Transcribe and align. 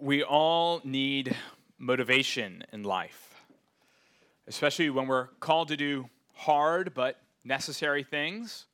we 0.00 0.22
all 0.22 0.80
need 0.84 1.34
motivation 1.78 2.64
in 2.72 2.82
life, 2.82 3.34
especially 4.46 4.90
when 4.90 5.06
we're 5.06 5.26
called 5.40 5.68
to 5.68 5.76
do 5.76 6.08
hard 6.34 6.94
but 6.94 7.20
necessary 7.44 8.02
things. 8.02 8.66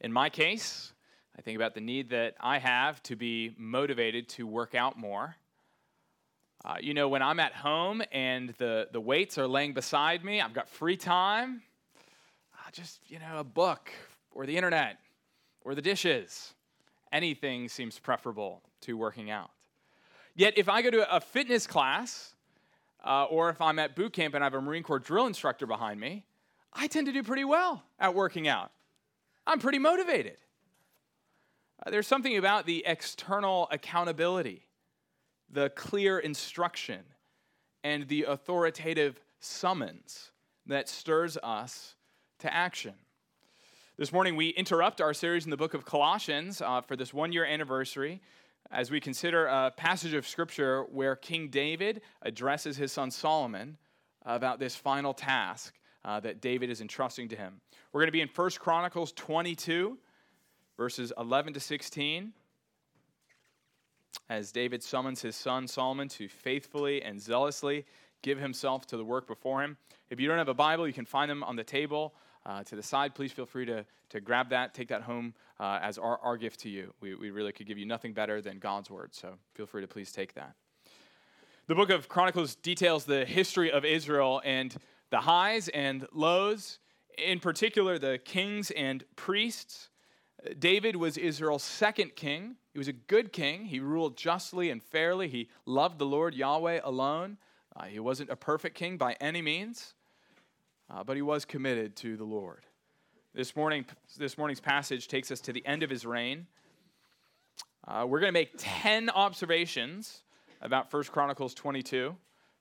In 0.00 0.12
my 0.12 0.30
case, 0.30 0.92
I 1.36 1.42
think 1.42 1.56
about 1.56 1.74
the 1.74 1.80
need 1.80 2.10
that 2.10 2.36
I 2.40 2.58
have 2.58 3.02
to 3.04 3.16
be 3.16 3.54
motivated 3.58 4.28
to 4.30 4.46
work 4.46 4.74
out 4.74 4.98
more. 4.98 5.36
Uh, 6.64 6.76
you 6.80 6.92
know, 6.92 7.08
when 7.08 7.22
I'm 7.22 7.40
at 7.40 7.54
home 7.54 8.02
and 8.12 8.50
the, 8.58 8.88
the 8.92 9.00
weights 9.00 9.38
are 9.38 9.46
laying 9.46 9.72
beside 9.72 10.24
me, 10.24 10.40
I've 10.40 10.52
got 10.52 10.68
free 10.68 10.96
time, 10.96 11.62
uh, 12.54 12.70
just, 12.72 13.00
you 13.08 13.18
know, 13.18 13.38
a 13.38 13.44
book 13.44 13.90
or 14.30 14.44
the 14.44 14.56
internet 14.56 14.98
or 15.62 15.74
the 15.74 15.82
dishes. 15.82 16.54
Anything 17.12 17.68
seems 17.68 17.98
preferable 17.98 18.62
to 18.82 18.96
working 18.96 19.30
out. 19.30 19.50
Yet, 20.40 20.54
if 20.56 20.70
I 20.70 20.80
go 20.80 20.88
to 20.88 21.14
a 21.14 21.20
fitness 21.20 21.66
class, 21.66 22.34
uh, 23.04 23.24
or 23.24 23.50
if 23.50 23.60
I'm 23.60 23.78
at 23.78 23.94
boot 23.94 24.14
camp 24.14 24.34
and 24.34 24.42
I 24.42 24.46
have 24.46 24.54
a 24.54 24.60
Marine 24.62 24.82
Corps 24.82 24.98
drill 24.98 25.26
instructor 25.26 25.66
behind 25.66 26.00
me, 26.00 26.24
I 26.72 26.86
tend 26.86 27.08
to 27.08 27.12
do 27.12 27.22
pretty 27.22 27.44
well 27.44 27.82
at 27.98 28.14
working 28.14 28.48
out. 28.48 28.70
I'm 29.46 29.58
pretty 29.58 29.78
motivated. 29.78 30.38
Uh, 31.84 31.90
there's 31.90 32.06
something 32.06 32.38
about 32.38 32.64
the 32.64 32.82
external 32.86 33.68
accountability, 33.70 34.66
the 35.52 35.68
clear 35.68 36.18
instruction, 36.18 37.00
and 37.84 38.08
the 38.08 38.22
authoritative 38.22 39.20
summons 39.40 40.30
that 40.64 40.88
stirs 40.88 41.36
us 41.42 41.96
to 42.38 42.50
action. 42.50 42.94
This 43.98 44.10
morning, 44.10 44.36
we 44.36 44.48
interrupt 44.48 45.02
our 45.02 45.12
series 45.12 45.44
in 45.44 45.50
the 45.50 45.58
book 45.58 45.74
of 45.74 45.84
Colossians 45.84 46.62
uh, 46.62 46.80
for 46.80 46.96
this 46.96 47.12
one 47.12 47.30
year 47.30 47.44
anniversary 47.44 48.22
as 48.70 48.90
we 48.90 49.00
consider 49.00 49.46
a 49.46 49.72
passage 49.76 50.14
of 50.14 50.26
scripture 50.26 50.84
where 50.84 51.16
King 51.16 51.48
David 51.48 52.02
addresses 52.22 52.76
his 52.76 52.92
son 52.92 53.10
Solomon 53.10 53.76
about 54.24 54.58
this 54.58 54.76
final 54.76 55.12
task 55.12 55.74
uh, 56.04 56.20
that 56.20 56.40
David 56.40 56.70
is 56.70 56.80
entrusting 56.80 57.28
to 57.28 57.36
him. 57.36 57.60
We're 57.92 58.00
going 58.00 58.08
to 58.08 58.12
be 58.12 58.20
in 58.20 58.28
1 58.34 58.50
Chronicles 58.58 59.12
22, 59.12 59.98
verses 60.76 61.12
11 61.18 61.54
to 61.54 61.60
16, 61.60 62.32
as 64.28 64.52
David 64.52 64.82
summons 64.82 65.20
his 65.20 65.36
son 65.36 65.66
Solomon 65.66 66.08
to 66.08 66.28
faithfully 66.28 67.02
and 67.02 67.20
zealously 67.20 67.84
give 68.22 68.38
himself 68.38 68.86
to 68.86 68.96
the 68.96 69.04
work 69.04 69.26
before 69.26 69.62
him. 69.62 69.76
If 70.10 70.20
you 70.20 70.28
don't 70.28 70.38
have 70.38 70.48
a 70.48 70.54
Bible, 70.54 70.86
you 70.86 70.92
can 70.92 71.06
find 71.06 71.30
them 71.30 71.42
on 71.42 71.56
the 71.56 71.64
table 71.64 72.14
uh, 72.46 72.62
to 72.64 72.76
the 72.76 72.82
side. 72.82 73.14
Please 73.14 73.32
feel 73.32 73.46
free 73.46 73.66
to, 73.66 73.84
to 74.10 74.20
grab 74.20 74.50
that, 74.50 74.74
take 74.74 74.88
that 74.88 75.02
home 75.02 75.34
uh, 75.58 75.78
as 75.82 75.98
our, 75.98 76.18
our 76.18 76.36
gift 76.36 76.60
to 76.60 76.68
you. 76.68 76.92
We, 77.00 77.14
we 77.14 77.30
really 77.30 77.52
could 77.52 77.66
give 77.66 77.78
you 77.78 77.86
nothing 77.86 78.12
better 78.12 78.40
than 78.40 78.58
God's 78.58 78.90
word, 78.90 79.14
so 79.14 79.34
feel 79.54 79.66
free 79.66 79.82
to 79.82 79.88
please 79.88 80.12
take 80.12 80.34
that. 80.34 80.54
The 81.66 81.74
book 81.74 81.90
of 81.90 82.08
Chronicles 82.08 82.56
details 82.56 83.04
the 83.04 83.24
history 83.24 83.70
of 83.70 83.84
Israel 83.84 84.42
and 84.44 84.74
the 85.10 85.20
highs 85.20 85.68
and 85.68 86.06
lows, 86.12 86.78
in 87.18 87.38
particular, 87.38 87.98
the 87.98 88.18
kings 88.18 88.70
and 88.72 89.04
priests. 89.14 89.90
David 90.58 90.96
was 90.96 91.16
Israel's 91.16 91.62
second 91.62 92.16
king. 92.16 92.56
He 92.72 92.78
was 92.78 92.88
a 92.88 92.92
good 92.92 93.32
king. 93.32 93.66
He 93.66 93.78
ruled 93.78 94.16
justly 94.16 94.70
and 94.70 94.82
fairly. 94.82 95.28
He 95.28 95.48
loved 95.66 95.98
the 95.98 96.06
Lord 96.06 96.34
Yahweh 96.34 96.80
alone. 96.82 97.36
Uh, 97.76 97.84
he 97.84 98.00
wasn't 98.00 98.30
a 98.30 98.36
perfect 98.36 98.76
king 98.76 98.96
by 98.96 99.16
any 99.20 99.42
means 99.42 99.94
uh, 100.90 101.04
but 101.04 101.16
he 101.16 101.22
was 101.22 101.44
committed 101.44 101.96
to 101.96 102.16
the 102.16 102.24
Lord. 102.24 102.66
This, 103.34 103.54
morning, 103.54 103.84
this 104.18 104.36
morning's 104.36 104.60
passage 104.60 105.06
takes 105.06 105.30
us 105.30 105.40
to 105.42 105.52
the 105.52 105.64
end 105.64 105.82
of 105.82 105.90
his 105.90 106.04
reign. 106.04 106.46
Uh, 107.86 108.04
we're 108.08 108.20
going 108.20 108.32
to 108.32 108.38
make 108.38 108.52
10 108.58 109.08
observations 109.10 110.22
about 110.60 110.92
1 110.92 111.04
Chronicles 111.04 111.54
22, 111.54 112.16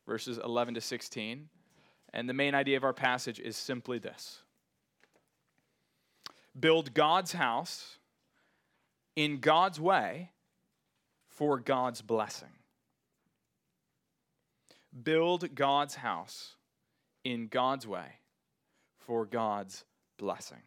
verses 0.05 0.39
11 0.43 0.75
to 0.75 0.81
16. 0.81 1.49
And 2.13 2.29
the 2.29 2.33
main 2.33 2.53
idea 2.53 2.77
of 2.77 2.83
our 2.83 2.93
passage 2.93 3.39
is 3.39 3.57
simply 3.57 3.99
this 3.99 4.41
build 6.59 6.93
God's 6.93 7.33
house 7.33 7.97
in 9.15 9.39
God's 9.39 9.79
way 9.79 10.31
for 11.27 11.59
God's 11.59 12.01
blessing. 12.01 12.49
Build 15.03 15.55
God's 15.55 15.95
house 15.95 16.55
in 17.23 17.47
God's 17.47 17.87
way 17.87 18.18
for 19.09 19.25
God's 19.25 19.85
blessing. 20.19 20.61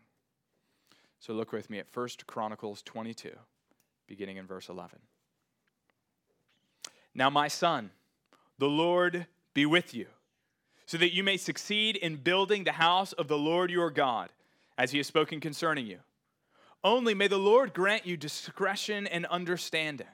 So 1.20 1.32
look 1.32 1.52
with 1.52 1.70
me 1.70 1.78
at 1.78 1.86
1 1.94 2.08
Chronicles 2.26 2.82
22, 2.82 3.30
beginning 4.08 4.36
in 4.36 4.48
verse 4.48 4.68
11. 4.68 4.98
Now, 7.14 7.30
my 7.30 7.46
son, 7.46 7.92
the 8.58 8.66
Lord 8.66 9.28
be 9.54 9.64
with 9.64 9.94
you, 9.94 10.06
so 10.86 10.98
that 10.98 11.14
you 11.14 11.22
may 11.22 11.36
succeed 11.36 11.94
in 11.94 12.16
building 12.16 12.64
the 12.64 12.72
house 12.72 13.12
of 13.12 13.28
the 13.28 13.38
Lord 13.38 13.70
your 13.70 13.92
God, 13.92 14.30
as 14.76 14.90
he 14.90 14.98
has 14.98 15.06
spoken 15.06 15.38
concerning 15.38 15.86
you. 15.86 15.98
Only 16.82 17.14
may 17.14 17.28
the 17.28 17.38
Lord 17.38 17.72
grant 17.72 18.06
you 18.06 18.16
discretion 18.16 19.06
and 19.06 19.24
understanding, 19.26 20.08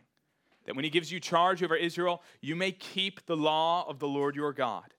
that 0.66 0.76
when 0.76 0.84
he 0.84 0.90
gives 0.90 1.10
you 1.10 1.18
charge 1.18 1.62
over 1.62 1.76
Israel, 1.76 2.22
you 2.42 2.54
may 2.54 2.72
keep 2.72 3.24
the 3.24 3.38
law 3.38 3.88
of 3.88 4.00
the 4.00 4.08
Lord 4.08 4.36
your 4.36 4.52
God. 4.52 4.92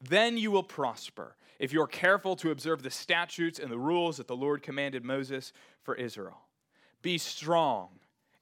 Then 0.00 0.36
you 0.36 0.50
will 0.50 0.62
prosper 0.62 1.36
if 1.58 1.72
you're 1.72 1.86
careful 1.86 2.36
to 2.36 2.50
observe 2.50 2.82
the 2.82 2.90
statutes 2.90 3.58
and 3.58 3.70
the 3.70 3.78
rules 3.78 4.18
that 4.18 4.28
the 4.28 4.36
Lord 4.36 4.62
commanded 4.62 5.04
Moses 5.04 5.52
for 5.82 5.94
Israel. 5.94 6.38
Be 7.02 7.18
strong 7.18 7.88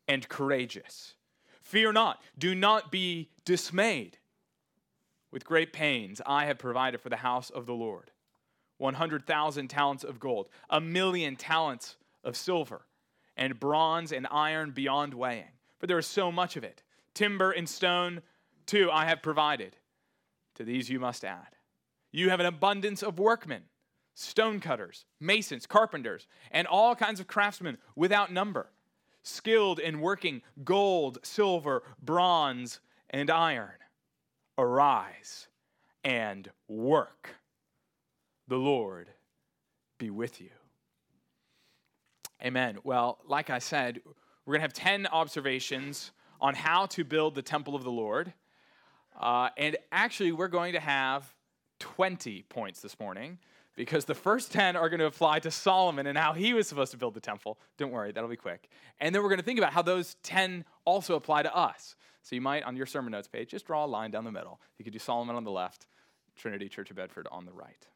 and 0.06 0.28
courageous. 0.28 1.14
Fear 1.62 1.92
not, 1.92 2.22
do 2.38 2.54
not 2.54 2.92
be 2.92 3.30
dismayed. 3.44 4.18
With 5.30 5.44
great 5.44 5.72
pains, 5.72 6.20
I 6.24 6.46
have 6.46 6.58
provided 6.58 7.00
for 7.00 7.08
the 7.08 7.16
house 7.16 7.50
of 7.50 7.66
the 7.66 7.74
Lord 7.74 8.10
100,000 8.78 9.68
talents 9.68 10.04
of 10.04 10.20
gold, 10.20 10.48
a 10.68 10.80
million 10.80 11.34
talents 11.34 11.96
of 12.22 12.36
silver, 12.36 12.82
and 13.36 13.58
bronze 13.58 14.12
and 14.12 14.26
iron 14.30 14.70
beyond 14.70 15.14
weighing. 15.14 15.52
For 15.78 15.86
there 15.86 15.98
is 15.98 16.06
so 16.06 16.30
much 16.30 16.56
of 16.56 16.64
it. 16.64 16.82
Timber 17.14 17.50
and 17.50 17.68
stone, 17.68 18.20
too, 18.66 18.90
I 18.90 19.06
have 19.06 19.22
provided. 19.22 19.76
To 20.56 20.64
these 20.64 20.90
you 20.90 20.98
must 20.98 21.24
add 21.24 21.56
you 22.12 22.30
have 22.30 22.40
an 22.40 22.46
abundance 22.46 23.02
of 23.02 23.18
workmen, 23.18 23.62
stonecutters, 24.14 25.04
masons, 25.20 25.66
carpenters, 25.66 26.26
and 26.50 26.66
all 26.66 26.94
kinds 26.94 27.20
of 27.20 27.26
craftsmen 27.26 27.76
without 27.94 28.32
number, 28.32 28.70
skilled 29.22 29.78
in 29.78 30.00
working 30.00 30.40
gold, 30.64 31.18
silver, 31.22 31.82
bronze, 32.02 32.80
and 33.10 33.30
iron. 33.30 33.76
Arise 34.56 35.48
and 36.04 36.50
work. 36.68 37.36
The 38.48 38.56
Lord 38.56 39.10
be 39.98 40.08
with 40.08 40.40
you. 40.40 40.50
Amen. 42.42 42.78
Well, 42.82 43.18
like 43.26 43.50
I 43.50 43.58
said, 43.58 44.00
we're 44.46 44.52
going 44.52 44.60
to 44.60 44.64
have 44.64 44.72
10 44.72 45.06
observations 45.08 46.12
on 46.40 46.54
how 46.54 46.86
to 46.86 47.04
build 47.04 47.34
the 47.34 47.42
temple 47.42 47.74
of 47.74 47.84
the 47.84 47.90
Lord. 47.90 48.32
Uh, 49.18 49.48
and 49.56 49.76
actually, 49.92 50.32
we're 50.32 50.48
going 50.48 50.74
to 50.74 50.80
have 50.80 51.32
20 51.80 52.44
points 52.48 52.80
this 52.80 52.98
morning 52.98 53.38
because 53.76 54.06
the 54.06 54.14
first 54.14 54.52
10 54.52 54.76
are 54.76 54.88
going 54.88 55.00
to 55.00 55.06
apply 55.06 55.38
to 55.40 55.50
Solomon 55.50 56.06
and 56.06 56.16
how 56.16 56.32
he 56.32 56.54
was 56.54 56.66
supposed 56.66 56.90
to 56.92 56.96
build 56.96 57.14
the 57.14 57.20
temple. 57.20 57.58
Don't 57.76 57.90
worry, 57.90 58.10
that'll 58.12 58.28
be 58.28 58.36
quick. 58.36 58.68
And 59.00 59.14
then 59.14 59.22
we're 59.22 59.28
going 59.28 59.38
to 59.38 59.44
think 59.44 59.58
about 59.58 59.72
how 59.72 59.82
those 59.82 60.16
10 60.22 60.64
also 60.84 61.14
apply 61.14 61.42
to 61.42 61.54
us. 61.54 61.94
So 62.22 62.34
you 62.34 62.40
might, 62.40 62.64
on 62.64 62.76
your 62.76 62.86
sermon 62.86 63.12
notes 63.12 63.28
page, 63.28 63.50
just 63.50 63.66
draw 63.66 63.84
a 63.84 63.86
line 63.86 64.10
down 64.10 64.24
the 64.24 64.32
middle. 64.32 64.60
You 64.78 64.84
could 64.84 64.92
do 64.92 64.98
Solomon 64.98 65.36
on 65.36 65.44
the 65.44 65.50
left, 65.50 65.86
Trinity 66.34 66.68
Church 66.68 66.90
of 66.90 66.96
Bedford 66.96 67.28
on 67.30 67.44
the 67.44 67.52
right. 67.52 67.86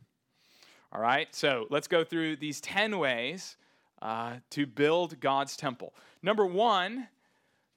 All 0.92 1.00
right, 1.00 1.34
so 1.34 1.66
let's 1.70 1.88
go 1.88 2.04
through 2.04 2.36
these 2.36 2.60
10 2.60 2.98
ways 2.98 3.56
uh, 4.02 4.36
to 4.50 4.66
build 4.66 5.20
God's 5.20 5.56
temple. 5.56 5.94
Number 6.22 6.44
one, 6.44 7.08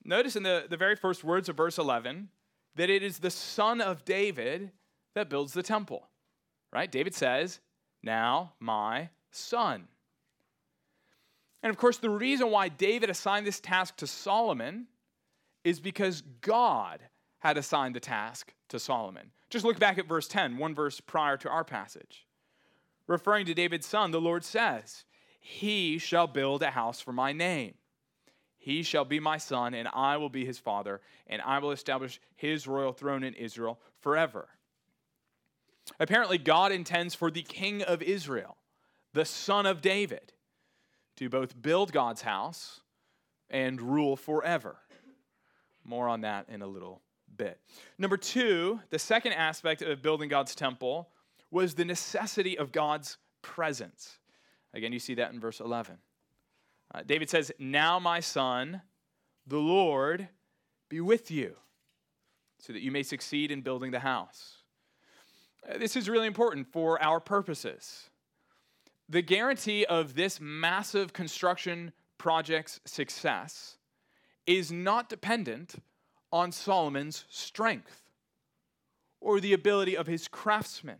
notice 0.03 0.35
in 0.35 0.43
the, 0.43 0.65
the 0.69 0.77
very 0.77 0.95
first 0.95 1.23
words 1.23 1.47
of 1.47 1.55
verse 1.55 1.77
11 1.77 2.29
that 2.75 2.89
it 2.89 3.03
is 3.03 3.19
the 3.19 3.29
son 3.29 3.81
of 3.81 4.05
David 4.05 4.71
that 5.15 5.29
builds 5.29 5.53
the 5.53 5.63
temple. 5.63 6.07
Right? 6.71 6.91
David 6.91 7.13
says, 7.13 7.59
Now 8.01 8.53
my 8.59 9.09
son. 9.31 9.87
And 11.61 11.69
of 11.69 11.77
course, 11.77 11.97
the 11.97 12.09
reason 12.09 12.51
why 12.51 12.67
David 12.67 13.09
assigned 13.09 13.47
this 13.47 13.59
task 13.59 13.95
to 13.97 14.07
Solomon 14.07 14.87
is 15.63 15.79
because 15.79 16.21
God 16.41 16.99
had 17.39 17.57
assigned 17.57 17.95
the 17.95 18.01
task 18.01 18.53
to 18.69 18.79
Solomon. 18.79 19.31
Just 19.49 19.65
look 19.65 19.79
back 19.79 19.97
at 19.97 20.07
verse 20.07 20.27
10, 20.27 20.57
one 20.57 20.75
verse 20.75 20.99
prior 20.99 21.37
to 21.37 21.49
our 21.49 21.63
passage. 21.63 22.25
Referring 23.07 23.45
to 23.45 23.53
David's 23.53 23.85
son, 23.85 24.11
the 24.11 24.21
Lord 24.21 24.43
says, 24.43 25.05
He 25.39 25.97
shall 25.97 26.27
build 26.27 26.63
a 26.63 26.71
house 26.71 26.99
for 26.99 27.13
my 27.13 27.31
name. 27.31 27.75
He 28.63 28.81
shall 28.81 29.03
be 29.03 29.19
my 29.19 29.35
son, 29.35 29.73
and 29.73 29.89
I 29.91 30.15
will 30.15 30.29
be 30.29 30.45
his 30.45 30.57
father, 30.57 31.01
and 31.27 31.41
I 31.41 31.59
will 31.59 31.71
establish 31.71 32.21
his 32.37 32.65
royal 32.65 32.93
throne 32.93 33.25
in 33.25 33.33
Israel 33.33 33.77
forever. 33.99 34.47
Apparently, 35.99 36.37
God 36.37 36.71
intends 36.71 37.13
for 37.13 37.29
the 37.29 37.41
king 37.41 37.81
of 37.81 38.01
Israel, 38.01 38.55
the 39.11 39.25
son 39.25 39.65
of 39.65 39.81
David, 39.81 40.31
to 41.17 41.27
both 41.27 41.61
build 41.61 41.91
God's 41.91 42.21
house 42.21 42.79
and 43.49 43.81
rule 43.81 44.15
forever. 44.15 44.77
More 45.83 46.07
on 46.07 46.21
that 46.21 46.47
in 46.47 46.61
a 46.61 46.67
little 46.67 47.01
bit. 47.35 47.59
Number 47.97 48.15
two, 48.15 48.79
the 48.91 48.99
second 48.99 49.33
aspect 49.33 49.81
of 49.81 50.01
building 50.01 50.29
God's 50.29 50.55
temple 50.55 51.09
was 51.51 51.73
the 51.73 51.83
necessity 51.83 52.57
of 52.57 52.71
God's 52.71 53.17
presence. 53.41 54.19
Again, 54.73 54.93
you 54.93 54.99
see 54.99 55.15
that 55.15 55.33
in 55.33 55.41
verse 55.41 55.59
11. 55.59 55.97
Uh, 56.93 57.01
David 57.05 57.29
says, 57.29 57.51
Now, 57.57 57.99
my 57.99 58.19
son, 58.19 58.81
the 59.47 59.57
Lord 59.57 60.27
be 60.89 61.01
with 61.01 61.31
you, 61.31 61.55
so 62.59 62.73
that 62.73 62.81
you 62.81 62.91
may 62.91 63.03
succeed 63.03 63.51
in 63.51 63.61
building 63.61 63.91
the 63.91 63.99
house. 63.99 64.57
Uh, 65.67 65.77
this 65.77 65.95
is 65.95 66.09
really 66.09 66.27
important 66.27 66.67
for 66.71 67.01
our 67.01 67.19
purposes. 67.19 68.09
The 69.09 69.21
guarantee 69.21 69.85
of 69.85 70.13
this 70.13 70.39
massive 70.39 71.13
construction 71.13 71.93
project's 72.17 72.79
success 72.85 73.77
is 74.45 74.71
not 74.71 75.09
dependent 75.09 75.75
on 76.31 76.51
Solomon's 76.51 77.25
strength 77.29 78.01
or 79.19 79.39
the 79.39 79.53
ability 79.53 79.95
of 79.95 80.07
his 80.07 80.27
craftsmen 80.27 80.97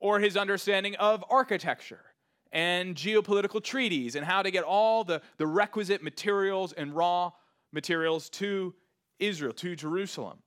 or 0.00 0.18
his 0.20 0.36
understanding 0.36 0.94
of 0.96 1.24
architecture 1.30 2.09
and 2.52 2.94
geopolitical 2.94 3.62
treaties 3.62 4.16
and 4.16 4.24
how 4.24 4.42
to 4.42 4.50
get 4.50 4.64
all 4.64 5.04
the, 5.04 5.22
the 5.38 5.46
requisite 5.46 6.02
materials 6.02 6.72
and 6.72 6.94
raw 6.94 7.30
materials 7.72 8.28
to 8.30 8.74
Israel, 9.18 9.52
to 9.54 9.76
Jerusalem. 9.76 10.38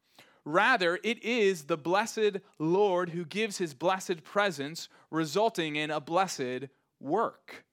Rather, 0.45 0.99
it 1.03 1.23
is 1.23 1.63
the 1.63 1.77
blessed 1.77 2.37
Lord 2.59 3.09
who 3.09 3.23
gives 3.23 3.57
his 3.57 3.73
blessed 3.73 4.23
presence, 4.23 4.89
resulting 5.09 5.77
in 5.77 5.89
a 5.89 6.01
blessed 6.01 6.67
work. 6.99 7.63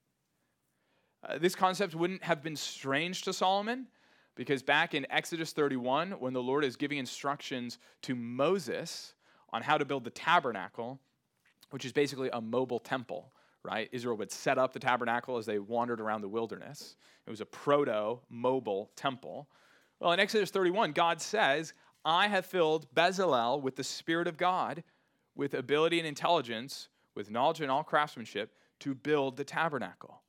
Uh, 1.29 1.39
this 1.39 1.55
concept 1.55 1.95
wouldn't 1.95 2.23
have 2.23 2.43
been 2.43 2.57
strange 2.57 3.23
to 3.23 3.33
Solomon 3.33 3.89
because 4.37 4.63
back 4.63 4.95
in 4.95 5.07
Exodus 5.11 5.53
31, 5.53 6.13
when 6.13 6.33
the 6.33 6.43
Lord 6.43 6.65
is 6.65 6.77
giving 6.77 6.99
instructions 6.99 7.79
to 8.03 8.15
Moses 8.15 9.15
on 9.53 9.63
how 9.63 9.77
to 9.77 9.85
build 9.85 10.05
the 10.05 10.11
tabernacle, 10.11 11.01
which 11.71 11.85
is 11.85 11.93
basically 11.93 12.31
a 12.33 12.41
mobile 12.41 12.79
temple, 12.79 13.33
right? 13.65 13.89
Israel 13.93 14.17
would 14.17 14.31
set 14.31 14.59
up 14.59 14.73
the 14.73 14.79
tabernacle 14.79 15.37
as 15.37 15.47
they 15.47 15.59
wandered 15.59 16.01
around 16.01 16.23
the 16.23 16.29
wilderness. 16.29 16.97
It 17.27 17.31
was 17.31 17.41
a 17.41 17.47
proto 17.47 18.21
mobile 18.29 18.91
temple. 18.97 19.49
Well, 20.01 20.13
in 20.13 20.21
Exodus 20.21 20.51
31, 20.51 20.93
God 20.93 21.21
says, 21.21 21.75
I 22.05 22.29
have 22.29 22.47
filled 22.47 22.93
Bezalel 22.95 23.61
with 23.61 23.77
the 23.77 23.85
Spirit 23.85 24.27
of 24.27 24.37
God, 24.37 24.83
with 25.35 25.55
ability 25.55 25.99
and 25.99 26.09
intelligence, 26.09 26.89
with 27.15 27.31
knowledge 27.31 27.61
and 27.61 27.71
all 27.71 27.85
craftsmanship 27.85 28.55
to 28.81 28.95
build 28.95 29.37
the 29.37 29.45
tabernacle. 29.45 30.23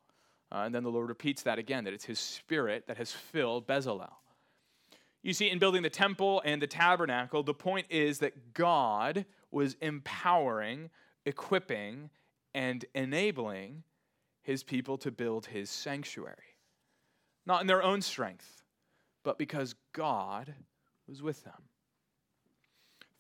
Uh, 0.51 0.63
and 0.66 0.75
then 0.75 0.83
the 0.83 0.92
Lord 0.92 1.07
repeats 1.07 1.44
that 1.44 1.57
again, 1.57 1.86
that 1.86 1.94
it's 1.94 2.04
His 2.04 2.19
Spirit 2.19 2.86
that 2.88 2.98
has 2.98 3.12
filled 3.12 3.66
Bezalel. 3.66 4.12
You 5.24 5.33
see, 5.33 5.50
in 5.50 5.60
building 5.60 5.83
the 5.83 5.89
temple 5.89 6.42
and 6.44 6.62
the 6.62 6.68
tabernacle, 6.68 7.44
the 7.44 7.54
point 7.54 7.86
is 7.89 8.19
that 8.19 8.54
God 8.54 9.25
was 9.51 9.75
empowering, 9.81 10.89
equipping, 11.25 12.10
and 12.53 12.83
enabling 12.94 13.83
his 14.42 14.63
people 14.63 14.98
to 15.00 15.12
build 15.12 15.45
his 15.45 15.69
sanctuary. 15.69 16.57
Not 17.45 17.62
in 17.62 17.68
their 17.68 17.83
own 17.83 18.01
strength, 18.01 18.63
but 19.24 19.38
because 19.38 19.75
God 19.94 20.53
was 21.07 21.21
with 21.21 21.44
them. 21.44 21.53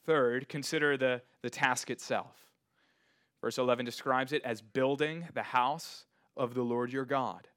Third, 0.05 0.49
consider 0.49 0.97
the, 0.97 1.21
the 1.41 1.49
task 1.49 1.89
itself. 1.89 2.35
Verse 3.41 3.57
11 3.57 3.85
describes 3.85 4.33
it 4.33 4.41
as 4.43 4.61
building 4.61 5.27
the 5.33 5.43
house 5.43 6.05
of 6.37 6.53
the 6.53 6.61
Lord 6.61 6.91
your 6.91 7.05
God. 7.05 7.47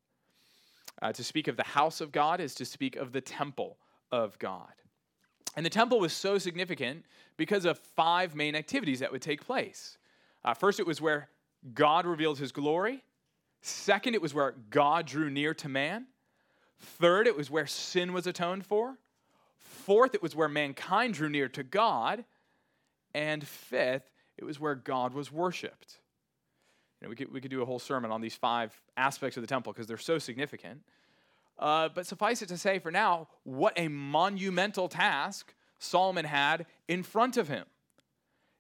Uh, 1.03 1.13
to 1.13 1.25
speak 1.25 1.49
of 1.49 1.57
the 1.57 1.65
house 1.65 2.01
of 2.01 2.13
God 2.13 2.41
is 2.41 2.55
to 2.55 2.65
speak 2.65 2.97
of 2.97 3.13
the 3.13 3.21
temple 3.21 3.79
of 4.13 4.39
God. 4.39 4.73
And 5.57 5.65
the 5.65 5.71
temple 5.71 6.01
was 6.01 6.13
so 6.13 6.39
significant 6.39 7.05
because 7.37 7.65
of 7.65 7.79
five 7.79 8.35
main 8.35 8.55
activities 8.55 9.01
that 9.01 9.13
would 9.13 9.23
take 9.23 9.45
place. 9.45 9.99
Uh, 10.45 10.55
first, 10.55 10.81
it 10.81 10.87
was 10.87 11.01
where 11.01 11.29
God 11.73 12.07
revealed 12.07 12.39
his 12.39 12.53
glory. 12.53 13.03
Second, 13.63 14.15
it 14.15 14.21
was 14.21 14.35
where 14.35 14.55
God 14.71 15.07
drew 15.07 15.31
near 15.31 15.55
to 15.55 15.69
man. 15.69 16.07
Third, 16.79 17.27
it 17.27 17.37
was 17.37 17.51
where 17.51 17.67
sin 17.67 18.13
was 18.13 18.27
atoned 18.27 18.67
for. 18.67 18.99
Fourth, 19.57 20.15
it 20.15 20.23
was 20.23 20.37
where 20.37 20.49
mankind 20.49 21.15
drew 21.15 21.31
near 21.31 21.49
to 21.49 21.63
God. 21.63 22.25
And 23.15 23.47
fifth, 23.47 24.11
it 24.37 24.45
was 24.45 24.61
where 24.61 24.75
God 24.75 25.15
was 25.15 25.33
worshiped. 25.33 25.99
You 27.01 27.07
know, 27.07 27.11
we, 27.11 27.17
could, 27.17 27.33
we 27.33 27.41
could 27.41 27.51
do 27.51 27.63
a 27.63 27.67
whole 27.67 27.79
sermon 27.79 28.11
on 28.11 28.21
these 28.21 28.35
five 28.35 28.79
aspects 28.97 29.37
of 29.37 29.43
the 29.43 29.47
temple 29.47 29.73
because 29.73 29.87
they're 29.87 29.97
so 29.97 30.19
significant. 30.19 30.83
Uh, 31.59 31.89
but 31.89 32.07
suffice 32.07 32.43
it 32.43 32.49
to 32.49 32.59
say 32.59 32.79
for 32.79 32.91
now, 32.91 33.29
what 33.45 33.73
a 33.77 33.89
monumental 33.89 34.89
task 34.89 35.55
Solomon 35.79 36.25
had 36.25 36.67
in 36.89 37.03
front 37.03 37.37
of 37.37 37.49
him. 37.49 37.65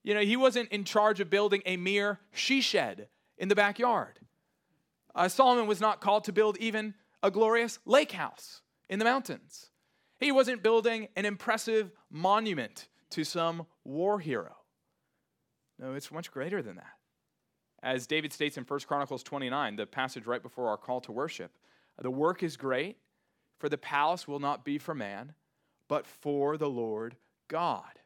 You 0.05 0.15
know, 0.15 0.21
he 0.21 0.37
wasn't 0.37 0.71
in 0.71 0.85
charge 0.85 1.19
of 1.19 1.31
building 1.31 1.63
a 1.67 1.77
mere 1.77 2.21
she 2.31 2.61
shed 2.61 3.09
in 3.39 3.49
the 3.49 3.55
backyard. 3.55 4.21
Uh, 5.15 5.29
Solomon 5.29 5.67
was 5.67 5.81
not 5.81 6.01
called 6.01 6.25
to 6.25 6.33
build 6.33 6.59
even 6.59 6.95
a 7.23 7.31
glorious 7.31 7.79
lake 7.87 8.13
house 8.13 8.61
in 8.89 8.99
the 8.99 9.05
mountains. 9.05 9.71
He 10.21 10.31
wasn't 10.31 10.63
building 10.63 11.09
an 11.17 11.25
impressive 11.25 11.91
monument 12.11 12.89
to 13.11 13.25
some 13.25 13.67
war 13.85 14.21
hero. 14.21 14.55
No, 15.79 15.95
it's 15.95 16.13
much 16.13 16.31
greater 16.31 16.63
than 16.63 16.77
that. 16.77 16.93
As 17.83 18.07
David 18.07 18.33
states 18.33 18.57
in 18.57 18.65
1 18.65 18.81
Chronicles 18.81 19.23
29, 19.23 19.77
the 19.77 19.87
passage 19.87 20.27
right 20.27 20.43
before 20.43 20.69
our 20.69 20.77
call 20.77 21.01
to 21.03 21.13
worship, 21.13 21.53
the 22.01 22.11
work 22.11 22.43
is 22.43 22.57
great, 22.57 22.99
for 23.59 23.69
the 23.69 23.79
palace 23.79 24.27
will 24.27 24.41
not 24.41 24.65
be 24.65 24.79
for 24.79 24.95
man, 24.95 25.35
but 25.89 26.07
for 26.07 26.57
the 26.57 26.69
Lord 26.69 27.17
God. 27.49 28.01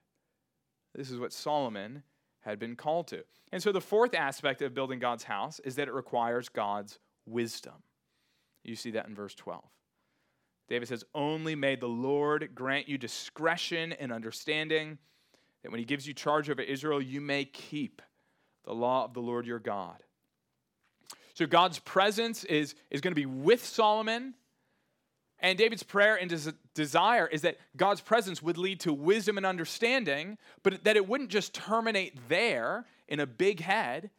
This 0.94 1.10
is 1.10 1.18
what 1.18 1.32
Solomon 1.32 2.02
had 2.40 2.58
been 2.58 2.76
called 2.76 3.08
to. 3.08 3.24
And 3.52 3.62
so 3.62 3.72
the 3.72 3.80
fourth 3.80 4.14
aspect 4.14 4.62
of 4.62 4.74
building 4.74 4.98
God's 4.98 5.24
house 5.24 5.60
is 5.60 5.76
that 5.76 5.88
it 5.88 5.94
requires 5.94 6.48
God's 6.48 6.98
wisdom. 7.26 7.74
You 8.64 8.76
see 8.76 8.90
that 8.92 9.06
in 9.06 9.14
verse 9.14 9.34
12. 9.34 9.62
David 10.68 10.88
says, 10.88 11.04
Only 11.14 11.54
may 11.54 11.76
the 11.76 11.86
Lord 11.86 12.50
grant 12.54 12.88
you 12.88 12.98
discretion 12.98 13.92
and 13.94 14.12
understanding, 14.12 14.98
that 15.62 15.70
when 15.70 15.78
he 15.78 15.84
gives 15.86 16.06
you 16.06 16.14
charge 16.14 16.50
over 16.50 16.62
Israel, 16.62 17.00
you 17.00 17.20
may 17.20 17.44
keep 17.44 18.02
the 18.64 18.74
law 18.74 19.04
of 19.04 19.14
the 19.14 19.20
Lord 19.20 19.46
your 19.46 19.58
God. 19.58 19.96
So 21.34 21.46
God's 21.46 21.78
presence 21.78 22.44
is, 22.44 22.74
is 22.90 23.00
going 23.00 23.12
to 23.12 23.20
be 23.20 23.26
with 23.26 23.64
Solomon 23.64 24.34
and 25.40 25.56
David's 25.56 25.82
prayer 25.82 26.16
and 26.16 26.28
des- 26.28 26.52
desire 26.74 27.26
is 27.26 27.42
that 27.42 27.58
God's 27.76 28.00
presence 28.00 28.42
would 28.42 28.58
lead 28.58 28.80
to 28.80 28.92
wisdom 28.92 29.36
and 29.36 29.46
understanding, 29.46 30.36
but 30.62 30.84
that 30.84 30.96
it 30.96 31.08
wouldn't 31.08 31.30
just 31.30 31.54
terminate 31.54 32.28
there 32.28 32.86
in 33.06 33.20
a 33.20 33.26
big 33.26 33.60
head, 33.60 34.10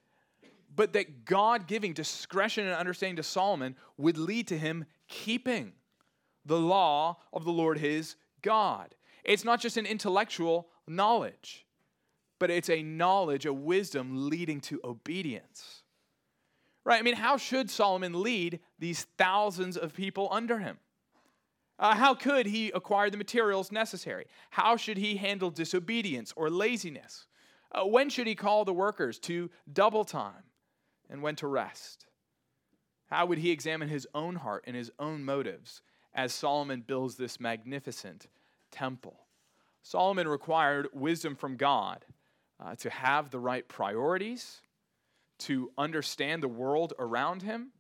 but 0.76 0.94
that 0.94 1.26
God 1.26 1.68
giving 1.68 1.94
discretion 1.94 2.66
and 2.66 2.76
understanding 2.76 3.18
to 3.18 3.24
Solomon 3.24 3.76
would 3.98 4.18
lead 4.18 4.48
to 4.48 4.58
him 4.58 4.86
keeping 5.08 5.74
the 6.46 6.60
law 6.60 7.18
of 7.34 7.44
the 7.44 7.52
Lord 7.52 7.78
his 7.80 8.16
God. 8.42 8.96
It's 9.26 9.44
not 9.44 9.60
just 9.60 9.76
an 9.76 9.86
intellectual 9.86 10.70
knowledge, 10.88 11.66
but 12.40 12.50
it's 12.50 12.70
a 12.70 12.82
knowledge, 12.82 13.46
a 13.46 13.54
wisdom 13.54 14.30
leading 14.30 14.62
to 14.62 14.80
obedience. 14.86 15.84
Right? 16.86 16.98
I 16.98 17.02
mean, 17.02 17.16
how 17.16 17.36
should 17.36 17.70
Solomon 17.70 18.24
lead 18.24 18.62
these 18.80 19.04
thousands 19.18 19.76
of 19.76 19.94
people 19.94 20.30
under 20.32 20.60
him? 20.60 20.78
Uh, 21.80 21.96
how 21.96 22.14
could 22.14 22.46
he 22.46 22.70
acquire 22.72 23.10
the 23.10 23.18
materials 23.18 23.72
necessary? 23.72 24.26
How 24.50 24.76
should 24.76 24.98
he 24.98 25.16
handle 25.16 25.50
disobedience 25.50 26.34
or 26.36 26.50
laziness? 26.50 27.26
Uh, 27.72 27.86
when 27.86 28.10
should 28.10 28.28
he 28.28 28.36
call 28.36 28.66
the 28.66 28.74
workers 28.74 29.18
to 29.20 29.50
double 29.72 30.04
time 30.04 30.44
and 31.10 31.22
when 31.22 31.36
to 31.38 31.48
rest? 31.48 32.06
How 33.10 33.26
would 33.26 33.38
he 33.38 33.50
examine 33.50 33.88
his 33.88 34.08
own 34.14 34.36
heart 34.36 34.66
and 34.68 34.76
his 34.76 34.92
own 35.00 35.24
motives 35.24 35.82
as 36.14 36.34
Solomon 36.34 36.82
builds 36.82 37.16
this 37.16 37.40
magnificent 37.40 38.28
temple? 38.72 39.22
Solomon 39.82 40.28
required 40.28 40.90
wisdom 40.94 41.36
from 41.36 41.56
God 41.56 42.06
uh, 42.60 42.76
to 42.76 42.90
have 42.90 43.30
the 43.30 43.40
right 43.40 43.68
priorities, 43.68 44.62
to 45.40 45.72
understand 45.78 46.44
the 46.44 46.50
world 46.50 46.94
around 47.00 47.42
him, 47.42 47.72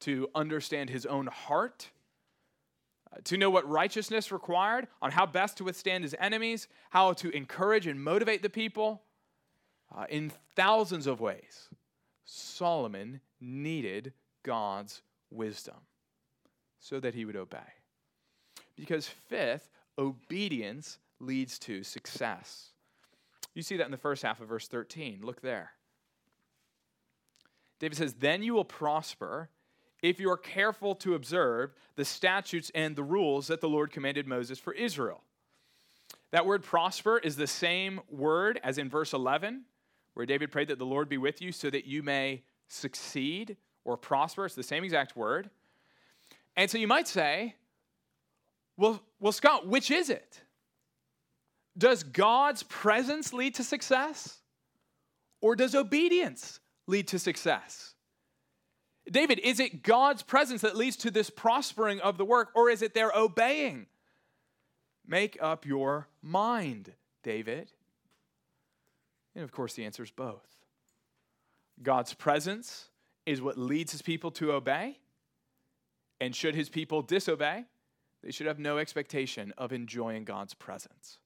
to 0.00 0.28
understand 0.34 0.90
his 0.90 1.04
own 1.06 1.26
heart 1.26 1.90
to 3.24 3.36
know 3.36 3.50
what 3.50 3.68
righteousness 3.68 4.32
required, 4.32 4.88
on 5.00 5.10
how 5.10 5.26
best 5.26 5.58
to 5.58 5.64
withstand 5.64 6.04
his 6.04 6.14
enemies, 6.18 6.68
how 6.90 7.12
to 7.14 7.30
encourage 7.30 7.86
and 7.86 8.02
motivate 8.02 8.42
the 8.42 8.50
people. 8.50 9.02
Uh, 9.94 10.06
in 10.08 10.32
thousands 10.56 11.06
of 11.06 11.20
ways, 11.20 11.68
Solomon 12.24 13.20
needed 13.40 14.12
God's 14.42 15.02
wisdom 15.30 15.76
so 16.78 16.98
that 17.00 17.14
he 17.14 17.24
would 17.24 17.36
obey. 17.36 17.58
Because, 18.76 19.06
fifth, 19.06 19.68
obedience 19.98 20.98
leads 21.20 21.58
to 21.60 21.82
success. 21.82 22.70
You 23.54 23.62
see 23.62 23.76
that 23.76 23.84
in 23.84 23.90
the 23.90 23.98
first 23.98 24.22
half 24.22 24.40
of 24.40 24.48
verse 24.48 24.66
13. 24.66 25.20
Look 25.22 25.42
there. 25.42 25.72
David 27.78 27.98
says, 27.98 28.14
Then 28.14 28.42
you 28.42 28.54
will 28.54 28.64
prosper 28.64 29.50
if 30.02 30.18
you 30.18 30.30
are 30.30 30.36
careful 30.36 30.94
to 30.96 31.14
observe 31.14 31.72
the 31.96 32.04
statutes 32.04 32.70
and 32.74 32.96
the 32.96 33.04
rules 33.04 33.46
that 33.46 33.60
the 33.60 33.68
Lord 33.68 33.92
commanded 33.92 34.26
Moses 34.26 34.58
for 34.58 34.72
Israel. 34.72 35.22
That 36.32 36.44
word 36.44 36.62
prosper 36.62 37.18
is 37.18 37.36
the 37.36 37.46
same 37.46 38.00
word 38.10 38.60
as 38.64 38.78
in 38.78 38.88
verse 38.88 39.12
11, 39.12 39.62
where 40.14 40.26
David 40.26 40.50
prayed 40.50 40.68
that 40.68 40.78
the 40.78 40.86
Lord 40.86 41.08
be 41.08 41.18
with 41.18 41.40
you 41.40 41.52
so 41.52 41.70
that 41.70 41.86
you 41.86 42.02
may 42.02 42.42
succeed 42.68 43.56
or 43.84 43.96
prosper. 43.96 44.46
It's 44.46 44.54
the 44.54 44.62
same 44.62 44.82
exact 44.82 45.16
word. 45.16 45.50
And 46.56 46.70
so 46.70 46.78
you 46.78 46.88
might 46.88 47.06
say, 47.06 47.54
well, 48.76 49.00
well, 49.20 49.32
Scott, 49.32 49.66
which 49.66 49.90
is 49.90 50.10
it? 50.10 50.42
Does 51.76 52.02
God's 52.02 52.62
presence 52.64 53.32
lead 53.32 53.54
to 53.56 53.64
success? 53.64 54.38
Or 55.40 55.56
does 55.56 55.74
obedience 55.74 56.60
lead 56.86 57.08
to 57.08 57.18
success? 57.18 57.91
David, 59.10 59.40
is 59.40 59.58
it 59.60 59.82
God's 59.82 60.22
presence 60.22 60.62
that 60.62 60.76
leads 60.76 60.96
to 60.98 61.10
this 61.10 61.28
prospering 61.28 62.00
of 62.00 62.18
the 62.18 62.24
work, 62.24 62.50
or 62.54 62.70
is 62.70 62.82
it 62.82 62.94
their 62.94 63.10
obeying? 63.14 63.86
Make 65.06 65.36
up 65.40 65.66
your 65.66 66.08
mind, 66.22 66.92
David. 67.22 67.72
And 69.34 69.42
of 69.42 69.50
course, 69.50 69.74
the 69.74 69.84
answer 69.84 70.02
is 70.02 70.10
both. 70.10 70.46
God's 71.82 72.14
presence 72.14 72.88
is 73.26 73.40
what 73.40 73.58
leads 73.58 73.92
his 73.92 74.02
people 74.02 74.30
to 74.32 74.52
obey. 74.52 74.98
And 76.20 76.36
should 76.36 76.54
his 76.54 76.68
people 76.68 77.02
disobey, 77.02 77.64
they 78.22 78.30
should 78.30 78.46
have 78.46 78.60
no 78.60 78.78
expectation 78.78 79.52
of 79.58 79.72
enjoying 79.72 80.24
God's 80.24 80.54
presence. 80.54 81.18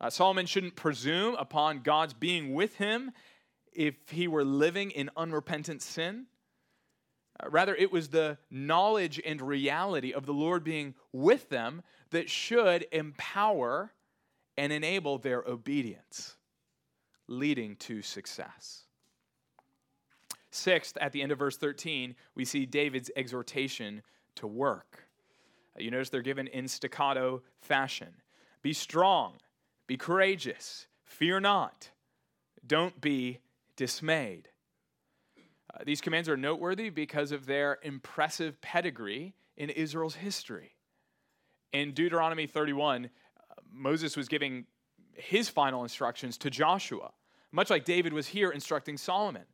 Uh, 0.00 0.10
Solomon 0.10 0.46
shouldn't 0.46 0.76
presume 0.76 1.34
upon 1.34 1.80
God's 1.80 2.14
being 2.14 2.54
with 2.54 2.76
him 2.76 3.10
if 3.72 3.94
he 4.10 4.28
were 4.28 4.44
living 4.44 4.92
in 4.92 5.10
unrepentant 5.16 5.82
sin. 5.82 6.26
Uh, 7.42 7.48
rather, 7.50 7.74
it 7.74 7.92
was 7.92 8.08
the 8.08 8.38
knowledge 8.50 9.20
and 9.24 9.40
reality 9.40 10.12
of 10.12 10.26
the 10.26 10.32
Lord 10.32 10.64
being 10.64 10.94
with 11.12 11.48
them 11.48 11.82
that 12.10 12.28
should 12.30 12.86
empower 12.92 13.92
and 14.56 14.72
enable 14.72 15.18
their 15.18 15.42
obedience, 15.42 16.36
leading 17.26 17.76
to 17.76 18.02
success. 18.02 18.84
Sixth, 20.50 20.96
at 21.00 21.12
the 21.12 21.22
end 21.22 21.30
of 21.30 21.38
verse 21.38 21.56
13, 21.56 22.14
we 22.34 22.44
see 22.44 22.66
David's 22.66 23.10
exhortation 23.14 24.02
to 24.36 24.46
work. 24.46 25.04
Uh, 25.76 25.82
you 25.82 25.90
notice 25.90 26.08
they're 26.08 26.22
given 26.22 26.48
in 26.48 26.66
staccato 26.66 27.42
fashion. 27.60 28.14
Be 28.62 28.72
strong 28.72 29.34
be 29.88 29.96
courageous. 29.96 30.86
Fear 31.02 31.40
not. 31.40 31.90
Don't 32.64 33.00
be 33.00 33.38
dismayed. 33.74 34.50
Uh, 35.72 35.84
these 35.84 36.00
commands 36.00 36.28
are 36.28 36.36
noteworthy 36.36 36.90
because 36.90 37.32
of 37.32 37.46
their 37.46 37.78
impressive 37.82 38.60
pedigree 38.60 39.34
in 39.56 39.70
Israel's 39.70 40.14
history. 40.14 40.72
In 41.72 41.92
Deuteronomy 41.92 42.46
31, 42.46 43.06
uh, 43.06 43.54
Moses 43.70 44.16
was 44.16 44.28
giving 44.28 44.66
his 45.14 45.48
final 45.48 45.82
instructions 45.82 46.38
to 46.38 46.50
Joshua, 46.50 47.10
much 47.52 47.70
like 47.70 47.84
David 47.84 48.12
was 48.12 48.28
here 48.28 48.50
instructing 48.50 48.96
Solomon. 48.96 49.44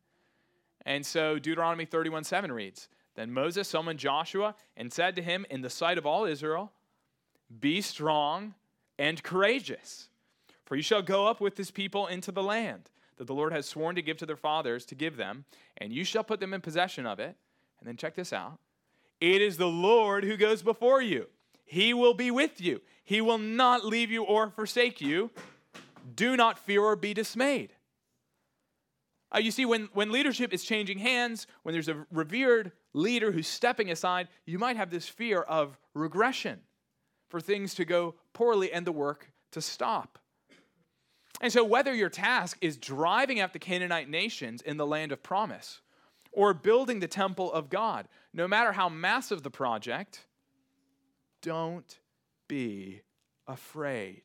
And 0.86 1.04
so 1.04 1.38
Deuteronomy 1.38 1.86
31 1.86 2.24
7 2.24 2.52
reads 2.52 2.88
Then 3.14 3.32
Moses 3.32 3.66
summoned 3.66 3.98
Joshua 3.98 4.54
and 4.76 4.92
said 4.92 5.16
to 5.16 5.22
him 5.22 5.46
in 5.50 5.62
the 5.62 5.70
sight 5.70 5.98
of 5.98 6.06
all 6.06 6.24
Israel, 6.24 6.72
Be 7.60 7.80
strong 7.80 8.54
and 8.98 9.22
courageous 9.22 10.08
for 10.64 10.76
you 10.76 10.82
shall 10.82 11.02
go 11.02 11.26
up 11.26 11.40
with 11.40 11.56
this 11.56 11.70
people 11.70 12.06
into 12.06 12.32
the 12.32 12.42
land 12.42 12.90
that 13.16 13.26
the 13.26 13.34
Lord 13.34 13.52
has 13.52 13.66
sworn 13.66 13.96
to 13.96 14.02
give 14.02 14.16
to 14.18 14.26
their 14.26 14.36
fathers 14.36 14.84
to 14.86 14.94
give 14.94 15.16
them, 15.16 15.44
and 15.78 15.92
you 15.92 16.04
shall 16.04 16.24
put 16.24 16.40
them 16.40 16.54
in 16.54 16.60
possession 16.60 17.06
of 17.06 17.18
it. 17.20 17.36
And 17.78 17.88
then 17.88 17.96
check 17.96 18.14
this 18.14 18.32
out 18.32 18.58
it 19.20 19.40
is 19.40 19.56
the 19.56 19.68
Lord 19.68 20.24
who 20.24 20.36
goes 20.36 20.62
before 20.62 21.00
you. 21.00 21.26
He 21.64 21.94
will 21.94 22.14
be 22.14 22.30
with 22.30 22.60
you. 22.60 22.80
He 23.04 23.20
will 23.20 23.38
not 23.38 23.84
leave 23.84 24.10
you 24.10 24.22
or 24.24 24.50
forsake 24.50 25.00
you. 25.00 25.30
Do 26.14 26.36
not 26.36 26.58
fear 26.58 26.82
or 26.82 26.96
be 26.96 27.14
dismayed. 27.14 27.72
Uh, 29.34 29.38
you 29.38 29.50
see, 29.50 29.64
when, 29.64 29.88
when 29.94 30.12
leadership 30.12 30.52
is 30.52 30.62
changing 30.62 30.98
hands, 30.98 31.46
when 31.62 31.72
there's 31.72 31.88
a 31.88 32.06
revered 32.12 32.72
leader 32.92 33.32
who's 33.32 33.48
stepping 33.48 33.90
aside, 33.90 34.28
you 34.46 34.58
might 34.58 34.76
have 34.76 34.90
this 34.90 35.08
fear 35.08 35.40
of 35.40 35.76
regression 35.94 36.60
for 37.28 37.40
things 37.40 37.74
to 37.74 37.84
go 37.84 38.14
poorly 38.32 38.72
and 38.72 38.86
the 38.86 38.92
work 38.92 39.30
to 39.52 39.60
stop. 39.60 40.18
And 41.44 41.52
so, 41.52 41.62
whether 41.62 41.94
your 41.94 42.08
task 42.08 42.56
is 42.62 42.78
driving 42.78 43.38
out 43.38 43.52
the 43.52 43.58
Canaanite 43.58 44.08
nations 44.08 44.62
in 44.62 44.78
the 44.78 44.86
land 44.86 45.12
of 45.12 45.22
promise 45.22 45.82
or 46.32 46.54
building 46.54 47.00
the 47.00 47.06
temple 47.06 47.52
of 47.52 47.68
God, 47.68 48.08
no 48.32 48.48
matter 48.48 48.72
how 48.72 48.88
massive 48.88 49.42
the 49.42 49.50
project, 49.50 50.24
don't 51.42 51.98
be 52.48 53.02
afraid. 53.46 54.22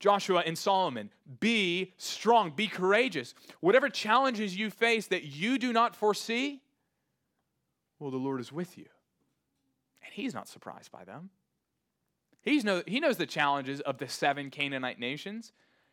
Joshua 0.00 0.42
and 0.44 0.58
Solomon, 0.58 1.10
be 1.38 1.94
strong, 1.96 2.50
be 2.50 2.66
courageous. 2.66 3.32
Whatever 3.60 3.88
challenges 3.88 4.56
you 4.56 4.68
face 4.68 5.06
that 5.06 5.22
you 5.22 5.58
do 5.58 5.72
not 5.72 5.94
foresee, 5.94 6.60
well, 8.00 8.10
the 8.10 8.16
Lord 8.16 8.40
is 8.40 8.50
with 8.50 8.76
you. 8.76 8.86
And 10.04 10.12
He's 10.12 10.34
not 10.34 10.48
surprised 10.48 10.90
by 10.90 11.04
them. 11.04 11.30
He's 12.46 12.64
know, 12.64 12.84
he 12.86 13.00
knows 13.00 13.16
the 13.16 13.26
challenges 13.26 13.80
of 13.80 13.98
the 13.98 14.08
seven 14.08 14.50
Canaanite 14.50 15.00
nations. 15.00 15.52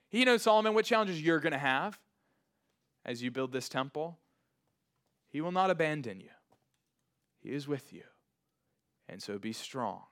He 0.09 0.23
knows, 0.23 0.43
Solomon, 0.43 0.75
what 0.75 0.85
challenges 0.85 1.19
you're 1.19 1.39
going 1.39 1.53
to 1.53 1.57
have 1.57 1.99
as 3.03 3.23
you 3.23 3.31
build 3.31 3.51
this 3.51 3.67
temple. 3.67 4.19
He 5.29 5.41
will 5.41 5.51
not 5.51 5.71
abandon 5.71 6.21
you, 6.21 6.29
He 7.41 7.49
is 7.49 7.67
with 7.67 7.91
you. 7.91 8.03
And 9.09 9.21
so 9.21 9.39
be 9.39 9.51
strong 9.51 10.03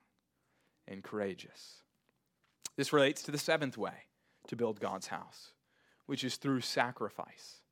and 0.88 1.04
courageous. 1.04 1.82
This 2.76 2.92
relates 2.92 3.22
to 3.22 3.30
the 3.30 3.38
seventh 3.38 3.78
way 3.78 4.08
to 4.48 4.56
build 4.56 4.80
God's 4.80 5.06
house, 5.06 5.52
which 6.06 6.24
is 6.24 6.36
through 6.36 6.62
sacrifice. 6.62 7.62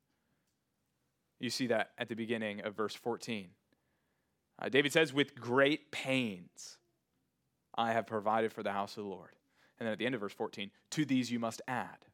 You 1.39 1.49
see 1.49 1.67
that 1.67 1.91
at 1.97 2.07
the 2.07 2.15
beginning 2.15 2.61
of 2.61 2.75
verse 2.75 2.95
14. 2.95 3.49
Uh, 4.61 4.69
David 4.69 4.93
says, 4.93 5.13
with 5.13 5.35
great 5.35 5.91
pains 5.91 6.77
I 7.75 7.93
have 7.93 8.07
provided 8.07 8.51
for 8.51 8.63
the 8.63 8.71
house 8.71 8.97
of 8.97 9.03
the 9.03 9.09
Lord. 9.09 9.31
And 9.79 9.87
then 9.87 9.93
at 9.93 9.99
the 9.99 10.05
end 10.05 10.15
of 10.15 10.21
verse 10.21 10.33
14, 10.33 10.69
to 10.91 11.05
these 11.05 11.31
you 11.31 11.39
must 11.39 11.61
add. 11.67 12.05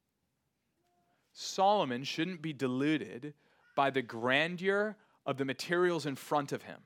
Solomon 1.33 2.03
shouldn't 2.03 2.41
be 2.41 2.53
deluded 2.53 3.33
by 3.75 3.89
the 3.89 4.01
grandeur 4.01 4.95
of 5.25 5.37
the 5.37 5.45
materials 5.45 6.05
in 6.05 6.15
front 6.15 6.51
of 6.51 6.63
him. 6.63 6.79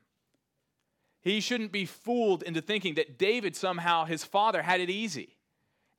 He 1.22 1.40
shouldn't 1.40 1.72
be 1.72 1.86
fooled 1.86 2.42
into 2.44 2.62
thinking 2.62 2.96
that 2.96 3.20
David 3.20 3.56
somehow, 3.56 4.06
his 4.06 4.24
father, 4.24 4.64
had 4.64 4.82
it 4.82 4.90
easy. 4.90 5.38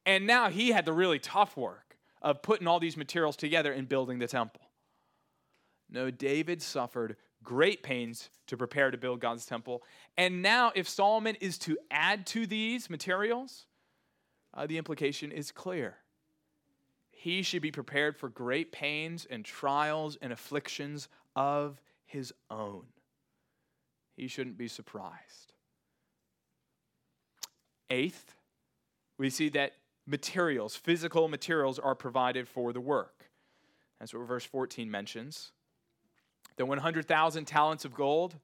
And 0.04 0.26
now 0.26 0.50
he 0.50 0.72
had 0.72 0.84
the 0.84 0.92
really 0.92 1.20
tough 1.20 1.56
work 1.56 1.96
of 2.20 2.42
putting 2.42 2.66
all 2.66 2.80
these 2.80 2.96
materials 2.96 3.36
together 3.36 3.72
and 3.72 3.88
building 3.88 4.18
the 4.18 4.26
temple. 4.26 4.62
No, 5.88 6.10
David 6.10 6.60
suffered 6.60 7.16
great 7.42 7.82
pains 7.82 8.30
to 8.46 8.56
prepare 8.56 8.90
to 8.90 8.98
build 8.98 9.20
God's 9.20 9.46
temple. 9.46 9.82
And 10.16 10.42
now, 10.42 10.72
if 10.74 10.88
Solomon 10.88 11.36
is 11.40 11.58
to 11.58 11.78
add 11.90 12.26
to 12.28 12.46
these 12.46 12.90
materials, 12.90 13.66
uh, 14.54 14.66
the 14.66 14.78
implication 14.78 15.32
is 15.32 15.50
clear. 15.50 15.96
He 17.10 17.42
should 17.42 17.62
be 17.62 17.70
prepared 17.70 18.16
for 18.16 18.28
great 18.28 18.72
pains 18.72 19.26
and 19.30 19.44
trials 19.44 20.18
and 20.20 20.32
afflictions 20.32 21.08
of 21.36 21.80
his 22.04 22.32
own. 22.50 22.84
He 24.16 24.28
shouldn't 24.28 24.58
be 24.58 24.68
surprised. 24.68 25.52
Eighth, 27.90 28.34
we 29.18 29.30
see 29.30 29.48
that 29.50 29.72
materials, 30.06 30.74
physical 30.74 31.28
materials, 31.28 31.78
are 31.78 31.94
provided 31.94 32.48
for 32.48 32.72
the 32.72 32.80
work. 32.80 33.30
That's 33.98 34.12
what 34.12 34.26
verse 34.26 34.44
14 34.44 34.90
mentions 34.90 35.52
the 36.56 36.66
100,000 36.66 37.44
talents 37.44 37.84
of 37.84 37.94
gold, 37.94 38.36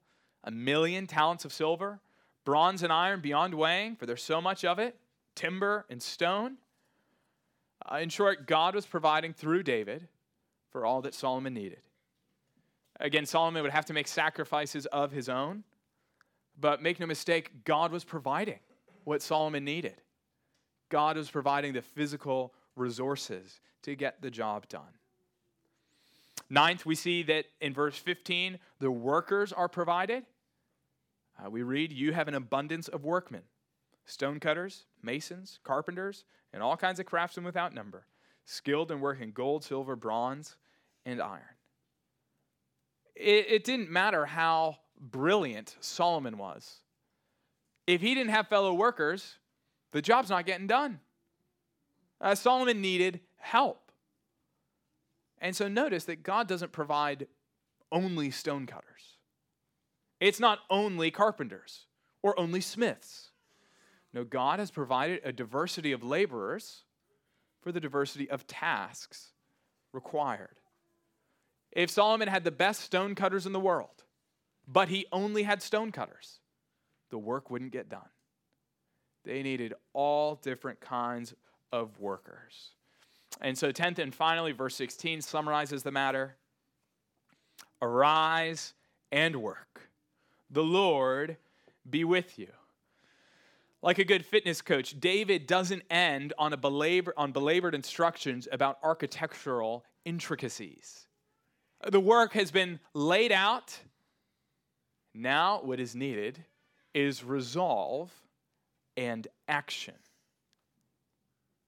a 0.43 0.51
million 0.51 1.07
talents 1.07 1.45
of 1.45 1.53
silver, 1.53 1.99
bronze 2.45 2.83
and 2.83 2.91
iron 2.91 3.21
beyond 3.21 3.53
weighing, 3.53 3.95
for 3.95 4.05
there's 4.05 4.23
so 4.23 4.41
much 4.41 4.65
of 4.65 4.79
it, 4.79 4.97
timber 5.35 5.85
and 5.89 6.01
stone. 6.01 6.57
Uh, 7.89 7.97
in 7.97 8.09
short, 8.09 8.47
God 8.47 8.75
was 8.75 8.85
providing 8.85 9.33
through 9.33 9.63
David 9.63 10.07
for 10.71 10.85
all 10.85 11.01
that 11.01 11.13
Solomon 11.13 11.53
needed. 11.53 11.81
Again, 12.99 13.25
Solomon 13.25 13.63
would 13.63 13.71
have 13.71 13.85
to 13.85 13.93
make 13.93 14.07
sacrifices 14.07 14.85
of 14.87 15.11
his 15.11 15.29
own, 15.29 15.63
but 16.59 16.81
make 16.81 16.99
no 16.99 17.05
mistake, 17.05 17.63
God 17.63 17.91
was 17.91 18.03
providing 18.03 18.59
what 19.05 19.21
Solomon 19.21 19.63
needed. 19.63 20.01
God 20.89 21.15
was 21.15 21.29
providing 21.29 21.73
the 21.73 21.81
physical 21.81 22.53
resources 22.75 23.61
to 23.83 23.95
get 23.95 24.21
the 24.21 24.29
job 24.29 24.67
done. 24.67 24.98
Ninth, 26.49 26.85
we 26.85 26.95
see 26.95 27.23
that 27.23 27.45
in 27.61 27.73
verse 27.73 27.97
15, 27.97 28.59
the 28.79 28.91
workers 28.91 29.53
are 29.53 29.67
provided. 29.67 30.25
Uh, 31.37 31.49
we 31.49 31.61
read, 31.61 31.91
You 31.91 32.13
have 32.13 32.27
an 32.27 32.33
abundance 32.33 32.87
of 32.87 33.03
workmen, 33.03 33.43
stonecutters, 34.05 34.85
masons, 35.01 35.59
carpenters, 35.63 36.25
and 36.51 36.63
all 36.63 36.75
kinds 36.75 36.99
of 36.99 37.05
craftsmen 37.05 37.45
without 37.45 37.73
number, 37.73 38.05
skilled 38.45 38.91
in 38.91 38.99
working 38.99 39.31
gold, 39.31 39.63
silver, 39.63 39.95
bronze, 39.95 40.55
and 41.05 41.21
iron. 41.21 41.43
It, 43.15 43.45
it 43.49 43.63
didn't 43.63 43.91
matter 43.91 44.25
how 44.25 44.77
brilliant 44.99 45.75
Solomon 45.79 46.37
was. 46.37 46.77
If 47.85 48.01
he 48.01 48.15
didn't 48.15 48.31
have 48.31 48.47
fellow 48.47 48.73
workers, 48.73 49.35
the 49.91 50.01
job's 50.01 50.29
not 50.29 50.45
getting 50.45 50.67
done. 50.67 50.99
Uh, 52.21 52.35
Solomon 52.35 52.81
needed 52.81 53.21
help. 53.37 53.88
And 55.41 55.55
so 55.55 55.67
notice 55.67 56.05
that 56.05 56.23
God 56.23 56.47
doesn't 56.47 56.71
provide 56.71 57.27
only 57.91 58.29
stonecutters, 58.31 59.17
it's 60.19 60.39
not 60.39 60.59
only 60.69 61.11
carpenters 61.11 61.85
or 62.21 62.39
only 62.39 62.61
smiths. 62.61 63.29
No, 64.13 64.23
God 64.23 64.59
has 64.59 64.71
provided 64.71 65.21
a 65.23 65.31
diversity 65.31 65.91
of 65.91 66.03
laborers 66.03 66.83
for 67.61 67.71
the 67.71 67.79
diversity 67.79 68.29
of 68.29 68.47
tasks 68.47 69.33
required. 69.93 70.59
If 71.71 71.91
Solomon 71.91 72.27
had 72.27 72.43
the 72.43 72.51
best 72.51 72.81
stonecutters 72.81 73.45
in 73.45 73.53
the 73.53 73.59
world, 73.59 74.03
but 74.67 74.89
he 74.89 75.05
only 75.11 75.43
had 75.43 75.61
stonecutters, 75.61 76.39
the 77.11 77.17
work 77.17 77.49
wouldn't 77.51 77.71
get 77.71 77.89
done. 77.89 78.09
They 79.25 79.43
needed 79.43 79.73
all 79.93 80.35
different 80.35 80.79
kinds 80.79 81.33
of 81.71 81.99
workers. 81.99 82.71
And 83.41 83.57
so, 83.57 83.71
10th 83.71 83.99
and 83.99 84.13
finally, 84.13 84.51
verse 84.51 84.75
16 84.75 85.21
summarizes 85.21 85.83
the 85.83 85.91
matter 85.91 86.35
Arise 87.81 88.73
and 89.11 89.37
work. 89.37 89.89
The 90.49 90.63
Lord 90.63 91.37
be 91.89 92.03
with 92.03 92.37
you. 92.37 92.49
Like 93.81 93.97
a 93.97 94.03
good 94.03 94.25
fitness 94.25 94.61
coach, 94.61 94.99
David 94.99 95.47
doesn't 95.47 95.83
end 95.89 96.33
on, 96.37 96.51
a 96.51 96.57
belabor, 96.57 97.13
on 97.15 97.31
belabored 97.31 97.73
instructions 97.73 98.47
about 98.51 98.77
architectural 98.83 99.85
intricacies. 100.03 101.07
The 101.89 101.99
work 101.99 102.33
has 102.33 102.51
been 102.51 102.79
laid 102.93 103.31
out. 103.31 103.77
Now, 105.13 105.61
what 105.63 105.79
is 105.79 105.95
needed 105.95 106.43
is 106.93 107.23
resolve 107.23 108.11
and 108.97 109.25
action. 109.47 109.93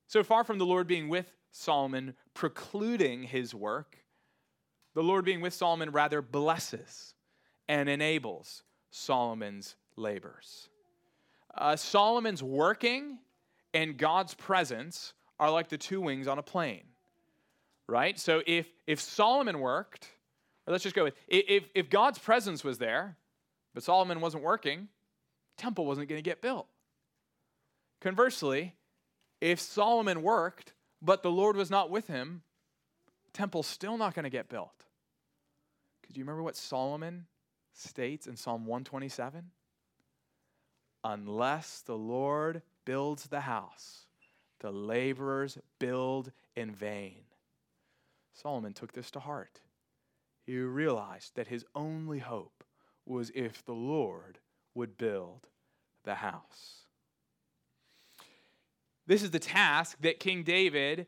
So 0.07 0.21
far 0.21 0.43
from 0.43 0.57
the 0.57 0.65
Lord 0.65 0.87
being 0.87 1.07
with 1.07 1.31
Solomon, 1.51 2.15
precluding 2.33 3.23
his 3.23 3.53
work, 3.53 3.97
the 4.93 5.03
Lord 5.03 5.25
being 5.25 5.41
with 5.41 5.53
Solomon 5.53 5.91
rather 5.91 6.21
blesses 6.21 7.13
and 7.67 7.87
enables 7.87 8.63
Solomon's 8.89 9.75
labors. 9.95 10.69
Uh, 11.55 11.75
Solomon's 11.75 12.41
working 12.43 13.19
and 13.73 13.97
God's 13.97 14.33
presence 14.33 15.13
are 15.39 15.49
like 15.49 15.69
the 15.69 15.77
two 15.77 16.01
wings 16.01 16.27
on 16.27 16.37
a 16.37 16.43
plane, 16.43 16.83
right? 17.87 18.19
So 18.19 18.41
if, 18.45 18.67
if 18.87 18.99
Solomon 18.99 19.59
worked, 19.59 20.07
or 20.67 20.71
let's 20.71 20.83
just 20.83 20.95
go 20.95 21.03
with 21.03 21.15
if, 21.27 21.65
if 21.73 21.89
God's 21.89 22.19
presence 22.19 22.63
was 22.63 22.77
there, 22.77 23.17
but 23.73 23.83
Solomon 23.83 24.21
wasn't 24.21 24.43
working, 24.43 24.87
temple 25.57 25.85
wasn't 25.85 26.09
going 26.09 26.19
to 26.19 26.29
get 26.29 26.41
built. 26.41 26.67
Conversely, 28.01 28.75
if 29.39 29.59
Solomon 29.59 30.21
worked, 30.21 30.73
but 31.01 31.23
the 31.23 31.31
Lord 31.31 31.55
was 31.55 31.69
not 31.69 31.89
with 31.89 32.07
him, 32.07 32.43
temple's 33.33 33.67
still 33.67 33.97
not 33.97 34.13
going 34.13 34.23
to 34.23 34.29
get 34.29 34.49
built. 34.49 34.85
Because 36.01 36.17
you 36.17 36.23
remember 36.23 36.43
what 36.43 36.55
Solomon 36.55 37.25
states 37.73 38.27
in 38.27 38.35
Psalm 38.35 38.65
127? 38.65 39.51
Unless 41.03 41.81
the 41.81 41.97
Lord 41.97 42.61
builds 42.85 43.27
the 43.27 43.41
house, 43.41 44.05
the 44.59 44.71
laborers 44.71 45.57
build 45.79 46.31
in 46.55 46.71
vain. 46.71 47.23
Solomon 48.33 48.73
took 48.73 48.93
this 48.93 49.11
to 49.11 49.19
heart. 49.19 49.61
He 50.45 50.57
realized 50.57 51.35
that 51.35 51.47
his 51.47 51.65
only 51.75 52.19
hope 52.19 52.63
was 53.05 53.31
if 53.33 53.63
the 53.65 53.73
Lord 53.73 54.39
would 54.75 54.97
build 54.97 55.47
the 56.03 56.15
house. 56.15 56.85
This 59.07 59.23
is 59.23 59.31
the 59.31 59.39
task 59.39 59.97
that 60.01 60.19
King 60.19 60.43
David 60.43 61.07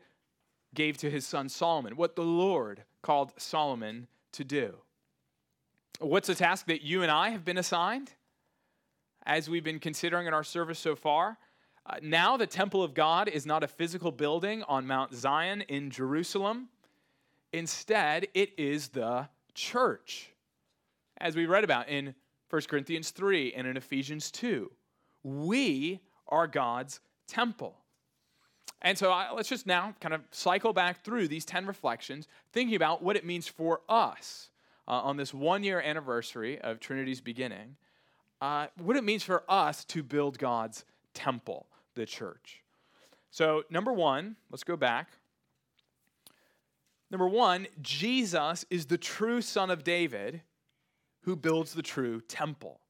gave 0.74 0.96
to 0.98 1.10
his 1.10 1.26
son 1.26 1.48
Solomon, 1.48 1.96
what 1.96 2.16
the 2.16 2.24
Lord 2.24 2.84
called 3.02 3.32
Solomon 3.36 4.08
to 4.32 4.44
do. 4.44 4.74
What's 6.00 6.26
the 6.26 6.34
task 6.34 6.66
that 6.66 6.82
you 6.82 7.02
and 7.02 7.10
I 7.10 7.30
have 7.30 7.44
been 7.44 7.58
assigned 7.58 8.12
as 9.24 9.48
we've 9.48 9.64
been 9.64 9.78
considering 9.78 10.26
in 10.26 10.34
our 10.34 10.42
service 10.42 10.78
so 10.78 10.96
far? 10.96 11.38
Uh, 11.86 11.96
now, 12.02 12.36
the 12.36 12.46
temple 12.46 12.82
of 12.82 12.94
God 12.94 13.28
is 13.28 13.44
not 13.46 13.62
a 13.62 13.68
physical 13.68 14.10
building 14.10 14.62
on 14.64 14.86
Mount 14.86 15.14
Zion 15.14 15.60
in 15.62 15.90
Jerusalem. 15.90 16.68
Instead, 17.52 18.26
it 18.34 18.52
is 18.58 18.88
the 18.88 19.28
church, 19.54 20.32
as 21.18 21.36
we 21.36 21.46
read 21.46 21.62
about 21.62 21.88
in 21.88 22.14
1 22.50 22.62
Corinthians 22.68 23.10
3 23.10 23.52
and 23.52 23.66
in 23.66 23.76
Ephesians 23.76 24.30
2. 24.30 24.70
We 25.22 26.00
are 26.26 26.46
God's 26.46 27.00
temple. 27.28 27.76
And 28.84 28.98
so 28.98 29.10
I, 29.10 29.32
let's 29.32 29.48
just 29.48 29.66
now 29.66 29.94
kind 29.98 30.14
of 30.14 30.20
cycle 30.30 30.74
back 30.74 31.02
through 31.02 31.28
these 31.28 31.46
10 31.46 31.66
reflections, 31.66 32.28
thinking 32.52 32.76
about 32.76 33.02
what 33.02 33.16
it 33.16 33.24
means 33.24 33.48
for 33.48 33.80
us 33.88 34.50
uh, 34.86 35.00
on 35.00 35.16
this 35.16 35.32
one 35.32 35.64
year 35.64 35.80
anniversary 35.80 36.60
of 36.60 36.80
Trinity's 36.80 37.22
beginning, 37.22 37.76
uh, 38.42 38.66
what 38.76 38.96
it 38.96 39.02
means 39.02 39.22
for 39.22 39.42
us 39.48 39.86
to 39.86 40.02
build 40.02 40.38
God's 40.38 40.84
temple, 41.14 41.66
the 41.94 42.04
church. 42.04 42.62
So, 43.30 43.64
number 43.70 43.92
one, 43.92 44.36
let's 44.50 44.64
go 44.64 44.76
back. 44.76 45.08
Number 47.10 47.26
one, 47.26 47.66
Jesus 47.80 48.66
is 48.68 48.86
the 48.86 48.98
true 48.98 49.40
son 49.40 49.70
of 49.70 49.82
David 49.82 50.42
who 51.22 51.36
builds 51.36 51.72
the 51.72 51.82
true 51.82 52.20
temple. 52.20 52.80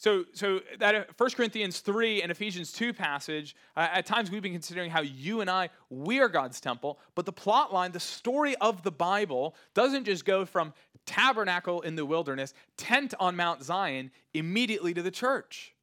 So, 0.00 0.24
so 0.32 0.60
that 0.78 1.10
1 1.18 1.30
Corinthians 1.32 1.80
3 1.80 2.22
and 2.22 2.32
Ephesians 2.32 2.72
2 2.72 2.94
passage, 2.94 3.54
uh, 3.76 3.86
at 3.92 4.06
times 4.06 4.30
we've 4.30 4.40
been 4.40 4.50
considering 4.50 4.90
how 4.90 5.02
you 5.02 5.42
and 5.42 5.50
I, 5.50 5.68
we 5.90 6.20
are 6.20 6.28
God's 6.30 6.58
temple, 6.58 6.98
but 7.14 7.26
the 7.26 7.34
plot 7.34 7.70
line, 7.70 7.92
the 7.92 8.00
story 8.00 8.56
of 8.62 8.82
the 8.82 8.90
Bible, 8.90 9.54
doesn't 9.74 10.04
just 10.04 10.24
go 10.24 10.46
from 10.46 10.72
tabernacle 11.04 11.82
in 11.82 11.96
the 11.96 12.06
wilderness, 12.06 12.54
tent 12.78 13.12
on 13.20 13.36
Mount 13.36 13.62
Zion, 13.62 14.10
immediately 14.32 14.94
to 14.94 15.02
the 15.02 15.10
church. 15.10 15.74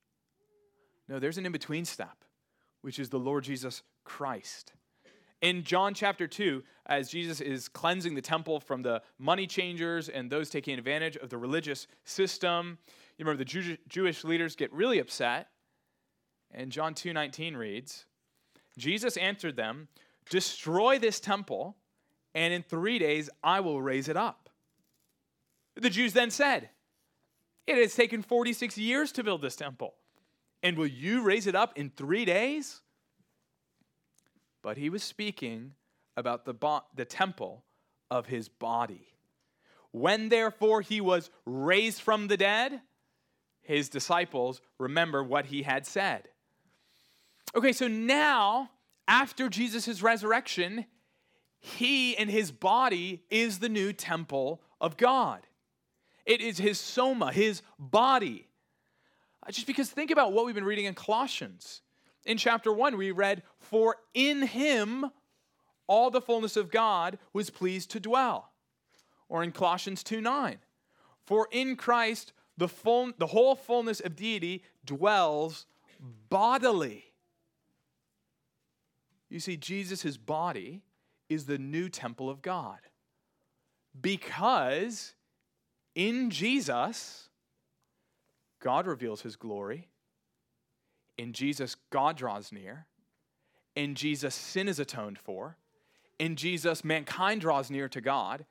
No, 1.07 1.19
there's 1.19 1.37
an 1.37 1.45
in 1.45 1.51
between 1.51 1.85
step, 1.85 2.23
which 2.81 2.97
is 2.97 3.09
the 3.09 3.19
Lord 3.19 3.43
Jesus 3.43 3.83
Christ. 4.03 4.73
In 5.41 5.63
John 5.63 5.93
chapter 5.93 6.27
2, 6.27 6.63
as 6.87 7.09
Jesus 7.09 7.41
is 7.41 7.69
cleansing 7.69 8.15
the 8.15 8.21
temple 8.21 8.59
from 8.59 8.81
the 8.81 9.03
money 9.19 9.45
changers 9.45 10.09
and 10.09 10.31
those 10.31 10.49
taking 10.49 10.77
advantage 10.77 11.15
of 11.15 11.29
the 11.29 11.37
religious 11.37 11.85
system, 12.05 12.79
you 13.17 13.25
remember 13.25 13.37
the 13.37 13.45
Jew- 13.45 13.77
Jewish 13.87 14.23
leaders 14.23 14.55
get 14.55 14.73
really 14.73 14.97
upset. 14.97 15.51
And 16.49 16.71
John 16.71 16.95
2:19 16.95 17.55
reads, 17.55 18.05
Jesus 18.77 19.15
answered 19.17 19.55
them, 19.55 19.89
"Destroy 20.29 20.97
this 20.97 21.19
temple, 21.19 21.77
and 22.33 22.53
in 22.53 22.63
3 22.63 22.97
days 22.97 23.29
I 23.43 23.59
will 23.59 23.81
raise 23.81 24.07
it 24.07 24.17
up." 24.17 24.49
The 25.75 25.91
Jews 25.91 26.13
then 26.13 26.31
said, 26.31 26.71
"It 27.67 27.77
has 27.77 27.93
taken 27.93 28.23
46 28.23 28.75
years 28.77 29.11
to 29.11 29.23
build 29.23 29.41
this 29.43 29.55
temple, 29.55 29.99
and 30.63 30.77
will 30.77 30.87
you 30.87 31.21
raise 31.21 31.45
it 31.45 31.53
up 31.53 31.77
in 31.77 31.91
3 31.91 32.25
days?" 32.25 32.81
But 34.67 34.75
he 34.75 34.89
was 34.89 35.01
speaking 35.01 35.75
about 36.17 36.43
the, 36.43 36.53
bo- 36.53 36.83
the 36.93 37.05
temple 37.05 37.63
of 38.11 38.25
his 38.25 38.49
body. 38.49 39.07
When 39.91 40.27
therefore 40.27 40.81
he 40.81 40.99
was 40.99 41.29
raised 41.45 42.01
from 42.01 42.27
the 42.27 42.35
dead, 42.35 42.81
his 43.61 43.87
disciples 43.87 44.59
remember 44.77 45.23
what 45.23 45.45
he 45.45 45.63
had 45.63 45.87
said. 45.87 46.27
Okay, 47.55 47.71
so 47.71 47.87
now, 47.87 48.71
after 49.07 49.47
Jesus' 49.47 50.01
resurrection, 50.01 50.83
he 51.59 52.17
and 52.17 52.29
his 52.29 52.51
body 52.51 53.23
is 53.29 53.59
the 53.59 53.69
new 53.69 53.93
temple 53.93 54.61
of 54.81 54.97
God. 54.97 55.47
It 56.25 56.41
is 56.41 56.57
his 56.57 56.77
soma, 56.77 57.31
his 57.31 57.61
body. 57.79 58.49
Uh, 59.47 59.51
just 59.53 59.65
because 59.65 59.89
think 59.89 60.11
about 60.11 60.33
what 60.33 60.45
we've 60.45 60.53
been 60.53 60.65
reading 60.65 60.87
in 60.87 60.93
Colossians. 60.93 61.83
In 62.27 62.37
chapter 62.37 62.73
1, 62.73 62.97
we 62.97 63.11
read, 63.11 63.41
For 63.57 63.95
in 64.13 64.43
him 64.43 65.09
all 65.87 66.11
the 66.11 66.21
fullness 66.21 66.57
of 66.57 66.69
God 66.69 67.17
was 67.31 67.49
pleased 67.49 67.89
to 67.91 68.01
dwell. 68.01 68.51
Or 69.29 69.43
in 69.43 69.53
Colossians 69.53 70.03
2 70.03 70.19
9, 70.19 70.57
For 71.25 71.47
in 71.51 71.77
Christ 71.77 72.33
the, 72.57 72.67
full, 72.67 73.13
the 73.17 73.27
whole 73.27 73.55
fullness 73.55 74.01
of 74.01 74.15
deity 74.17 74.63
dwells 74.85 75.65
bodily. 76.29 77.05
You 79.29 79.39
see, 79.39 79.55
Jesus, 79.55 80.17
body, 80.17 80.81
is 81.29 81.45
the 81.45 81.57
new 81.57 81.87
temple 81.87 82.29
of 82.29 82.41
God. 82.41 82.79
Because 83.99 85.13
in 85.95 86.29
Jesus, 86.29 87.29
God 88.59 88.85
reveals 88.85 89.21
his 89.21 89.37
glory. 89.37 89.87
In 91.17 91.33
Jesus, 91.33 91.75
God 91.89 92.17
draws 92.17 92.51
near. 92.51 92.85
In 93.75 93.95
Jesus, 93.95 94.35
sin 94.35 94.67
is 94.67 94.79
atoned 94.79 95.19
for. 95.19 95.57
In 96.19 96.35
Jesus, 96.35 96.83
mankind 96.83 97.41
draws 97.41 97.69
near 97.69 97.87
to 97.89 98.01
God. 98.01 98.45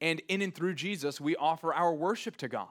And 0.00 0.22
in 0.28 0.42
and 0.42 0.54
through 0.54 0.74
Jesus, 0.74 1.20
we 1.20 1.36
offer 1.36 1.74
our 1.74 1.92
worship 1.92 2.36
to 2.38 2.48
God. 2.48 2.68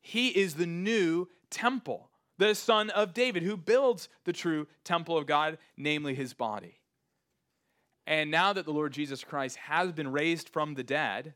He 0.00 0.28
is 0.28 0.54
the 0.54 0.66
new 0.66 1.28
temple, 1.50 2.10
the 2.36 2.54
son 2.54 2.90
of 2.90 3.14
David, 3.14 3.42
who 3.42 3.56
builds 3.56 4.08
the 4.24 4.32
true 4.32 4.66
temple 4.82 5.16
of 5.16 5.26
God, 5.26 5.58
namely 5.76 6.14
his 6.14 6.34
body. 6.34 6.80
And 8.06 8.30
now 8.30 8.52
that 8.52 8.66
the 8.66 8.72
Lord 8.72 8.92
Jesus 8.92 9.24
Christ 9.24 9.56
has 9.56 9.92
been 9.92 10.12
raised 10.12 10.48
from 10.48 10.74
the 10.74 10.82
dead 10.82 11.34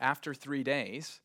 after 0.00 0.34
three 0.34 0.64
days, 0.64 1.20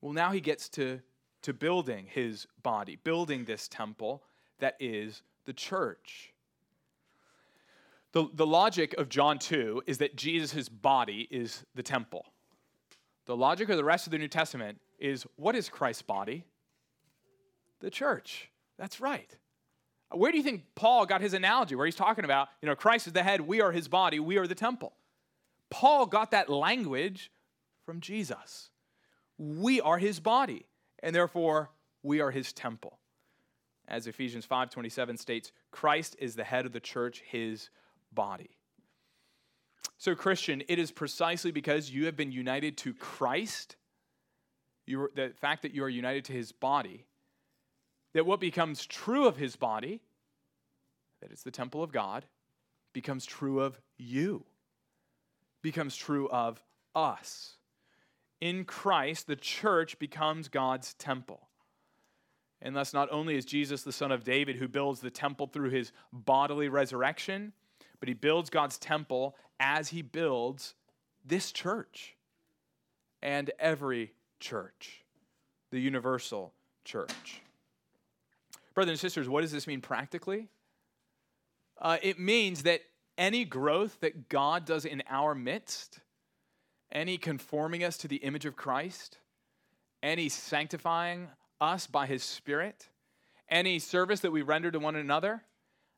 well, 0.00 0.12
now 0.12 0.32
he 0.32 0.40
gets 0.40 0.68
to, 0.70 1.00
to 1.42 1.52
building 1.52 2.06
his 2.08 2.46
body, 2.62 2.96
building 2.96 3.44
this 3.44 3.68
temple 3.68 4.22
that 4.58 4.76
is 4.80 5.22
the 5.44 5.52
church. 5.52 6.32
The, 8.12 8.26
the 8.32 8.46
logic 8.46 8.94
of 8.94 9.08
John 9.08 9.38
2 9.38 9.82
is 9.86 9.98
that 9.98 10.16
Jesus' 10.16 10.68
body 10.68 11.28
is 11.30 11.64
the 11.74 11.82
temple. 11.82 12.26
The 13.26 13.36
logic 13.36 13.68
of 13.68 13.76
the 13.76 13.84
rest 13.84 14.06
of 14.06 14.10
the 14.10 14.18
New 14.18 14.28
Testament 14.28 14.80
is 14.98 15.26
what 15.36 15.54
is 15.54 15.68
Christ's 15.68 16.02
body? 16.02 16.44
The 17.80 17.90
church. 17.90 18.50
That's 18.78 19.00
right. 19.00 19.36
Where 20.10 20.32
do 20.32 20.38
you 20.38 20.42
think 20.42 20.64
Paul 20.74 21.04
got 21.04 21.20
his 21.20 21.34
analogy 21.34 21.74
where 21.74 21.84
he's 21.84 21.94
talking 21.94 22.24
about, 22.24 22.48
you 22.62 22.66
know, 22.66 22.74
Christ 22.74 23.06
is 23.06 23.12
the 23.12 23.22
head, 23.22 23.42
we 23.42 23.60
are 23.60 23.72
his 23.72 23.88
body, 23.88 24.18
we 24.18 24.38
are 24.38 24.46
the 24.46 24.54
temple? 24.54 24.94
Paul 25.70 26.06
got 26.06 26.30
that 26.30 26.48
language 26.48 27.30
from 27.84 28.00
Jesus. 28.00 28.70
We 29.36 29.80
are 29.80 29.98
his 29.98 30.18
body, 30.18 30.66
and 31.02 31.14
therefore 31.14 31.70
we 32.02 32.20
are 32.20 32.30
his 32.30 32.52
temple. 32.52 32.98
As 33.86 34.06
Ephesians 34.06 34.46
5:27 34.46 35.16
states, 35.18 35.52
Christ 35.70 36.16
is 36.18 36.36
the 36.36 36.44
head 36.44 36.66
of 36.66 36.72
the 36.72 36.80
church, 36.80 37.20
his 37.20 37.70
body. 38.12 38.58
So 39.96 40.14
Christian, 40.14 40.62
it 40.68 40.78
is 40.78 40.92
precisely 40.92 41.50
because 41.50 41.90
you 41.90 42.06
have 42.06 42.16
been 42.16 42.30
united 42.30 42.76
to 42.78 42.94
Christ, 42.94 43.76
you 44.86 45.10
the 45.14 45.30
fact 45.30 45.62
that 45.62 45.74
you 45.74 45.82
are 45.82 45.88
united 45.88 46.24
to 46.26 46.32
his 46.32 46.52
body, 46.52 47.06
that 48.12 48.26
what 48.26 48.40
becomes 48.40 48.86
true 48.86 49.26
of 49.26 49.36
his 49.36 49.56
body, 49.56 50.00
that 51.20 51.32
it's 51.32 51.42
the 51.42 51.50
temple 51.50 51.82
of 51.82 51.92
God, 51.92 52.26
becomes 52.92 53.26
true 53.26 53.60
of 53.60 53.80
you, 53.96 54.44
becomes 55.62 55.96
true 55.96 56.28
of 56.28 56.62
us. 56.94 57.57
In 58.40 58.64
Christ, 58.64 59.26
the 59.26 59.36
church 59.36 59.98
becomes 59.98 60.48
God's 60.48 60.94
temple. 60.94 61.48
And 62.60 62.74
thus, 62.74 62.92
not 62.92 63.08
only 63.12 63.36
is 63.36 63.44
Jesus 63.44 63.82
the 63.82 63.92
son 63.92 64.10
of 64.10 64.24
David 64.24 64.56
who 64.56 64.68
builds 64.68 65.00
the 65.00 65.10
temple 65.10 65.46
through 65.46 65.70
his 65.70 65.92
bodily 66.12 66.68
resurrection, 66.68 67.52
but 68.00 68.08
he 68.08 68.14
builds 68.14 68.50
God's 68.50 68.78
temple 68.78 69.36
as 69.60 69.88
he 69.88 70.02
builds 70.02 70.74
this 71.24 71.52
church 71.52 72.16
and 73.22 73.50
every 73.58 74.12
church, 74.40 75.04
the 75.70 75.80
universal 75.80 76.52
church. 76.84 77.42
Brothers 78.74 78.92
and 78.92 79.00
sisters, 79.00 79.28
what 79.28 79.42
does 79.42 79.52
this 79.52 79.66
mean 79.66 79.80
practically? 79.80 80.48
Uh, 81.80 81.98
it 82.02 82.18
means 82.18 82.62
that 82.64 82.82
any 83.16 83.44
growth 83.44 83.98
that 84.00 84.28
God 84.28 84.64
does 84.64 84.84
in 84.84 85.02
our 85.08 85.34
midst, 85.34 86.00
any 86.90 87.18
conforming 87.18 87.84
us 87.84 87.96
to 87.98 88.08
the 88.08 88.16
image 88.16 88.44
of 88.44 88.56
Christ, 88.56 89.18
any 90.02 90.28
sanctifying 90.28 91.28
us 91.60 91.86
by 91.86 92.06
his 92.06 92.22
Spirit, 92.22 92.88
any 93.48 93.78
service 93.78 94.20
that 94.20 94.30
we 94.30 94.42
render 94.42 94.70
to 94.70 94.78
one 94.78 94.96
another, 94.96 95.42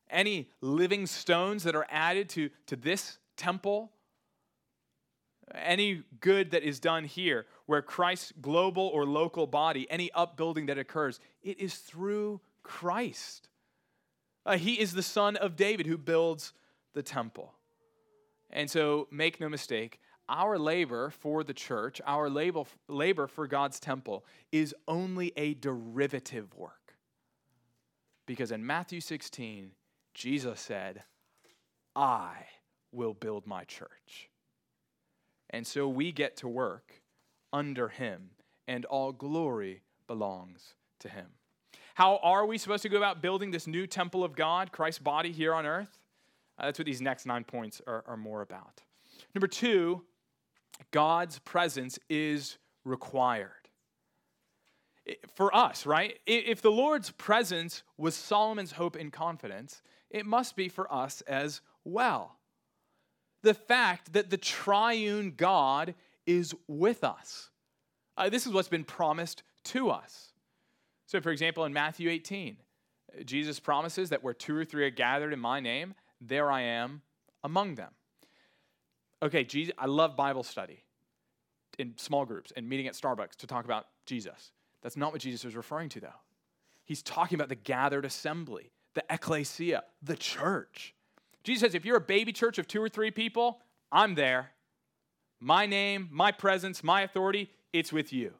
any 0.09 0.49
living 0.59 1.05
stones 1.05 1.63
that 1.63 1.75
are 1.75 1.87
added 1.89 2.29
to, 2.29 2.49
to 2.67 2.75
this 2.75 3.17
temple, 3.37 3.91
any 5.53 6.03
good 6.19 6.51
that 6.51 6.63
is 6.63 6.79
done 6.79 7.03
here, 7.05 7.45
where 7.65 7.81
Christ's 7.81 8.33
global 8.41 8.87
or 8.87 9.05
local 9.05 9.47
body, 9.47 9.87
any 9.89 10.11
upbuilding 10.13 10.67
that 10.67 10.77
occurs, 10.77 11.19
it 11.41 11.59
is 11.59 11.75
through 11.75 12.41
Christ. 12.63 13.49
Uh, 14.45 14.57
he 14.57 14.79
is 14.79 14.93
the 14.93 15.03
son 15.03 15.35
of 15.35 15.55
David 15.55 15.85
who 15.85 15.97
builds 15.97 16.53
the 16.93 17.03
temple. 17.03 17.53
And 18.49 18.69
so 18.69 19.07
make 19.11 19.39
no 19.39 19.47
mistake, 19.47 19.99
our 20.29 20.57
labor 20.57 21.09
for 21.09 21.43
the 21.43 21.53
church, 21.53 22.01
our 22.05 22.29
labor, 22.29 23.27
for 23.27 23.47
God's 23.47 23.79
temple, 23.79 24.25
is 24.51 24.73
only 24.87 25.33
a 25.35 25.53
derivative 25.55 26.55
work. 26.55 26.95
Because 28.25 28.51
in 28.51 28.65
Matthew 28.65 29.01
16, 29.01 29.71
Jesus 30.13 30.59
said, 30.59 31.03
I 31.95 32.31
will 32.91 33.13
build 33.13 33.45
my 33.45 33.63
church. 33.65 34.29
And 35.49 35.67
so 35.67 35.87
we 35.87 36.11
get 36.11 36.37
to 36.37 36.47
work 36.47 37.01
under 37.51 37.89
him, 37.89 38.31
and 38.67 38.85
all 38.85 39.11
glory 39.11 39.81
belongs 40.07 40.75
to 40.99 41.09
him. 41.09 41.27
How 41.95 42.17
are 42.23 42.45
we 42.45 42.57
supposed 42.57 42.83
to 42.83 42.89
go 42.89 42.97
about 42.97 43.21
building 43.21 43.51
this 43.51 43.67
new 43.67 43.85
temple 43.85 44.23
of 44.23 44.35
God, 44.35 44.71
Christ's 44.71 44.99
body 44.99 45.31
here 45.31 45.53
on 45.53 45.65
earth? 45.65 45.99
Uh, 46.57 46.65
that's 46.65 46.79
what 46.79 46.85
these 46.85 47.01
next 47.01 47.25
nine 47.25 47.43
points 47.43 47.81
are, 47.85 48.03
are 48.07 48.17
more 48.17 48.41
about. 48.41 48.81
Number 49.35 49.47
two, 49.47 50.03
God's 50.91 51.39
presence 51.39 51.99
is 52.09 52.57
required. 52.83 53.51
For 55.33 55.55
us, 55.55 55.85
right? 55.85 56.19
If 56.25 56.61
the 56.61 56.71
Lord's 56.71 57.11
presence 57.11 57.83
was 57.97 58.15
Solomon's 58.15 58.73
hope 58.73 58.95
and 58.95 59.11
confidence, 59.11 59.81
it 60.09 60.25
must 60.25 60.55
be 60.55 60.69
for 60.69 60.91
us 60.93 61.21
as 61.21 61.61
well. 61.83 62.37
The 63.43 63.53
fact 63.53 64.13
that 64.13 64.29
the 64.29 64.37
triune 64.37 65.33
God 65.35 65.95
is 66.25 66.53
with 66.67 67.03
us. 67.03 67.49
Uh, 68.15 68.29
this 68.29 68.45
is 68.45 68.53
what's 68.53 68.67
been 68.67 68.83
promised 68.83 69.43
to 69.65 69.89
us. 69.89 70.33
So, 71.07 71.19
for 71.19 71.31
example, 71.31 71.65
in 71.65 71.73
Matthew 71.73 72.09
18, 72.09 72.57
Jesus 73.25 73.59
promises 73.59 74.09
that 74.09 74.23
where 74.23 74.33
two 74.33 74.55
or 74.55 74.63
three 74.63 74.85
are 74.85 74.91
gathered 74.91 75.33
in 75.33 75.39
my 75.39 75.59
name, 75.59 75.95
there 76.19 76.51
I 76.51 76.61
am 76.61 77.01
among 77.43 77.75
them. 77.75 77.91
Okay, 79.23 79.43
Jesus, 79.43 79.73
I 79.77 79.85
love 79.85 80.15
Bible 80.15 80.43
study 80.43 80.83
in 81.77 81.93
small 81.97 82.25
groups 82.25 82.51
and 82.55 82.67
meeting 82.67 82.87
at 82.87 82.93
Starbucks 82.93 83.35
to 83.37 83.47
talk 83.47 83.65
about 83.65 83.87
Jesus. 84.05 84.51
That's 84.81 84.97
not 84.97 85.11
what 85.11 85.21
Jesus 85.21 85.45
is 85.45 85.55
referring 85.55 85.89
to, 85.89 85.99
though. 85.99 86.09
He's 86.85 87.03
talking 87.03 87.35
about 87.35 87.49
the 87.49 87.55
gathered 87.55 88.03
assembly, 88.03 88.71
the 88.95 89.03
ecclesia, 89.09 89.83
the 90.01 90.15
church. 90.15 90.93
Jesus 91.43 91.61
says, 91.61 91.75
if 91.75 91.85
you're 91.85 91.97
a 91.97 92.01
baby 92.01 92.33
church 92.33 92.57
of 92.57 92.67
two 92.67 92.81
or 92.81 92.89
three 92.89 93.11
people, 93.11 93.59
I'm 93.91 94.15
there. 94.15 94.51
My 95.39 95.65
name, 95.65 96.09
my 96.11 96.31
presence, 96.31 96.83
my 96.83 97.01
authority, 97.01 97.49
it's 97.73 97.93
with 97.93 98.11
you. 98.11 98.33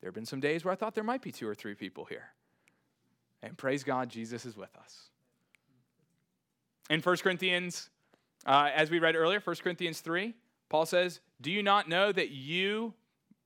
There 0.00 0.08
have 0.08 0.14
been 0.14 0.26
some 0.26 0.40
days 0.40 0.64
where 0.64 0.72
I 0.72 0.76
thought 0.76 0.94
there 0.94 1.04
might 1.04 1.22
be 1.22 1.32
two 1.32 1.48
or 1.48 1.54
three 1.54 1.74
people 1.74 2.04
here. 2.04 2.26
And 3.42 3.56
praise 3.56 3.84
God, 3.84 4.08
Jesus 4.08 4.44
is 4.44 4.56
with 4.56 4.74
us. 4.76 5.10
In 6.90 7.00
1 7.00 7.16
Corinthians, 7.18 7.90
uh, 8.46 8.70
as 8.74 8.90
we 8.90 8.98
read 8.98 9.16
earlier, 9.16 9.40
1 9.42 9.56
Corinthians 9.56 10.00
3, 10.00 10.34
Paul 10.68 10.86
says, 10.86 11.20
Do 11.40 11.50
you 11.50 11.62
not 11.62 11.88
know 11.88 12.12
that 12.12 12.30
you, 12.30 12.94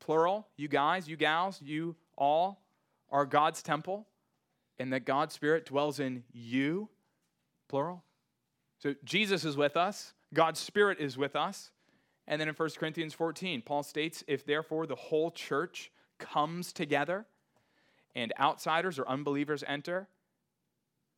plural, 0.00 0.46
you 0.56 0.68
guys, 0.68 1.08
you 1.08 1.16
gals, 1.16 1.60
you 1.62 1.96
all, 2.16 2.62
are 3.10 3.26
God's 3.26 3.62
temple, 3.62 4.06
and 4.78 4.92
that 4.92 5.04
God's 5.04 5.34
Spirit 5.34 5.66
dwells 5.66 6.00
in 6.00 6.24
you, 6.32 6.88
plural? 7.68 8.02
So 8.78 8.94
Jesus 9.04 9.44
is 9.44 9.56
with 9.56 9.76
us, 9.76 10.12
God's 10.34 10.60
Spirit 10.60 10.98
is 10.98 11.16
with 11.16 11.36
us. 11.36 11.70
And 12.28 12.40
then 12.40 12.48
in 12.48 12.54
1 12.54 12.70
Corinthians 12.78 13.14
14, 13.14 13.62
Paul 13.62 13.82
states, 13.82 14.22
If 14.28 14.46
therefore 14.46 14.86
the 14.86 14.94
whole 14.94 15.30
church 15.30 15.90
comes 16.18 16.72
together 16.72 17.26
and 18.14 18.32
outsiders 18.38 18.98
or 18.98 19.08
unbelievers 19.08 19.64
enter, 19.66 20.08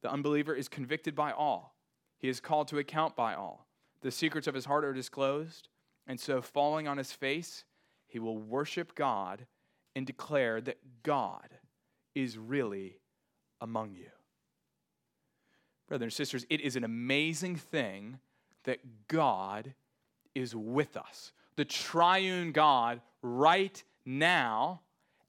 the 0.03 0.11
unbeliever 0.11 0.55
is 0.55 0.69
convicted 0.69 1.15
by 1.15 1.33
all. 1.33 1.75
He 2.19 2.29
is 2.29 2.41
called 2.41 2.69
to 2.69 2.79
account 2.79 3.17
by 3.17 3.35
all. 3.35 3.64
The 4.05 4.11
secrets 4.11 4.47
of 4.47 4.55
his 4.55 4.67
heart 4.67 4.85
are 4.85 4.93
disclosed, 4.93 5.69
and 6.07 6.21
so 6.21 6.43
falling 6.43 6.87
on 6.87 6.99
his 6.99 7.11
face, 7.11 7.65
he 8.07 8.19
will 8.19 8.37
worship 8.37 8.95
God 8.95 9.47
and 9.97 10.07
declare 10.07 10.61
that 10.61 10.77
God 11.03 11.49
is 12.15 12.37
really 12.37 12.99
among 13.63 13.95
you. 13.95 14.11
Brothers 15.89 16.05
and 16.05 16.13
sisters, 16.13 16.45
it 16.51 16.61
is 16.61 16.77
an 16.77 16.85
amazing 16.85 17.57
thing 17.57 18.19
that 18.65 19.09
God 19.09 19.73
is 20.35 20.55
with 20.55 20.99
us. 20.99 21.33
The 21.57 21.65
triune 21.65 22.53
God, 22.53 23.01
right 23.23 23.83
now, 24.05 24.83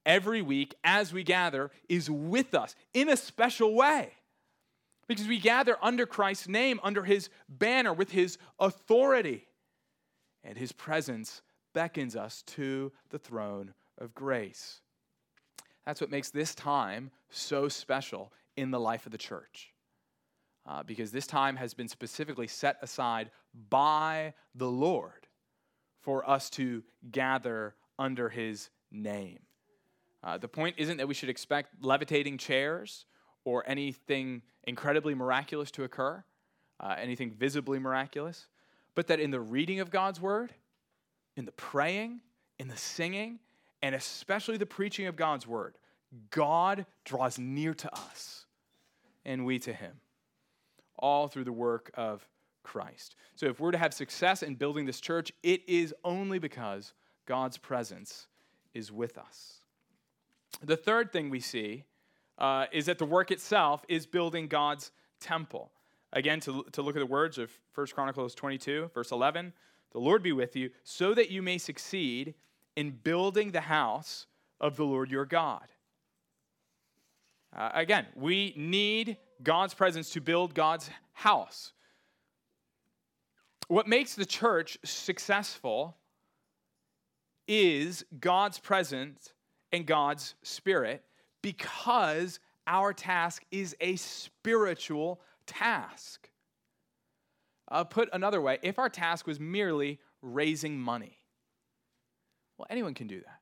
every 0.05 0.41
week 0.41 0.75
as 0.83 1.13
we 1.13 1.23
gather 1.23 1.71
is 1.87 2.09
with 2.09 2.53
us 2.53 2.75
in 2.93 3.07
a 3.07 3.15
special 3.15 3.73
way. 3.73 4.15
Because 5.07 5.27
we 5.27 5.39
gather 5.39 5.77
under 5.81 6.05
Christ's 6.05 6.47
name, 6.47 6.79
under 6.83 7.03
his 7.03 7.29
banner, 7.47 7.93
with 7.93 8.11
his 8.11 8.37
authority. 8.59 9.47
And 10.43 10.57
his 10.57 10.71
presence 10.71 11.41
beckons 11.73 12.15
us 12.15 12.41
to 12.43 12.91
the 13.09 13.19
throne 13.19 13.73
of 13.97 14.15
grace. 14.15 14.81
That's 15.85 16.01
what 16.01 16.09
makes 16.09 16.31
this 16.31 16.55
time 16.55 17.11
so 17.29 17.69
special 17.69 18.33
in 18.57 18.71
the 18.71 18.79
life 18.79 19.05
of 19.05 19.11
the 19.11 19.17
church. 19.17 19.71
Uh, 20.67 20.81
because 20.81 21.11
this 21.11 21.27
time 21.27 21.55
has 21.55 21.75
been 21.75 21.87
specifically 21.87 22.47
set 22.47 22.77
aside 22.81 23.29
by 23.69 24.33
the 24.55 24.69
Lord 24.69 25.27
for 26.01 26.27
us 26.27 26.49
to 26.51 26.83
gather 27.11 27.75
under 27.99 28.29
his 28.29 28.69
name. 28.91 29.39
Uh, 30.23 30.39
the 30.39 30.47
point 30.47 30.75
isn't 30.79 30.97
that 30.97 31.07
we 31.07 31.13
should 31.13 31.29
expect 31.29 31.83
levitating 31.83 32.39
chairs 32.39 33.05
or 33.45 33.63
anything 33.67 34.41
incredibly 34.65 35.15
miraculous 35.15 35.71
to 35.71 35.83
occur, 35.83 36.23
uh, 36.79 36.95
anything 36.99 37.31
visibly 37.31 37.79
miraculous, 37.79 38.47
but 38.95 39.07
that 39.07 39.19
in 39.19 39.31
the 39.31 39.39
reading 39.39 39.79
of 39.79 39.89
God's 39.89 40.19
word, 40.19 40.53
in 41.37 41.45
the 41.45 41.51
praying, 41.53 42.19
in 42.59 42.67
the 42.67 42.77
singing, 42.77 43.39
and 43.81 43.95
especially 43.95 44.57
the 44.57 44.65
preaching 44.65 45.07
of 45.07 45.15
God's 45.15 45.47
word, 45.47 45.77
God 46.31 46.85
draws 47.03 47.37
near 47.37 47.73
to 47.73 47.93
us 47.93 48.45
and 49.25 49.45
we 49.45 49.59
to 49.59 49.73
him, 49.73 49.93
all 50.97 51.27
through 51.27 51.43
the 51.43 51.51
work 51.51 51.91
of 51.95 52.27
Christ. 52.63 53.15
So 53.35 53.45
if 53.47 53.59
we're 53.59 53.71
to 53.71 53.77
have 53.77 53.93
success 53.93 54.43
in 54.43 54.55
building 54.55 54.85
this 54.85 54.99
church, 54.99 55.31
it 55.43 55.61
is 55.67 55.93
only 56.03 56.39
because 56.39 56.93
God's 57.25 57.57
presence 57.57 58.27
is 58.73 58.91
with 58.91 59.17
us. 59.17 59.59
The 60.63 60.77
third 60.77 61.11
thing 61.11 61.29
we 61.29 61.39
see 61.39 61.83
uh, 62.37 62.65
is 62.71 62.85
that 62.85 62.97
the 62.97 63.05
work 63.05 63.31
itself 63.31 63.85
is 63.87 64.05
building 64.05 64.47
God's 64.47 64.91
temple. 65.19 65.71
Again, 66.13 66.39
to, 66.41 66.65
to 66.71 66.81
look 66.81 66.95
at 66.95 66.99
the 66.99 67.05
words 67.05 67.37
of 67.37 67.51
1 67.73 67.87
Chronicles 67.87 68.35
22, 68.35 68.91
verse 68.93 69.11
11 69.11 69.53
The 69.91 69.99
Lord 69.99 70.23
be 70.23 70.31
with 70.31 70.55
you, 70.55 70.69
so 70.83 71.13
that 71.13 71.29
you 71.29 71.41
may 71.41 71.57
succeed 71.57 72.33
in 72.75 72.91
building 72.91 73.51
the 73.51 73.61
house 73.61 74.27
of 74.59 74.75
the 74.75 74.85
Lord 74.85 75.11
your 75.11 75.25
God. 75.25 75.67
Uh, 77.55 77.71
again, 77.73 78.05
we 78.15 78.53
need 78.57 79.17
God's 79.41 79.73
presence 79.73 80.09
to 80.11 80.21
build 80.21 80.53
God's 80.53 80.89
house. 81.13 81.71
What 83.67 83.87
makes 83.87 84.13
the 84.15 84.25
church 84.25 84.77
successful 84.83 85.97
is 87.47 88.05
God's 88.19 88.59
presence 88.59 89.33
and 89.71 89.85
God's 89.85 90.35
spirit 90.43 91.03
because 91.45 92.39
our 92.65 92.91
task 92.91 93.45
is 93.51 93.75
a 93.79 93.97
spiritual 93.97 95.21
task. 95.45 96.27
Uh, 97.67 97.83
put 97.83 98.09
another 98.13 98.41
way, 98.41 98.57
if 98.63 98.79
our 98.79 98.89
task 98.89 99.27
was 99.27 99.39
merely 99.39 99.99
raising 100.23 100.75
money, 100.75 101.19
well, 102.57 102.65
anyone 102.71 102.95
can 102.95 103.05
do 103.05 103.19
that. 103.19 103.41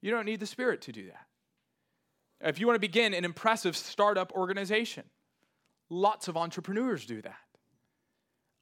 You 0.00 0.10
don't 0.10 0.24
need 0.24 0.40
the 0.40 0.46
Spirit 0.46 0.80
to 0.82 0.92
do 0.92 1.08
that. 1.08 2.48
If 2.48 2.58
you 2.58 2.66
want 2.66 2.76
to 2.76 2.80
begin 2.80 3.12
an 3.12 3.26
impressive 3.26 3.76
startup 3.76 4.32
organization, 4.32 5.04
lots 5.90 6.28
of 6.28 6.38
entrepreneurs 6.38 7.04
do 7.04 7.20
that. 7.20 7.36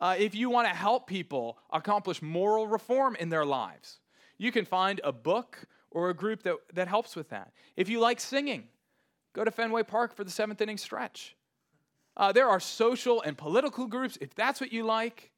Uh, 0.00 0.16
if 0.18 0.34
you 0.34 0.50
want 0.50 0.66
to 0.66 0.74
help 0.74 1.06
people 1.06 1.58
accomplish 1.72 2.22
moral 2.22 2.66
reform 2.66 3.14
in 3.20 3.28
their 3.28 3.44
lives, 3.44 4.00
you 4.36 4.50
can 4.50 4.64
find 4.64 5.00
a 5.04 5.12
book 5.12 5.64
or 5.92 6.10
a 6.10 6.14
group 6.14 6.42
that, 6.42 6.56
that 6.74 6.88
helps 6.88 7.14
with 7.14 7.28
that. 7.28 7.52
If 7.76 7.88
you 7.88 8.00
like 8.00 8.18
singing, 8.18 8.64
go 9.32 9.44
to 9.44 9.50
Fenway 9.50 9.82
Park 9.82 10.14
for 10.14 10.24
the 10.24 10.30
seventh 10.30 10.60
inning 10.60 10.78
stretch. 10.78 11.36
Uh, 12.16 12.32
there 12.32 12.48
are 12.48 12.60
social 12.60 13.22
and 13.22 13.36
political 13.38 13.86
groups, 13.86 14.18
if 14.20 14.34
that's 14.34 14.60
what 14.60 14.72
you 14.72 14.84
like. 14.84 15.30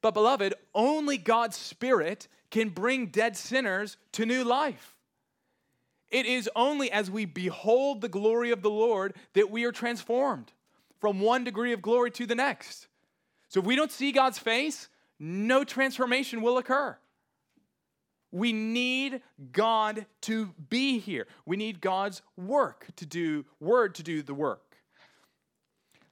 But, 0.00 0.12
beloved, 0.12 0.54
only 0.74 1.16
God's 1.16 1.56
Spirit 1.56 2.28
can 2.50 2.68
bring 2.68 3.06
dead 3.06 3.36
sinners 3.36 3.96
to 4.12 4.26
new 4.26 4.44
life. 4.44 4.96
It 6.10 6.26
is 6.26 6.48
only 6.54 6.92
as 6.92 7.10
we 7.10 7.24
behold 7.24 8.00
the 8.00 8.08
glory 8.08 8.50
of 8.50 8.62
the 8.62 8.70
Lord 8.70 9.14
that 9.32 9.50
we 9.50 9.64
are 9.64 9.72
transformed 9.72 10.52
from 11.00 11.20
one 11.20 11.42
degree 11.42 11.72
of 11.72 11.82
glory 11.82 12.10
to 12.12 12.26
the 12.26 12.34
next. 12.34 12.86
So, 13.48 13.60
if 13.60 13.66
we 13.66 13.76
don't 13.76 13.90
see 13.90 14.12
God's 14.12 14.38
face, 14.38 14.88
no 15.18 15.64
transformation 15.64 16.42
will 16.42 16.58
occur. 16.58 16.98
We 18.34 18.52
need 18.52 19.22
God 19.52 20.06
to 20.22 20.52
be 20.68 20.98
here. 20.98 21.28
We 21.46 21.56
need 21.56 21.80
God's 21.80 22.20
work 22.36 22.88
to 22.96 23.06
do, 23.06 23.46
word 23.60 23.94
to 23.94 24.02
do 24.02 24.24
the 24.24 24.34
work. 24.34 24.76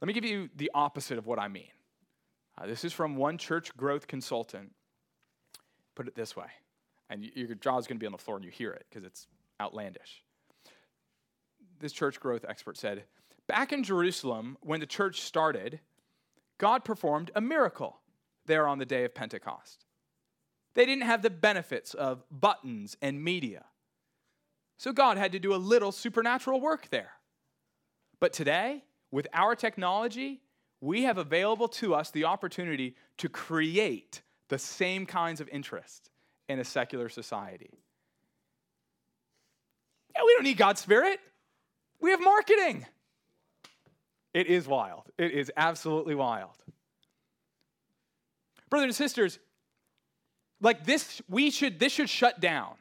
Let 0.01 0.07
me 0.07 0.13
give 0.13 0.25
you 0.25 0.49
the 0.55 0.71
opposite 0.73 1.19
of 1.19 1.27
what 1.27 1.41
I 1.41 1.49
mean. 1.49 1.73
Uh, 2.57 2.69
this 2.69 2.85
is 2.85 2.93
from 2.93 3.17
one 3.17 3.39
church 3.39 3.77
growth 3.77 4.07
consultant. 4.07 4.71
Put 5.97 6.07
it 6.07 6.15
this 6.15 6.37
way, 6.37 6.47
and 7.11 7.25
your 7.35 7.57
jaw 7.57 7.77
is 7.79 7.89
going 7.89 7.97
to 7.97 8.01
be 8.01 8.07
on 8.07 8.13
the 8.13 8.19
floor 8.19 8.37
and 8.37 8.45
you 8.45 8.53
hear 8.53 8.71
it 8.71 8.87
because 8.89 9.05
it's 9.05 9.27
outlandish. 9.61 10.23
This 11.81 11.93
church 11.93 12.21
growth 12.21 12.45
expert 12.49 12.77
said 12.77 13.03
Back 13.49 13.73
in 13.73 13.83
Jerusalem, 13.83 14.59
when 14.61 14.79
the 14.79 14.87
church 14.87 15.23
started, 15.23 15.81
God 16.59 16.85
performed 16.85 17.33
a 17.35 17.41
miracle 17.41 17.99
there 18.47 18.69
on 18.69 18.79
the 18.79 18.87
day 18.87 19.05
of 19.05 19.13
Pentecost. 19.13 19.87
They 20.75 20.87
didn't 20.87 21.05
have 21.05 21.23
the 21.23 21.31
benefits 21.31 21.95
of 21.95 22.25
buttons 22.31 22.97
and 23.03 23.23
media. 23.23 23.65
So 24.79 24.93
God 24.93 25.19
had 25.19 25.33
to 25.33 25.39
do 25.39 25.55
a 25.55 25.57
little 25.57 25.93
supernatural 25.93 26.61
work 26.61 26.89
there. 26.89 27.13
But 28.21 28.33
today, 28.33 28.85
with 29.11 29.27
our 29.33 29.55
technology, 29.55 30.41
we 30.81 31.03
have 31.03 31.19
available 31.19 31.69
to 31.69 31.95
us 31.95 32.11
the 32.11 32.25
opportunity 32.25 32.97
to 33.19 33.29
create 33.29 34.23
the 34.49 34.59
same 34.59 35.07
kinds 35.07 35.41
of 35.41 35.49
interest 35.51 36.11
in 36.49 36.59
a 36.59 36.65
secular 36.65 37.09
society. 37.09 37.71
Yeah, 40.17 40.23
we 40.25 40.35
don't 40.35 40.45
need 40.45 40.57
God's 40.59 40.81
Spirit. 40.81 41.21
We 42.01 42.11
have 42.11 42.21
marketing. 42.21 42.87
It 44.35 44.47
is 44.47 44.67
wild. 44.67 45.11
It 45.19 45.33
is 45.33 45.53
absolutely 45.57 46.15
wild. 46.15 46.57
Brothers 48.71 48.87
and 48.87 48.95
sisters, 48.95 49.39
like 50.62 50.87
this, 50.87 51.20
we 51.29 51.51
should, 51.51 51.79
this 51.79 51.92
should 51.92 52.09
shut 52.09 52.40
down 52.40 52.75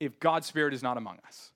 if 0.00 0.18
God's 0.20 0.46
Spirit 0.46 0.72
is 0.72 0.82
not 0.82 0.96
among 0.96 1.18
us. 1.26 1.50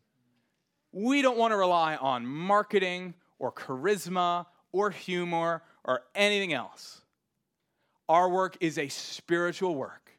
We 0.92 1.22
don't 1.22 1.38
want 1.38 1.52
to 1.52 1.56
rely 1.56 1.96
on 1.96 2.26
marketing 2.26 3.14
or 3.38 3.52
charisma 3.52 4.46
or 4.72 4.90
humor 4.90 5.62
or 5.84 6.02
anything 6.14 6.52
else. 6.52 7.00
Our 8.08 8.28
work 8.28 8.56
is 8.60 8.78
a 8.78 8.88
spiritual 8.88 9.74
work, 9.74 10.12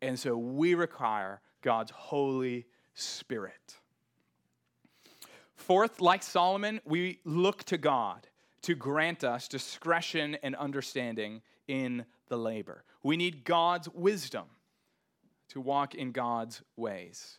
and 0.00 0.18
so 0.18 0.36
we 0.36 0.74
require 0.74 1.40
God's 1.62 1.90
Holy 1.90 2.66
Spirit. 2.94 3.76
Fourth, 5.56 6.00
like 6.00 6.22
Solomon, 6.22 6.80
we 6.84 7.20
look 7.24 7.64
to 7.64 7.78
God 7.78 8.26
to 8.62 8.74
grant 8.74 9.24
us 9.24 9.46
discretion 9.46 10.36
and 10.42 10.54
understanding 10.56 11.42
in 11.68 12.04
the 12.28 12.36
labor. 12.36 12.84
We 13.02 13.16
need 13.16 13.44
God's 13.44 13.88
wisdom 13.90 14.44
to 15.50 15.60
walk 15.60 15.94
in 15.94 16.12
God's 16.12 16.62
ways. 16.76 17.38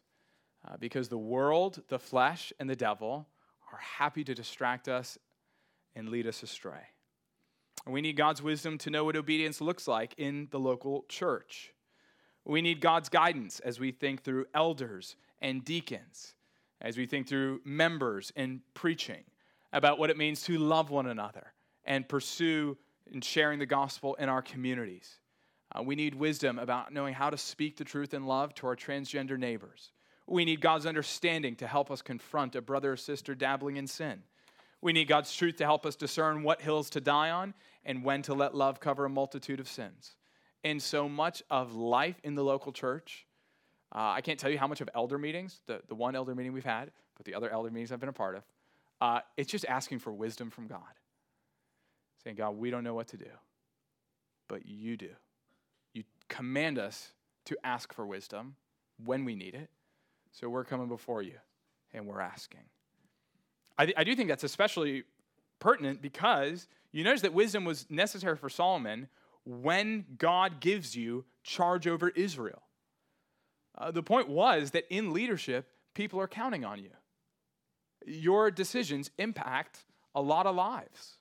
Uh, 0.68 0.78
because 0.80 1.10
the 1.10 1.18
world, 1.18 1.82
the 1.90 2.00
flesh, 2.00 2.52
and 2.60 2.70
the 2.70 2.76
devil 2.76 3.28
are 3.72 3.80
happy 3.80 4.24
to 4.24 4.34
distract 4.34 4.88
us 4.88 5.18
and 5.96 6.10
lead 6.10 6.28
us 6.28 6.44
astray. 6.44 6.82
And 7.86 7.94
we 7.94 8.02
need 8.02 8.18
God's 8.18 8.42
wisdom 8.42 8.78
to 8.80 8.90
know 8.90 9.04
what 9.04 9.16
obedience 9.16 9.62
looks 9.62 9.88
like 9.88 10.16
in 10.18 10.48
the 10.52 10.60
local 10.60 11.06
church. 11.08 11.72
We 12.44 12.62
need 12.62 12.82
God's 12.82 13.10
guidance 13.10 13.60
as 13.60 13.80
we 13.80 13.92
think 13.92 14.24
through 14.24 14.46
elders 14.54 15.16
and 15.40 15.64
deacons, 15.64 16.36
as 16.82 16.98
we 16.98 17.06
think 17.06 17.28
through 17.28 17.62
members 17.64 18.32
and 18.36 18.62
preaching 18.74 19.24
about 19.74 20.00
what 20.00 20.10
it 20.10 20.18
means 20.18 20.44
to 20.44 20.58
love 20.58 20.90
one 20.90 21.08
another 21.08 21.54
and 21.84 22.08
pursue 22.08 22.78
and 23.12 23.24
sharing 23.24 23.60
the 23.60 23.66
gospel 23.66 24.16
in 24.16 24.30
our 24.30 24.42
communities. 24.42 25.20
Uh, 25.76 25.82
we 25.84 25.96
need 25.96 26.16
wisdom 26.16 26.60
about 26.60 26.94
knowing 26.94 27.14
how 27.14 27.30
to 27.30 27.38
speak 27.38 27.78
the 27.78 27.84
truth 27.84 28.14
in 28.14 28.26
love 28.26 28.54
to 28.56 28.68
our 28.68 28.76
transgender 28.76 29.38
neighbors. 29.38 29.92
We 30.28 30.46
need 30.46 30.62
God's 30.62 30.86
understanding 30.86 31.56
to 31.58 31.68
help 31.68 31.92
us 31.92 32.02
confront 32.02 32.56
a 32.56 32.62
brother 32.62 32.94
or 32.94 32.98
sister 32.98 33.36
dabbling 33.36 33.78
in 33.78 33.88
sin. 33.88 34.24
We 34.82 34.94
need 34.94 35.08
God's 35.08 35.36
truth 35.36 35.58
to 35.58 35.66
help 35.66 35.86
us 35.86 35.96
discern 35.96 36.44
what 36.44 36.62
hills 36.62 36.90
to 36.92 37.02
die 37.02 37.32
on 37.32 37.54
and 37.84 38.04
when 38.04 38.22
to 38.24 38.34
let 38.34 38.56
love 38.56 38.80
cover 38.80 39.06
a 39.06 39.10
multitude 39.10 39.60
of 39.60 39.68
sins. 39.68 40.16
And 40.64 40.82
so 40.82 41.10
much 41.10 41.44
of 41.50 41.76
life 41.76 42.20
in 42.24 42.36
the 42.36 42.44
local 42.44 42.72
church, 42.72 43.26
uh, 43.94 44.14
I 44.16 44.22
can't 44.22 44.40
tell 44.40 44.50
you 44.50 44.58
how 44.58 44.68
much 44.68 44.82
of 44.82 44.90
elder 44.96 45.18
meetings, 45.18 45.60
the, 45.68 45.82
the 45.88 45.96
one 45.96 46.16
elder 46.16 46.34
meeting 46.34 46.54
we've 46.54 46.64
had, 46.64 46.92
but 47.18 47.26
the 47.26 47.36
other 47.36 47.50
elder 47.50 47.70
meetings 47.70 47.92
I've 47.92 48.00
been 48.00 48.10
a 48.10 48.14
part 48.14 48.36
of, 48.36 48.44
uh, 49.02 49.20
it's 49.38 49.52
just 49.52 49.66
asking 49.66 50.00
for 50.00 50.12
wisdom 50.12 50.50
from 50.50 50.68
God. 50.68 50.80
Saying, 52.24 52.38
God, 52.38 52.58
we 52.58 52.72
don't 52.72 52.84
know 52.84 52.96
what 52.96 53.10
to 53.10 53.18
do, 53.18 53.30
but 54.48 54.66
you 54.66 54.98
do 54.98 55.10
command 56.30 56.80
us 56.80 57.12
to 57.46 57.58
ask 57.64 57.94
for 57.94 58.06
wisdom 58.06 58.56
when 59.04 59.26
we 59.26 59.36
need 59.36 59.56
it. 59.56 59.70
So 60.32 60.50
we're 60.50 60.66
coming 60.66 60.88
before 60.88 61.22
you 61.22 61.36
and 61.94 62.08
we're 62.08 62.22
asking. 62.22 62.62
I, 63.78 63.86
th- 63.86 63.98
I 63.98 64.04
do 64.04 64.16
think 64.16 64.30
that's 64.30 64.44
especially 64.44 65.04
pertinent 65.60 66.02
because 66.02 66.68
you 66.92 67.04
notice 67.04 67.22
that 67.22 67.34
wisdom 67.34 67.66
was 67.66 67.86
necessary 67.90 68.38
for 68.38 68.50
Solomon 68.50 69.08
when 69.46 70.06
God 70.18 70.60
gives 70.60 70.96
you 70.96 71.26
charge 71.44 71.88
over 71.88 72.10
Israel. 72.10 72.64
Uh, 73.78 73.92
the 73.92 74.04
point 74.04 74.30
was 74.30 74.72
that 74.72 74.86
in 74.90 75.14
leadership, 75.14 75.70
people 75.94 76.20
are 76.20 76.28
counting 76.28 76.64
on 76.64 76.80
you. 76.80 76.92
Your 78.06 78.50
decisions 78.52 79.12
impact 79.18 79.86
a 80.14 80.22
lot 80.22 80.46
of 80.46 80.56
lives. 80.56 81.18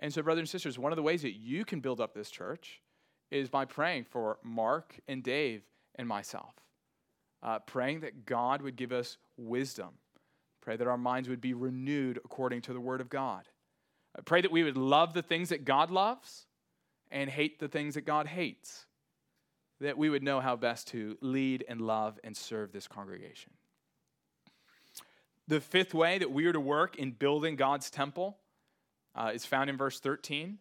And 0.00 0.12
so, 0.12 0.22
brothers 0.22 0.42
and 0.42 0.48
sisters, 0.48 0.78
one 0.78 0.92
of 0.92 0.96
the 0.96 1.02
ways 1.02 1.22
that 1.22 1.36
you 1.36 1.64
can 1.64 1.80
build 1.80 2.00
up 2.00 2.14
this 2.14 2.30
church 2.30 2.80
is 3.30 3.48
by 3.48 3.64
praying 3.64 4.04
for 4.04 4.38
Mark 4.42 5.00
and 5.08 5.22
Dave 5.22 5.62
and 5.96 6.06
myself. 6.08 6.54
uh, 7.42 7.58
praying 7.60 8.00
that 8.00 8.26
God 8.26 8.62
would 8.62 8.76
give 8.76 8.92
us 8.92 9.18
wisdom. 9.36 9.90
Pray 10.60 10.76
that 10.76 10.86
our 10.88 10.98
minds 10.98 11.28
would 11.28 11.40
be 11.40 11.54
renewed 11.54 12.18
according 12.24 12.62
to 12.62 12.72
the 12.72 12.80
Word 12.80 13.00
of 13.00 13.08
God. 13.08 13.42
I 14.18 14.22
pray 14.22 14.40
that 14.40 14.50
we 14.50 14.64
would 14.64 14.76
love 14.76 15.14
the 15.14 15.22
things 15.22 15.50
that 15.50 15.64
God 15.64 15.90
loves 15.90 16.46
and 17.10 17.30
hate 17.30 17.60
the 17.60 17.68
things 17.68 17.94
that 17.94 18.04
God 18.04 18.26
hates. 18.26 18.86
That 19.80 19.98
we 19.98 20.10
would 20.10 20.22
know 20.22 20.40
how 20.40 20.56
best 20.56 20.88
to 20.88 21.18
lead 21.20 21.64
and 21.68 21.80
love 21.82 22.18
and 22.24 22.36
serve 22.36 22.72
this 22.72 22.88
congregation. 22.88 23.52
The 25.46 25.60
fifth 25.60 25.94
way 25.94 26.18
that 26.18 26.32
we 26.32 26.46
are 26.46 26.52
to 26.52 26.60
work 26.60 26.96
in 26.96 27.12
building 27.12 27.54
God's 27.54 27.90
temple 27.90 28.38
uh, 29.14 29.30
is 29.34 29.46
found 29.46 29.70
in 29.70 29.76
verse 29.76 30.00
13, 30.00 30.58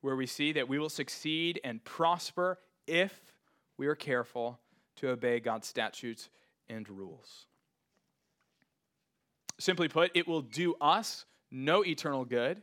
where 0.00 0.16
we 0.16 0.26
see 0.26 0.52
that 0.52 0.68
we 0.68 0.78
will 0.78 0.88
succeed 0.88 1.60
and 1.64 1.82
prosper 1.84 2.58
if 2.86 3.32
we 3.76 3.86
are 3.86 3.94
careful 3.94 4.58
to 4.96 5.10
obey 5.10 5.40
God's 5.40 5.66
statutes 5.66 6.28
and 6.68 6.88
rules. 6.88 7.46
Simply 9.58 9.88
put, 9.88 10.10
it 10.14 10.28
will 10.28 10.42
do 10.42 10.74
us 10.80 11.24
no 11.50 11.84
eternal 11.84 12.24
good. 12.24 12.62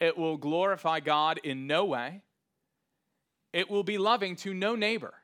It 0.00 0.16
will 0.16 0.36
glorify 0.36 1.00
God 1.00 1.40
in 1.42 1.66
no 1.66 1.84
way. 1.84 2.22
It 3.52 3.70
will 3.70 3.82
be 3.82 3.98
loving 3.98 4.36
to 4.36 4.52
no 4.52 4.76
neighbor 4.76 5.14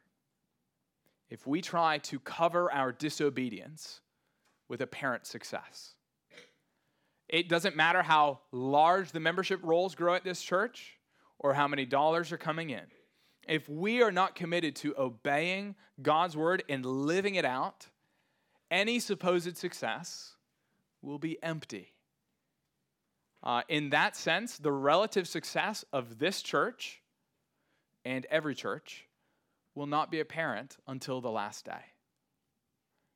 if 1.28 1.46
we 1.46 1.60
try 1.60 1.98
to 1.98 2.18
cover 2.20 2.72
our 2.72 2.92
disobedience 2.92 4.00
with 4.68 4.80
apparent 4.80 5.26
success. 5.26 5.94
It 7.32 7.48
doesn't 7.48 7.74
matter 7.74 8.02
how 8.02 8.40
large 8.52 9.10
the 9.10 9.18
membership 9.18 9.58
rolls 9.62 9.94
grow 9.94 10.14
at 10.14 10.22
this 10.22 10.42
church 10.42 10.98
or 11.38 11.54
how 11.54 11.66
many 11.66 11.86
dollars 11.86 12.30
are 12.30 12.36
coming 12.36 12.70
in. 12.70 12.84
If 13.48 13.68
we 13.70 14.02
are 14.02 14.12
not 14.12 14.34
committed 14.34 14.76
to 14.76 14.94
obeying 14.98 15.74
God's 16.02 16.36
word 16.36 16.62
and 16.68 16.84
living 16.84 17.36
it 17.36 17.46
out, 17.46 17.88
any 18.70 19.00
supposed 19.00 19.56
success 19.56 20.36
will 21.00 21.18
be 21.18 21.42
empty. 21.42 21.94
Uh, 23.42 23.62
in 23.66 23.90
that 23.90 24.14
sense, 24.14 24.58
the 24.58 24.70
relative 24.70 25.26
success 25.26 25.86
of 25.90 26.18
this 26.18 26.42
church 26.42 27.00
and 28.04 28.26
every 28.26 28.54
church 28.54 29.06
will 29.74 29.86
not 29.86 30.10
be 30.10 30.20
apparent 30.20 30.76
until 30.86 31.22
the 31.22 31.30
last 31.30 31.64
day. 31.64 31.82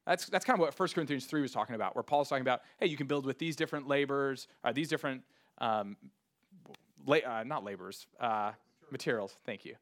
That's, 0.07 0.27
that's 0.27 0.45
kind 0.45 0.57
of 0.57 0.61
what 0.61 0.79
1 0.79 0.88
Corinthians 0.90 1.27
3 1.27 1.42
was 1.42 1.53
talking 1.53 1.75
about, 1.75 1.97
where 1.97 2.03
Paul's 2.03 2.29
talking 2.29 2.42
about, 2.42 2.62
hey, 2.79 2.87
you 2.87 2.97
can 2.97 3.07
build 3.07 3.27
with 3.27 3.38
these 3.38 3.57
different 3.57 3.88
labors, 3.88 4.47
uh, 4.62 4.73
these 4.73 4.88
different, 4.88 5.23
um, 5.59 5.97
la- 7.07 7.16
uh, 7.16 7.42
not 7.45 7.64
labors, 7.64 8.07
uh, 8.21 8.53
materials. 8.90 9.37
Thank 9.45 9.64
you. 9.64 9.75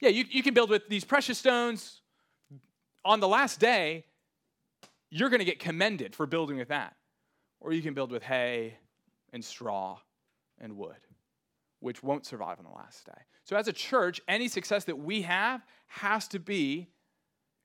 Yeah, 0.00 0.10
you, 0.10 0.24
you 0.30 0.42
can 0.42 0.54
build 0.54 0.70
with 0.70 0.88
these 0.88 1.04
precious 1.04 1.36
stones. 1.36 2.00
On 3.04 3.18
the 3.18 3.28
last 3.28 3.58
day, 3.58 4.04
you're 5.10 5.28
going 5.28 5.40
to 5.40 5.44
get 5.44 5.58
commended 5.58 6.14
for 6.14 6.26
building 6.26 6.56
with 6.56 6.68
that. 6.68 6.96
Or 7.60 7.72
you 7.72 7.82
can 7.82 7.92
build 7.92 8.12
with 8.12 8.22
hay 8.22 8.78
and 9.32 9.44
straw 9.44 9.98
and 10.60 10.76
wood, 10.76 10.96
which 11.80 12.02
won't 12.02 12.24
survive 12.24 12.58
on 12.58 12.64
the 12.64 12.76
last 12.76 13.04
day. 13.04 13.20
So, 13.44 13.56
as 13.56 13.68
a 13.68 13.72
church, 13.72 14.20
any 14.28 14.48
success 14.48 14.84
that 14.84 14.98
we 14.98 15.22
have 15.22 15.66
has 15.88 16.28
to 16.28 16.38
be 16.38 16.88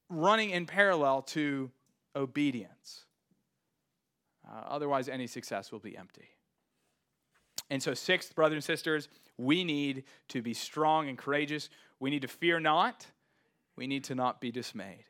running 0.09 0.51
in 0.51 0.65
parallel 0.65 1.21
to 1.23 1.71
obedience. 2.15 3.05
Uh, 4.47 4.61
otherwise, 4.67 5.09
any 5.09 5.27
success 5.27 5.71
will 5.71 5.79
be 5.79 5.97
empty. 5.97 6.29
And 7.69 7.81
so, 7.81 7.93
sixth, 7.93 8.35
brothers 8.35 8.57
and 8.57 8.63
sisters, 8.63 9.09
we 9.37 9.63
need 9.63 10.03
to 10.29 10.41
be 10.41 10.53
strong 10.53 11.09
and 11.09 11.17
courageous. 11.17 11.69
We 11.99 12.09
need 12.09 12.21
to 12.21 12.27
fear 12.27 12.59
not. 12.59 13.07
We 13.75 13.87
need 13.87 14.03
to 14.05 14.15
not 14.15 14.39
be 14.39 14.51
dismayed. 14.51 15.05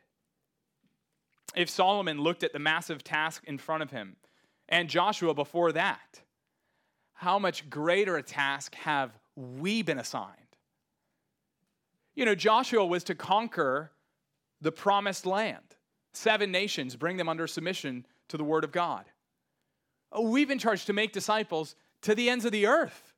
If 1.55 1.69
Solomon 1.69 2.19
looked 2.21 2.43
at 2.43 2.53
the 2.53 2.59
massive 2.59 3.03
task 3.03 3.43
in 3.45 3.57
front 3.57 3.83
of 3.83 3.91
him 3.91 4.15
and 4.67 4.89
Joshua 4.89 5.33
before 5.33 5.71
that, 5.73 6.21
how 7.13 7.39
much 7.39 7.69
greater 7.69 8.17
a 8.17 8.23
task 8.23 8.75
have 8.75 9.17
we 9.35 9.81
been 9.81 9.99
assigned? 9.99 10.31
You 12.13 12.25
know, 12.25 12.35
Joshua 12.35 12.85
was 12.85 13.03
to 13.05 13.15
conquer 13.15 13.91
the 14.65 14.71
promised 14.71 15.27
land, 15.27 15.75
seven 16.11 16.51
nations, 16.51 16.95
bring 16.95 17.17
them 17.17 17.29
under 17.29 17.45
submission 17.45 18.03
to 18.29 18.35
the 18.35 18.43
word 18.43 18.63
of 18.63 18.71
God. 18.71 19.05
Oh, 20.11 20.27
we've 20.27 20.47
been 20.47 20.57
charged 20.57 20.87
to 20.87 20.93
make 20.93 21.13
disciples 21.13 21.75
to 22.01 22.15
the 22.15 22.31
ends 22.31 22.45
of 22.45 22.51
the 22.51 22.65
earth. 22.65 23.13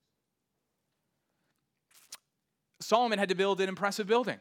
Solomon 2.82 3.18
had 3.18 3.30
to 3.30 3.36
build 3.36 3.62
an 3.62 3.70
impressive 3.70 4.08
building. 4.08 4.40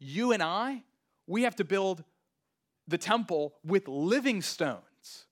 You 0.00 0.32
and 0.32 0.42
I, 0.42 0.82
we 1.28 1.44
have 1.44 1.54
to 1.56 1.64
build 1.64 2.02
the 2.88 2.98
temple 2.98 3.54
with 3.64 3.86
living 3.86 4.42
stones. 4.42 5.26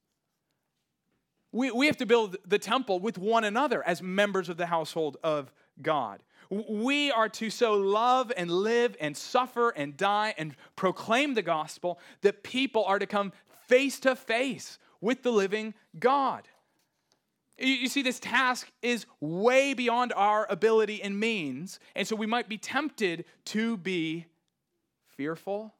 We, 1.50 1.72
we 1.72 1.86
have 1.86 1.96
to 1.96 2.06
build 2.06 2.36
the 2.46 2.60
temple 2.60 3.00
with 3.00 3.18
one 3.18 3.42
another 3.42 3.82
as 3.82 4.00
members 4.00 4.48
of 4.48 4.56
the 4.56 4.66
household 4.66 5.16
of 5.24 5.52
God. 5.82 6.22
We 6.50 7.10
are 7.10 7.28
to 7.30 7.50
so 7.50 7.74
love 7.74 8.32
and 8.36 8.50
live 8.50 8.96
and 9.00 9.16
suffer 9.16 9.70
and 9.70 9.96
die 9.96 10.34
and 10.38 10.54
proclaim 10.76 11.34
the 11.34 11.42
gospel 11.42 11.98
that 12.22 12.42
people 12.42 12.84
are 12.84 12.98
to 12.98 13.06
come 13.06 13.32
face 13.66 14.00
to 14.00 14.16
face 14.16 14.78
with 15.00 15.22
the 15.22 15.30
living 15.30 15.74
God. 15.98 16.48
You 17.58 17.88
see, 17.88 18.02
this 18.02 18.20
task 18.20 18.70
is 18.82 19.04
way 19.20 19.74
beyond 19.74 20.12
our 20.14 20.46
ability 20.48 21.02
and 21.02 21.18
means, 21.18 21.80
and 21.96 22.06
so 22.06 22.14
we 22.14 22.26
might 22.26 22.48
be 22.48 22.56
tempted 22.56 23.24
to 23.46 23.76
be 23.76 24.26
fearful 25.16 25.74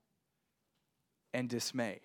and 1.33 1.49
dismayed. 1.49 2.01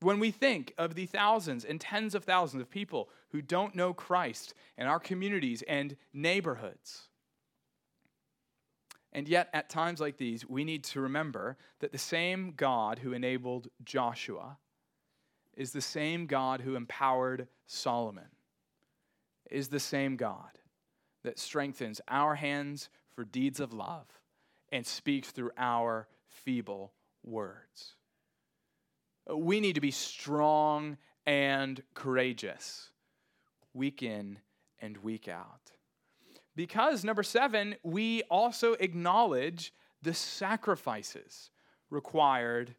When 0.00 0.18
we 0.18 0.30
think 0.30 0.72
of 0.78 0.94
the 0.94 1.06
thousands 1.06 1.64
and 1.64 1.80
tens 1.80 2.14
of 2.14 2.24
thousands 2.24 2.62
of 2.62 2.70
people 2.70 3.10
who 3.32 3.42
don't 3.42 3.74
know 3.74 3.92
Christ 3.92 4.54
in 4.78 4.86
our 4.86 5.00
communities 5.00 5.62
and 5.66 5.96
neighborhoods, 6.12 7.08
and 9.12 9.28
yet, 9.28 9.50
at 9.52 9.68
times 9.68 10.00
like 10.00 10.16
these, 10.16 10.48
we 10.48 10.64
need 10.64 10.84
to 10.84 11.00
remember 11.00 11.58
that 11.80 11.92
the 11.92 11.98
same 11.98 12.54
God 12.56 12.98
who 13.00 13.12
enabled 13.12 13.68
Joshua 13.84 14.56
is 15.54 15.72
the 15.72 15.82
same 15.82 16.26
God 16.26 16.62
who 16.62 16.76
empowered 16.76 17.46
Solomon, 17.66 18.30
is 19.50 19.68
the 19.68 19.80
same 19.80 20.16
God 20.16 20.58
that 21.24 21.38
strengthens 21.38 22.00
our 22.08 22.36
hands 22.36 22.88
for 23.14 23.24
deeds 23.24 23.60
of 23.60 23.74
love 23.74 24.06
and 24.70 24.86
speaks 24.86 25.30
through 25.30 25.50
our 25.58 26.08
feeble 26.26 26.94
words. 27.22 27.96
We 29.30 29.60
need 29.60 29.74
to 29.74 29.82
be 29.82 29.90
strong 29.90 30.96
and 31.26 31.82
courageous, 31.92 32.90
week 33.74 34.02
in 34.02 34.38
and 34.80 34.96
week 34.98 35.28
out. 35.28 35.72
Because, 36.54 37.04
number 37.04 37.22
seven, 37.22 37.76
we 37.82 38.22
also 38.24 38.74
acknowledge 38.74 39.72
the 40.02 40.12
sacrifices 40.12 41.50
required 41.90 42.74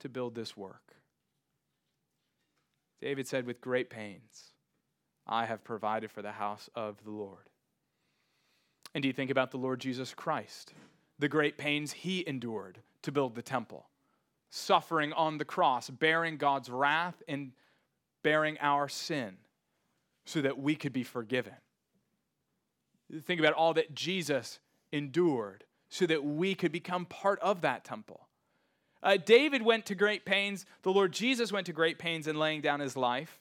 to 0.00 0.08
build 0.08 0.34
this 0.34 0.56
work. 0.56 0.94
David 3.00 3.28
said, 3.28 3.46
With 3.46 3.60
great 3.60 3.90
pains, 3.90 4.52
I 5.26 5.46
have 5.46 5.62
provided 5.62 6.10
for 6.10 6.22
the 6.22 6.32
house 6.32 6.68
of 6.74 7.02
the 7.04 7.10
Lord. 7.10 7.50
And 8.94 9.02
do 9.02 9.08
you 9.08 9.12
think 9.12 9.30
about 9.30 9.50
the 9.50 9.58
Lord 9.58 9.80
Jesus 9.80 10.14
Christ, 10.14 10.72
the 11.18 11.28
great 11.28 11.58
pains 11.58 11.92
he 11.92 12.26
endured 12.26 12.78
to 13.02 13.12
build 13.12 13.34
the 13.34 13.42
temple? 13.42 13.86
suffering 14.54 15.12
on 15.14 15.36
the 15.36 15.44
cross, 15.44 15.90
bearing 15.90 16.36
God's 16.36 16.70
wrath 16.70 17.20
and 17.26 17.50
bearing 18.22 18.56
our 18.60 18.88
sin 18.88 19.36
so 20.24 20.40
that 20.40 20.58
we 20.58 20.74
could 20.74 20.92
be 20.92 21.02
forgiven. 21.02 21.54
Think 23.22 23.40
about 23.40 23.52
all 23.52 23.74
that 23.74 23.94
Jesus 23.94 24.58
endured 24.92 25.64
so 25.88 26.06
that 26.06 26.24
we 26.24 26.54
could 26.54 26.72
become 26.72 27.04
part 27.04 27.38
of 27.40 27.60
that 27.60 27.84
temple. 27.84 28.26
Uh, 29.02 29.16
David 29.16 29.62
went 29.62 29.86
to 29.86 29.94
great 29.94 30.24
pains, 30.24 30.64
the 30.82 30.92
Lord 30.92 31.12
Jesus 31.12 31.52
went 31.52 31.66
to 31.66 31.72
great 31.72 31.98
pains 31.98 32.26
in 32.26 32.38
laying 32.38 32.62
down 32.62 32.80
his 32.80 32.96
life. 32.96 33.38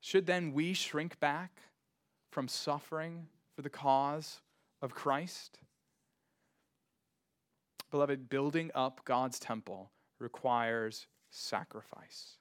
Should 0.00 0.26
then 0.26 0.52
we 0.52 0.74
shrink 0.74 1.18
back 1.20 1.62
from 2.30 2.48
suffering 2.48 3.28
for 3.54 3.62
the 3.62 3.70
cause 3.70 4.40
of 4.82 4.94
Christ? 4.94 5.60
Beloved, 7.90 8.28
building 8.28 8.72
up 8.74 9.02
God's 9.04 9.38
temple 9.38 9.92
requires 10.18 11.06
sacrifice. 11.30 12.38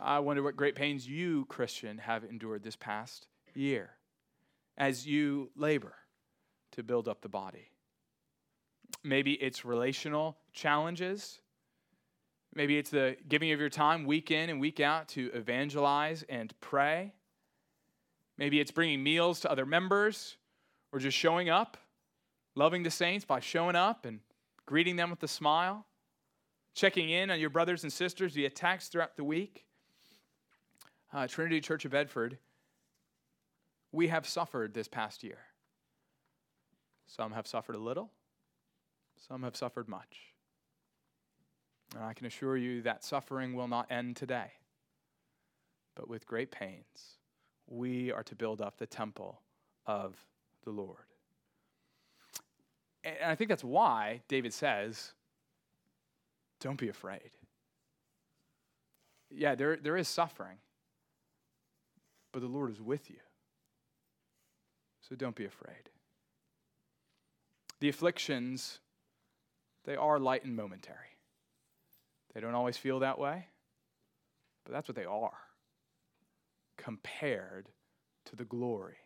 I 0.00 0.18
wonder 0.18 0.42
what 0.42 0.56
great 0.56 0.74
pains 0.74 1.08
you, 1.08 1.46
Christian, 1.46 1.98
have 1.98 2.24
endured 2.24 2.62
this 2.62 2.76
past 2.76 3.26
year 3.54 3.90
as 4.76 5.06
you 5.06 5.50
labor 5.56 5.94
to 6.72 6.82
build 6.82 7.08
up 7.08 7.22
the 7.22 7.28
body. 7.28 7.70
Maybe 9.02 9.34
it's 9.34 9.64
relational 9.64 10.36
challenges. 10.52 11.40
Maybe 12.54 12.78
it's 12.78 12.90
the 12.90 13.16
giving 13.28 13.52
of 13.52 13.60
your 13.60 13.68
time 13.68 14.04
week 14.04 14.30
in 14.30 14.50
and 14.50 14.60
week 14.60 14.80
out 14.80 15.08
to 15.10 15.30
evangelize 15.34 16.24
and 16.28 16.52
pray. 16.60 17.14
Maybe 18.38 18.60
it's 18.60 18.70
bringing 18.70 19.02
meals 19.02 19.40
to 19.40 19.50
other 19.50 19.66
members 19.66 20.36
or 20.92 20.98
just 20.98 21.16
showing 21.16 21.48
up 21.48 21.76
loving 22.54 22.82
the 22.82 22.90
saints 22.90 23.24
by 23.24 23.40
showing 23.40 23.76
up 23.76 24.04
and 24.04 24.20
greeting 24.66 24.96
them 24.96 25.10
with 25.10 25.22
a 25.22 25.28
smile, 25.28 25.86
checking 26.74 27.10
in 27.10 27.30
on 27.30 27.40
your 27.40 27.50
brothers 27.50 27.82
and 27.82 27.92
sisters 27.92 28.34
via 28.34 28.50
text 28.50 28.92
throughout 28.92 29.16
the 29.16 29.24
week. 29.24 29.66
Uh, 31.14 31.28
Trinity 31.28 31.60
Church 31.60 31.84
of 31.84 31.92
Bedford, 31.92 32.38
we 33.92 34.08
have 34.08 34.26
suffered 34.26 34.74
this 34.74 34.88
past 34.88 35.22
year. 35.22 35.38
Some 37.06 37.30
have 37.30 37.46
suffered 37.46 37.76
a 37.76 37.78
little, 37.78 38.10
some 39.28 39.44
have 39.44 39.54
suffered 39.54 39.88
much. 39.88 40.34
And 41.94 42.02
I 42.02 42.14
can 42.14 42.26
assure 42.26 42.56
you 42.56 42.82
that 42.82 43.04
suffering 43.04 43.54
will 43.54 43.68
not 43.68 43.92
end 43.92 44.16
today. 44.16 44.50
But 45.94 46.08
with 46.08 46.26
great 46.26 46.50
pains, 46.50 47.18
we 47.68 48.10
are 48.10 48.24
to 48.24 48.34
build 48.34 48.60
up 48.60 48.78
the 48.78 48.86
temple 48.86 49.40
of 49.86 50.16
the 50.64 50.70
Lord. 50.70 51.04
And 53.04 53.16
I 53.24 53.36
think 53.36 53.50
that's 53.50 53.62
why 53.62 54.22
David 54.26 54.52
says, 54.52 55.12
don't 56.58 56.78
be 56.78 56.88
afraid. 56.88 57.30
Yeah, 59.30 59.54
there, 59.54 59.76
there 59.76 59.96
is 59.96 60.08
suffering, 60.08 60.56
but 62.34 62.42
the 62.42 62.48
Lord 62.48 62.72
is 62.72 62.82
with 62.82 63.08
you. 63.08 63.20
So 65.08 65.14
don't 65.14 65.36
be 65.36 65.44
afraid. 65.44 65.88
The 67.78 67.88
afflictions, 67.88 68.80
they 69.84 69.94
are 69.94 70.18
light 70.18 70.44
and 70.44 70.56
momentary. 70.56 71.20
They 72.34 72.40
don't 72.40 72.56
always 72.56 72.76
feel 72.76 72.98
that 72.98 73.20
way, 73.20 73.46
but 74.64 74.72
that's 74.72 74.88
what 74.88 74.96
they 74.96 75.04
are 75.04 75.38
compared 76.76 77.68
to 78.24 78.34
the 78.34 78.44
glory 78.44 78.96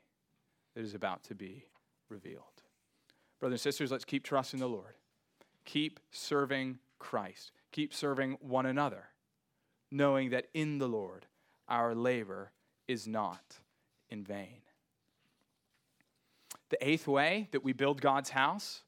that 0.75 0.81
is 0.81 0.95
about 0.95 1.23
to 1.25 1.35
be 1.35 1.67
revealed. 2.09 2.45
Brothers 3.41 3.57
and 3.57 3.61
sisters, 3.61 3.91
let's 3.93 4.07
keep 4.07 4.25
trusting 4.25 4.61
the 4.61 4.69
Lord. 4.69 4.95
Keep 5.67 6.01
serving 6.11 6.79
Christ. 6.99 7.53
Keep 7.73 7.93
serving 7.93 8.39
one 8.41 8.65
another, 8.65 9.09
knowing 9.91 10.31
that 10.31 10.47
in 10.55 10.79
the 10.79 10.89
Lord 10.89 11.27
our 11.69 11.95
labor 11.95 12.53
is 12.89 13.07
not 13.07 13.59
in 14.11 14.25
vain. 14.25 14.63
The 16.71 16.87
eighth 16.87 17.07
way 17.07 17.49
that 17.53 17.63
we 17.63 17.73
build 17.73 18.01
God's 18.01 18.31
house 18.31 18.83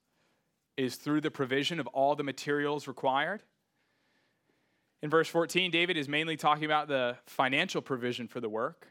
is 0.77 0.97
through 0.97 1.21
the 1.21 1.31
provision 1.31 1.79
of 1.79 1.87
all 1.89 2.17
the 2.17 2.25
materials 2.25 2.89
required. 2.89 3.43
In 5.03 5.11
verse 5.11 5.29
14, 5.29 5.71
David 5.71 5.97
is 5.97 6.09
mainly 6.09 6.37
talking 6.37 6.65
about 6.65 6.89
the 6.89 7.17
financial 7.27 7.81
provision 7.81 8.29
for 8.29 8.41
the 8.41 8.49
work. 8.49 8.89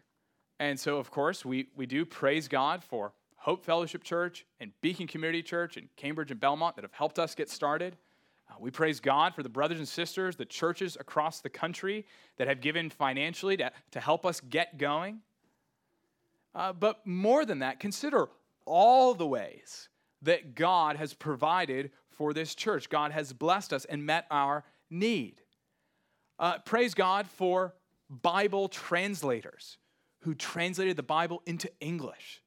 And 0.60 0.80
so, 0.80 0.98
of 0.98 1.12
course, 1.12 1.46
we, 1.46 1.68
we 1.76 1.86
do 1.86 2.06
praise 2.06 2.48
God 2.48 2.84
for 2.84 3.14
Hope 3.38 3.64
Fellowship 3.64 4.04
Church 4.04 4.46
and 4.60 4.72
Beacon 4.82 5.08
Community 5.08 5.42
Church 5.42 5.78
and 5.78 5.88
Cambridge 5.96 6.32
and 6.32 6.40
Belmont 6.40 6.76
that 6.76 6.84
have 6.84 6.94
helped 6.94 7.20
us 7.20 7.36
get 7.36 7.50
started. 7.50 7.96
Uh, 8.50 8.56
we 8.60 8.72
praise 8.72 9.00
God 9.00 9.36
for 9.36 9.44
the 9.44 9.50
brothers 9.50 9.80
and 9.80 9.88
sisters, 9.88 10.36
the 10.36 10.46
churches 10.46 10.98
across 11.00 11.42
the 11.42 11.50
country 11.50 12.06
that 12.38 12.48
have 12.48 12.62
given 12.62 12.90
financially 12.90 13.58
to, 13.58 13.72
to 13.92 14.00
help 14.00 14.26
us 14.26 14.42
get 14.42 14.78
going. 14.78 15.20
Uh, 16.56 16.74
but 16.74 17.06
more 17.06 17.46
than 17.46 17.60
that, 17.60 17.80
consider 17.80 18.30
all 18.66 19.14
the 19.14 19.28
ways 19.28 19.90
that 20.22 20.56
God 20.56 20.96
has 20.98 21.14
provided 21.14 21.92
for 22.10 22.34
this 22.34 22.56
church. 22.56 22.90
God 22.90 23.12
has 23.12 23.32
blessed 23.34 23.72
us 23.72 23.86
and 23.86 24.06
met 24.06 24.26
our 24.30 24.64
need. 24.90 25.42
Uh, 26.38 26.58
praise 26.60 26.94
God 26.94 27.28
for 27.28 27.74
Bible 28.10 28.68
translators 28.68 29.78
who 30.22 30.34
translated 30.34 30.98
the 30.98 31.04
Bible 31.04 31.42
into 31.46 31.70
English. 31.80 32.42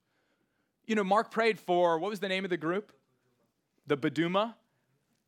You 0.86 0.94
know, 0.94 1.04
Mark 1.04 1.30
prayed 1.30 1.58
for 1.58 1.98
what 1.98 2.10
was 2.10 2.20
the 2.20 2.28
name 2.28 2.44
of 2.44 2.50
the 2.50 2.56
group? 2.56 2.92
The 3.86 3.96
Buduma. 3.96 4.54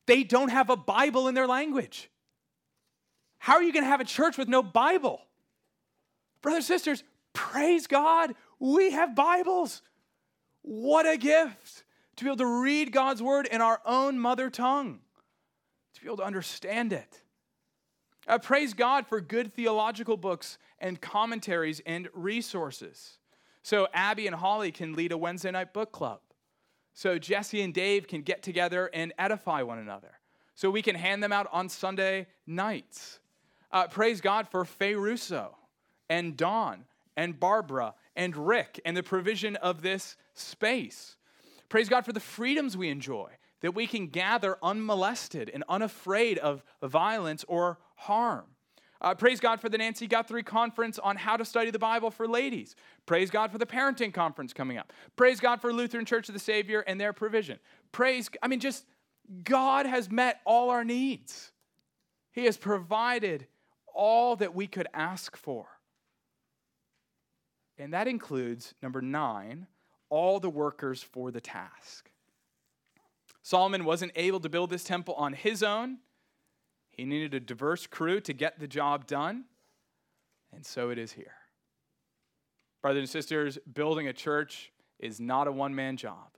They 0.06 0.22
don't 0.22 0.50
have 0.50 0.70
a 0.70 0.76
Bible 0.76 1.28
in 1.28 1.34
their 1.34 1.46
language. 1.46 2.10
How 3.38 3.54
are 3.54 3.62
you 3.62 3.72
going 3.72 3.84
to 3.84 3.90
have 3.90 4.00
a 4.00 4.04
church 4.04 4.38
with 4.38 4.48
no 4.48 4.62
Bible? 4.62 5.20
Brothers 6.42 6.66
sisters, 6.66 7.04
praise 7.32 7.86
God, 7.86 8.34
we 8.58 8.92
have 8.92 9.14
Bibles. 9.14 9.82
What 10.62 11.06
a 11.06 11.16
gift 11.16 11.84
to 12.16 12.24
be 12.24 12.30
able 12.30 12.38
to 12.38 12.60
read 12.62 12.92
God's 12.92 13.22
word 13.22 13.46
in 13.46 13.60
our 13.60 13.80
own 13.84 14.18
mother 14.18 14.48
tongue, 14.50 15.00
to 15.94 16.00
be 16.00 16.06
able 16.06 16.18
to 16.18 16.24
understand 16.24 16.92
it. 16.92 17.22
Praise 18.42 18.72
God 18.72 19.06
for 19.06 19.20
good 19.20 19.52
theological 19.52 20.16
books 20.16 20.56
and 20.78 21.00
commentaries 21.00 21.80
and 21.84 22.08
resources. 22.14 23.18
So 23.62 23.88
Abby 23.92 24.26
and 24.26 24.36
Holly 24.36 24.72
can 24.72 24.94
lead 24.94 25.12
a 25.12 25.18
Wednesday 25.18 25.50
night 25.50 25.72
book 25.74 25.92
club. 25.92 26.20
So 26.94 27.18
Jesse 27.18 27.60
and 27.60 27.74
Dave 27.74 28.06
can 28.06 28.22
get 28.22 28.42
together 28.42 28.88
and 28.94 29.12
edify 29.18 29.62
one 29.62 29.78
another. 29.78 30.12
So 30.54 30.70
we 30.70 30.80
can 30.80 30.94
hand 30.94 31.22
them 31.22 31.32
out 31.32 31.48
on 31.52 31.68
Sunday 31.68 32.28
nights. 32.46 33.18
Uh, 33.72 33.88
praise 33.88 34.20
God 34.20 34.48
for 34.48 34.64
Faye 34.64 34.94
Russo 34.94 35.56
and 36.08 36.36
Dawn 36.36 36.84
and 37.16 37.38
Barbara 37.38 37.94
and 38.14 38.36
Rick 38.36 38.80
and 38.84 38.96
the 38.96 39.02
provision 39.02 39.56
of 39.56 39.82
this 39.82 40.16
space. 40.34 41.16
Praise 41.68 41.88
God 41.88 42.04
for 42.04 42.12
the 42.12 42.20
freedoms 42.20 42.76
we 42.76 42.88
enjoy 42.88 43.30
that 43.60 43.74
we 43.74 43.88
can 43.88 44.06
gather 44.06 44.56
unmolested 44.62 45.50
and 45.52 45.64
unafraid 45.68 46.38
of 46.38 46.62
violence 46.82 47.44
or 47.48 47.78
harm. 47.96 48.44
Uh, 49.04 49.14
praise 49.14 49.38
God 49.38 49.60
for 49.60 49.68
the 49.68 49.76
Nancy 49.76 50.06
Guthrie 50.06 50.42
conference 50.42 50.98
on 50.98 51.16
how 51.16 51.36
to 51.36 51.44
study 51.44 51.70
the 51.70 51.78
Bible 51.78 52.10
for 52.10 52.26
ladies. 52.26 52.74
Praise 53.04 53.28
God 53.28 53.52
for 53.52 53.58
the 53.58 53.66
parenting 53.66 54.14
conference 54.14 54.54
coming 54.54 54.78
up. 54.78 54.94
Praise 55.14 55.40
God 55.40 55.60
for 55.60 55.74
Lutheran 55.74 56.06
Church 56.06 56.30
of 56.30 56.32
the 56.32 56.38
Savior 56.40 56.80
and 56.80 56.98
their 56.98 57.12
provision. 57.12 57.58
Praise, 57.92 58.30
I 58.42 58.48
mean, 58.48 58.60
just 58.60 58.86
God 59.42 59.84
has 59.84 60.10
met 60.10 60.40
all 60.46 60.70
our 60.70 60.84
needs. 60.84 61.52
He 62.32 62.46
has 62.46 62.56
provided 62.56 63.46
all 63.94 64.36
that 64.36 64.54
we 64.54 64.66
could 64.66 64.88
ask 64.94 65.36
for. 65.36 65.66
And 67.76 67.92
that 67.92 68.08
includes, 68.08 68.72
number 68.82 69.02
nine, 69.02 69.66
all 70.08 70.40
the 70.40 70.48
workers 70.48 71.02
for 71.02 71.30
the 71.30 71.42
task. 71.42 72.10
Solomon 73.42 73.84
wasn't 73.84 74.12
able 74.16 74.40
to 74.40 74.48
build 74.48 74.70
this 74.70 74.82
temple 74.82 75.12
on 75.14 75.34
his 75.34 75.62
own. 75.62 75.98
He 76.96 77.04
needed 77.04 77.34
a 77.34 77.40
diverse 77.40 77.86
crew 77.86 78.20
to 78.20 78.32
get 78.32 78.58
the 78.58 78.68
job 78.68 79.06
done. 79.06 79.44
And 80.52 80.64
so 80.64 80.90
it 80.90 80.98
is 80.98 81.12
here. 81.12 81.34
Brothers 82.82 83.00
and 83.00 83.08
sisters, 83.08 83.58
building 83.72 84.08
a 84.08 84.12
church 84.12 84.72
is 84.98 85.20
not 85.20 85.48
a 85.48 85.52
one 85.52 85.74
man 85.74 85.96
job. 85.96 86.36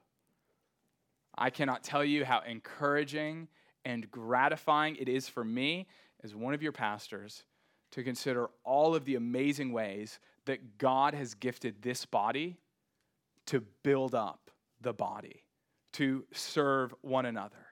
I 1.37 1.51
cannot 1.51 1.83
tell 1.83 2.05
you 2.05 2.25
how 2.25 2.41
encouraging 2.41 3.49
and 3.85 4.11
gratifying 4.11 4.97
it 4.97 5.09
is 5.09 5.29
for 5.29 5.45
me 5.45 5.87
as 6.25 6.35
one 6.35 6.55
of 6.55 6.63
your 6.63 6.73
pastors 6.73 7.45
to 7.93 8.03
consider 8.03 8.49
all 8.65 8.95
of 8.95 9.05
the 9.05 9.17
amazing 9.17 9.73
ways 9.73 10.19
that 10.47 10.79
God 10.79 11.15
has 11.15 11.35
gifted 11.35 11.83
this 11.83 12.07
body 12.07 12.57
to 13.47 13.61
build 13.83 14.15
up 14.15 14.51
the 14.81 14.93
body 14.93 15.45
to 15.93 16.25
serve 16.33 16.95
one 17.03 17.27
another. 17.27 17.66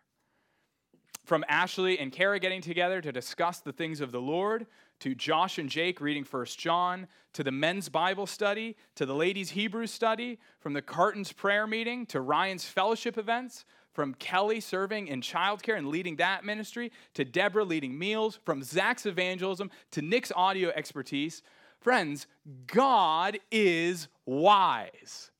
From 1.24 1.44
Ashley 1.48 1.98
and 1.98 2.12
Kara 2.12 2.38
getting 2.38 2.60
together 2.60 3.00
to 3.00 3.10
discuss 3.10 3.60
the 3.60 3.72
things 3.72 4.02
of 4.02 4.12
the 4.12 4.20
Lord, 4.20 4.66
to 5.00 5.14
Josh 5.14 5.58
and 5.58 5.70
Jake 5.70 6.00
reading 6.00 6.22
First 6.22 6.58
John, 6.58 7.06
to 7.32 7.42
the 7.42 7.50
men's 7.50 7.88
Bible 7.88 8.26
study, 8.26 8.76
to 8.94 9.06
the 9.06 9.14
ladies' 9.14 9.50
Hebrew 9.50 9.86
study, 9.86 10.38
from 10.60 10.74
the 10.74 10.82
Cartons 10.82 11.32
prayer 11.32 11.66
meeting 11.66 12.04
to 12.06 12.20
Ryan's 12.20 12.66
fellowship 12.66 13.16
events, 13.16 13.64
from 13.94 14.12
Kelly 14.14 14.60
serving 14.60 15.08
in 15.08 15.22
childcare 15.22 15.78
and 15.78 15.88
leading 15.88 16.16
that 16.16 16.44
ministry, 16.44 16.92
to 17.14 17.24
Deborah 17.24 17.64
leading 17.64 17.98
meals, 17.98 18.38
from 18.44 18.62
Zach's 18.62 19.06
evangelism 19.06 19.70
to 19.92 20.02
Nick's 20.02 20.32
audio 20.36 20.70
expertise. 20.74 21.42
Friends, 21.80 22.26
God 22.66 23.38
is 23.50 24.08
wise 24.26 25.30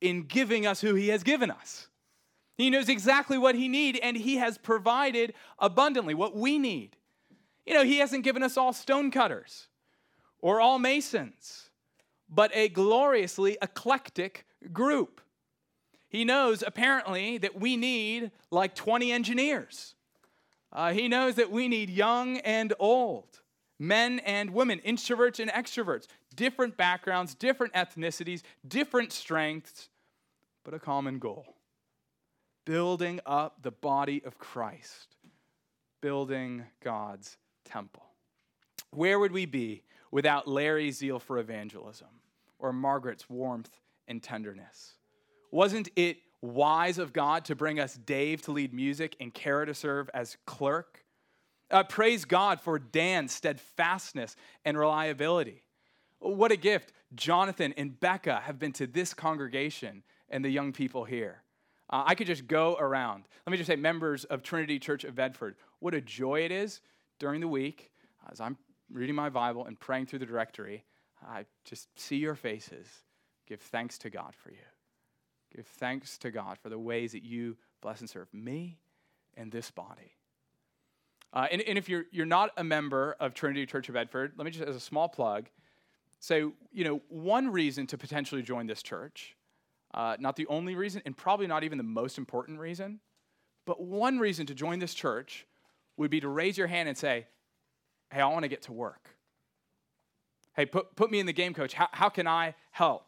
in 0.00 0.22
giving 0.22 0.66
us 0.66 0.80
who 0.80 0.94
He 0.94 1.08
has 1.08 1.24
given 1.24 1.50
us. 1.50 1.87
He 2.58 2.70
knows 2.70 2.88
exactly 2.88 3.38
what 3.38 3.54
He 3.54 3.68
needs, 3.68 4.00
and 4.02 4.16
He 4.16 4.36
has 4.36 4.58
provided 4.58 5.32
abundantly 5.60 6.12
what 6.12 6.36
we 6.36 6.58
need. 6.58 6.96
You 7.64 7.72
know, 7.72 7.84
He 7.84 7.98
hasn't 7.98 8.24
given 8.24 8.42
us 8.42 8.56
all 8.58 8.72
stonecutters 8.72 9.68
or 10.40 10.60
all 10.60 10.80
masons, 10.80 11.70
but 12.28 12.50
a 12.52 12.68
gloriously 12.68 13.56
eclectic 13.62 14.44
group. 14.72 15.20
He 16.08 16.24
knows 16.24 16.64
apparently 16.66 17.38
that 17.38 17.58
we 17.58 17.76
need 17.76 18.32
like 18.50 18.74
20 18.74 19.12
engineers. 19.12 19.94
Uh, 20.72 20.92
he 20.92 21.06
knows 21.06 21.36
that 21.36 21.50
we 21.50 21.68
need 21.68 21.90
young 21.90 22.38
and 22.38 22.74
old, 22.78 23.40
men 23.78 24.18
and 24.20 24.50
women, 24.50 24.80
introverts 24.84 25.38
and 25.38 25.50
extroverts, 25.50 26.06
different 26.34 26.76
backgrounds, 26.76 27.34
different 27.34 27.72
ethnicities, 27.74 28.42
different 28.66 29.12
strengths, 29.12 29.88
but 30.64 30.74
a 30.74 30.78
common 30.78 31.18
goal 31.18 31.57
building 32.68 33.18
up 33.24 33.62
the 33.62 33.70
body 33.70 34.22
of 34.24 34.38
Christ, 34.38 35.16
building 36.02 36.64
God's 36.84 37.38
temple. 37.64 38.04
Where 38.90 39.18
would 39.18 39.32
we 39.32 39.46
be 39.46 39.82
without 40.10 40.46
Larry's 40.46 40.98
zeal 40.98 41.18
for 41.18 41.38
evangelism 41.38 42.08
or 42.58 42.72
Margaret's 42.72 43.28
warmth 43.28 43.80
and 44.06 44.22
tenderness? 44.22 44.94
Wasn't 45.50 45.88
it 45.96 46.18
Wise 46.40 46.98
of 46.98 47.12
God 47.12 47.44
to 47.46 47.56
bring 47.56 47.80
us 47.80 47.94
Dave 47.94 48.42
to 48.42 48.52
lead 48.52 48.72
music 48.72 49.16
and 49.18 49.34
Kara 49.34 49.66
to 49.66 49.74
serve 49.74 50.08
as 50.14 50.36
clerk. 50.46 51.04
Uh, 51.70 51.82
praise 51.82 52.24
God 52.24 52.60
for 52.60 52.78
Dan's 52.78 53.32
steadfastness 53.32 54.36
and 54.64 54.78
reliability. 54.78 55.64
What 56.20 56.52
a 56.52 56.56
gift 56.56 56.92
Jonathan 57.14 57.74
and 57.76 57.98
Becca 57.98 58.42
have 58.44 58.58
been 58.58 58.72
to 58.74 58.86
this 58.86 59.14
congregation 59.14 60.04
and 60.30 60.44
the 60.44 60.50
young 60.50 60.72
people 60.72 61.04
here. 61.04 61.42
Uh, 61.90 62.04
I 62.06 62.14
could 62.14 62.26
just 62.26 62.46
go 62.46 62.76
around. 62.78 63.24
Let 63.46 63.50
me 63.50 63.56
just 63.56 63.68
say, 63.68 63.76
members 63.76 64.24
of 64.24 64.42
Trinity 64.42 64.78
Church 64.78 65.04
of 65.04 65.14
Bedford, 65.14 65.56
what 65.80 65.94
a 65.94 66.00
joy 66.00 66.40
it 66.40 66.52
is 66.52 66.80
during 67.18 67.40
the 67.40 67.48
week 67.48 67.90
as 68.30 68.40
I'm 68.40 68.56
reading 68.92 69.14
my 69.14 69.30
Bible 69.30 69.64
and 69.64 69.78
praying 69.78 70.06
through 70.06 70.18
the 70.20 70.26
directory. 70.26 70.84
I 71.26 71.46
just 71.64 71.88
see 71.98 72.16
your 72.16 72.34
faces. 72.34 72.86
Give 73.46 73.60
thanks 73.60 73.98
to 73.98 74.10
God 74.10 74.34
for 74.34 74.50
you. 74.50 74.58
Give 75.54 75.66
thanks 75.66 76.18
to 76.18 76.30
God 76.30 76.58
for 76.58 76.68
the 76.68 76.78
ways 76.78 77.12
that 77.12 77.24
you 77.24 77.56
bless 77.80 78.00
and 78.00 78.10
serve 78.10 78.32
me 78.34 78.78
and 79.36 79.50
this 79.50 79.70
body. 79.70 80.16
Uh, 81.32 81.46
and, 81.50 81.62
and 81.62 81.78
if 81.78 81.88
you're, 81.88 82.04
you're 82.10 82.26
not 82.26 82.50
a 82.56 82.64
member 82.64 83.16
of 83.20 83.34
Trinity 83.34 83.66
Church 83.66 83.88
of 83.88 83.94
Bedford, 83.94 84.32
let 84.36 84.44
me 84.44 84.50
just, 84.50 84.68
as 84.68 84.76
a 84.76 84.80
small 84.80 85.08
plug, 85.08 85.48
say, 86.20 86.40
you 86.72 86.84
know, 86.84 87.00
one 87.08 87.50
reason 87.50 87.86
to 87.86 87.98
potentially 87.98 88.42
join 88.42 88.66
this 88.66 88.82
church, 88.82 89.36
uh, 89.94 90.16
not 90.18 90.36
the 90.36 90.46
only 90.46 90.74
reason, 90.74 91.02
and 91.04 91.16
probably 91.16 91.46
not 91.46 91.64
even 91.64 91.78
the 91.78 91.84
most 91.84 92.18
important 92.18 92.58
reason, 92.58 93.00
but 93.64 93.80
one 93.80 94.18
reason 94.18 94.46
to 94.46 94.54
join 94.54 94.78
this 94.78 94.94
church 94.94 95.46
would 95.96 96.10
be 96.10 96.20
to 96.20 96.28
raise 96.28 96.56
your 96.56 96.66
hand 96.66 96.88
and 96.88 96.96
say, 96.96 97.26
hey, 98.10 98.20
I 98.20 98.26
want 98.26 98.44
to 98.44 98.48
get 98.48 98.62
to 98.62 98.72
work. 98.72 99.10
Hey, 100.54 100.66
put, 100.66 100.96
put 100.96 101.10
me 101.10 101.20
in 101.20 101.26
the 101.26 101.32
game, 101.32 101.54
coach. 101.54 101.74
How, 101.74 101.88
how 101.92 102.08
can 102.08 102.26
I 102.26 102.54
help? 102.70 103.04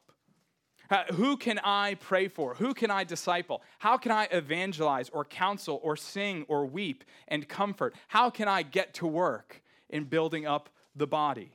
Who 1.13 1.37
can 1.37 1.61
I 1.63 1.95
pray 2.01 2.27
for? 2.27 2.55
Who 2.57 2.75
can 2.75 2.91
I 2.91 3.05
disciple? 3.05 3.63
How 3.79 3.97
can 3.97 4.11
I 4.11 4.27
evangelize 4.33 5.09
or 5.11 5.25
counsel 5.25 5.81
or 5.85 5.97
sing 5.97 6.45
or 6.49 6.67
weep 6.67 7.05
and 7.29 7.49
comfort? 7.49 7.95
How 8.09 8.29
can 8.29 8.49
I 8.49 8.63
get 8.63 8.95
to 8.95 9.07
work 9.07 9.63
in 9.89 10.05
building 10.05 10.47
up 10.47 10.69
the 10.97 11.07
body? 11.07 11.53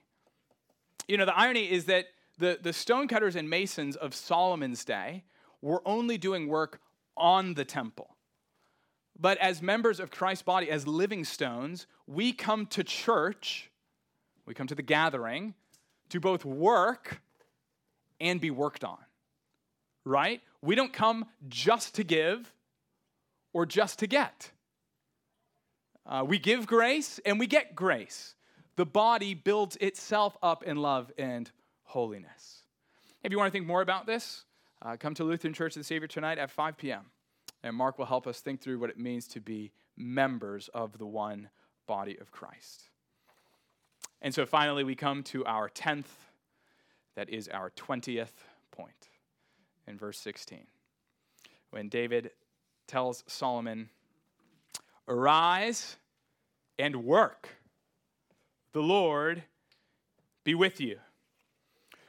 You 1.07 1.17
know, 1.17 1.25
the 1.25 1.37
irony 1.37 1.69
is 1.69 1.85
that 1.85 2.05
the, 2.37 2.59
the 2.61 2.73
stonecutters 2.73 3.35
and 3.35 3.49
masons 3.49 3.95
of 3.95 4.13
Solomon's 4.13 4.83
day 4.83 5.23
were 5.61 5.81
only 5.85 6.17
doing 6.17 6.47
work 6.47 6.81
on 7.17 7.53
the 7.53 7.65
temple. 7.65 8.15
But 9.17 9.37
as 9.37 9.61
members 9.61 9.99
of 9.99 10.11
Christ's 10.11 10.43
body, 10.43 10.69
as 10.69 10.85
living 10.85 11.23
stones, 11.23 11.87
we 12.05 12.33
come 12.33 12.65
to 12.67 12.83
church, 12.83 13.71
we 14.45 14.53
come 14.53 14.67
to 14.67 14.75
the 14.75 14.81
gathering 14.81 15.53
to 16.09 16.19
both 16.19 16.43
work 16.43 17.21
and 18.19 18.41
be 18.41 18.51
worked 18.51 18.83
on 18.83 18.97
right? 20.05 20.41
We 20.61 20.75
don't 20.75 20.93
come 20.93 21.25
just 21.47 21.95
to 21.95 22.03
give 22.03 22.53
or 23.53 23.65
just 23.65 23.99
to 23.99 24.07
get. 24.07 24.51
Uh, 26.05 26.23
we 26.25 26.37
give 26.37 26.67
grace 26.67 27.19
and 27.25 27.39
we 27.39 27.47
get 27.47 27.75
grace. 27.75 28.35
The 28.75 28.85
body 28.85 29.33
builds 29.33 29.75
itself 29.77 30.37
up 30.43 30.63
in 30.63 30.77
love 30.77 31.11
and 31.17 31.51
holiness. 31.85 32.63
If 33.23 33.31
you 33.31 33.37
want 33.37 33.47
to 33.47 33.51
think 33.51 33.65
more 33.65 33.81
about 33.81 34.05
this, 34.05 34.43
uh, 34.81 34.97
come 34.97 35.13
to 35.15 35.23
Lutheran 35.23 35.53
Church 35.53 35.75
of 35.75 35.79
the 35.79 35.85
Savior 35.85 36.07
tonight 36.07 36.37
at 36.37 36.51
5 36.51 36.77
p.m. 36.77 37.05
And 37.63 37.75
Mark 37.75 37.97
will 37.97 38.05
help 38.05 38.27
us 38.27 38.39
think 38.41 38.61
through 38.61 38.79
what 38.79 38.89
it 38.89 38.99
means 38.99 39.27
to 39.29 39.39
be 39.39 39.71
members 39.97 40.69
of 40.73 40.97
the 40.97 41.05
one 41.05 41.49
body 41.87 42.17
of 42.19 42.31
Christ. 42.31 42.83
And 44.21 44.33
so 44.33 44.45
finally, 44.45 44.83
we 44.83 44.95
come 44.95 45.23
to 45.23 45.45
our 45.45 45.69
10th, 45.69 46.05
that 47.15 47.29
is 47.29 47.47
our 47.47 47.71
20th 47.71 48.33
point 48.71 49.09
in 49.87 49.97
verse 49.97 50.19
16 50.19 50.65
when 51.75 51.89
David 51.89 52.31
tells 52.87 53.23
Solomon, 53.27 53.89
Arise 55.07 55.97
and 56.79 57.03
work. 57.03 57.49
The 58.71 58.81
Lord 58.81 59.43
be 60.43 60.55
with 60.55 60.79
you. 60.79 60.99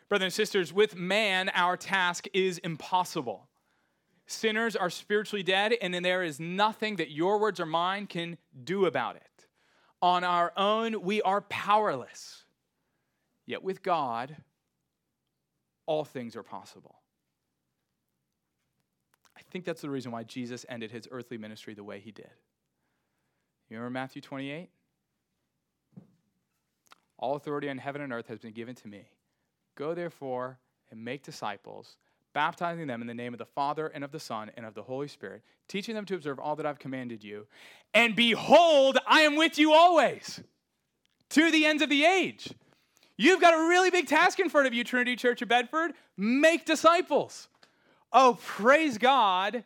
Brothers 0.08 0.26
and 0.26 0.32
sisters, 0.32 0.72
with 0.72 0.96
man, 0.96 1.50
our 1.54 1.76
task 1.76 2.26
is 2.32 2.58
impossible. 2.58 3.48
Sinners 4.26 4.76
are 4.76 4.90
spiritually 4.90 5.42
dead, 5.42 5.74
and 5.80 5.94
there 6.04 6.22
is 6.22 6.38
nothing 6.38 6.96
that 6.96 7.10
your 7.10 7.38
words 7.38 7.60
or 7.60 7.66
mine 7.66 8.06
can 8.06 8.38
do 8.64 8.86
about 8.86 9.16
it. 9.16 9.46
On 10.02 10.24
our 10.24 10.52
own, 10.56 11.02
we 11.02 11.22
are 11.22 11.40
powerless. 11.42 12.44
Yet 13.46 13.62
with 13.62 13.82
God, 13.82 14.36
all 15.86 16.04
things 16.04 16.36
are 16.36 16.42
possible 16.42 16.96
I 19.36 19.42
think 19.50 19.64
that's 19.64 19.82
the 19.82 19.90
reason 19.90 20.12
why 20.12 20.24
Jesus 20.24 20.64
ended 20.68 20.90
his 20.90 21.06
earthly 21.10 21.38
ministry 21.38 21.74
the 21.74 21.84
way 21.84 22.00
he 22.00 22.10
did. 22.10 22.30
You 23.68 23.76
remember 23.76 23.92
Matthew 23.92 24.22
28? 24.22 24.70
All 27.18 27.36
authority 27.36 27.68
on 27.68 27.78
heaven 27.78 28.02
and 28.02 28.12
earth 28.12 28.28
has 28.28 28.38
been 28.38 28.52
given 28.52 28.74
to 28.76 28.88
me. 28.88 29.08
Go 29.76 29.94
therefore 29.94 30.58
and 30.90 31.04
make 31.04 31.22
disciples, 31.22 31.96
baptizing 32.32 32.86
them 32.86 33.00
in 33.00 33.06
the 33.06 33.14
name 33.14 33.32
of 33.34 33.38
the 33.38 33.44
Father 33.44 33.86
and 33.88 34.02
of 34.02 34.10
the 34.10 34.18
Son 34.18 34.50
and 34.56 34.66
of 34.66 34.74
the 34.74 34.82
Holy 34.82 35.06
Spirit, 35.06 35.42
teaching 35.68 35.94
them 35.94 36.06
to 36.06 36.14
observe 36.14 36.38
all 36.40 36.56
that 36.56 36.66
I've 36.66 36.78
commanded 36.78 37.22
you. 37.22 37.46
And 37.94 38.16
behold, 38.16 38.98
I 39.06 39.20
am 39.20 39.36
with 39.36 39.58
you 39.58 39.72
always 39.72 40.40
to 41.30 41.50
the 41.50 41.66
ends 41.66 41.82
of 41.82 41.90
the 41.90 42.04
age. 42.04 42.52
You've 43.16 43.40
got 43.40 43.54
a 43.54 43.68
really 43.68 43.90
big 43.90 44.06
task 44.06 44.40
in 44.40 44.48
front 44.48 44.66
of 44.66 44.74
you, 44.74 44.84
Trinity 44.84 45.16
Church 45.16 45.40
of 45.42 45.48
Bedford. 45.48 45.92
Make 46.16 46.64
disciples. 46.64 47.48
Oh, 48.12 48.38
praise 48.44 48.98
God, 48.98 49.64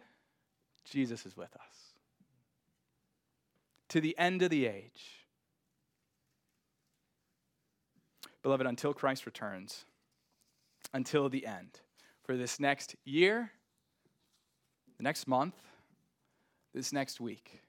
Jesus 0.85 1.27
is 1.27 1.37
with 1.37 1.55
us. 1.55 1.61
To 3.89 4.01
the 4.01 4.17
end 4.19 4.43
of 4.43 4.51
the 4.51 4.67
age. 4.67 5.27
Beloved, 8.43 8.67
until 8.67 8.95
Christ 8.95 9.27
returns, 9.27 9.85
until 10.93 11.29
the 11.29 11.47
end, 11.47 11.81
for 12.23 12.37
this 12.37 12.61
next 12.61 12.97
year, 13.05 13.51
the 14.97 15.03
next 15.03 15.27
month, 15.27 15.55
this 16.75 16.93
next 16.93 17.21
week, 17.21 17.61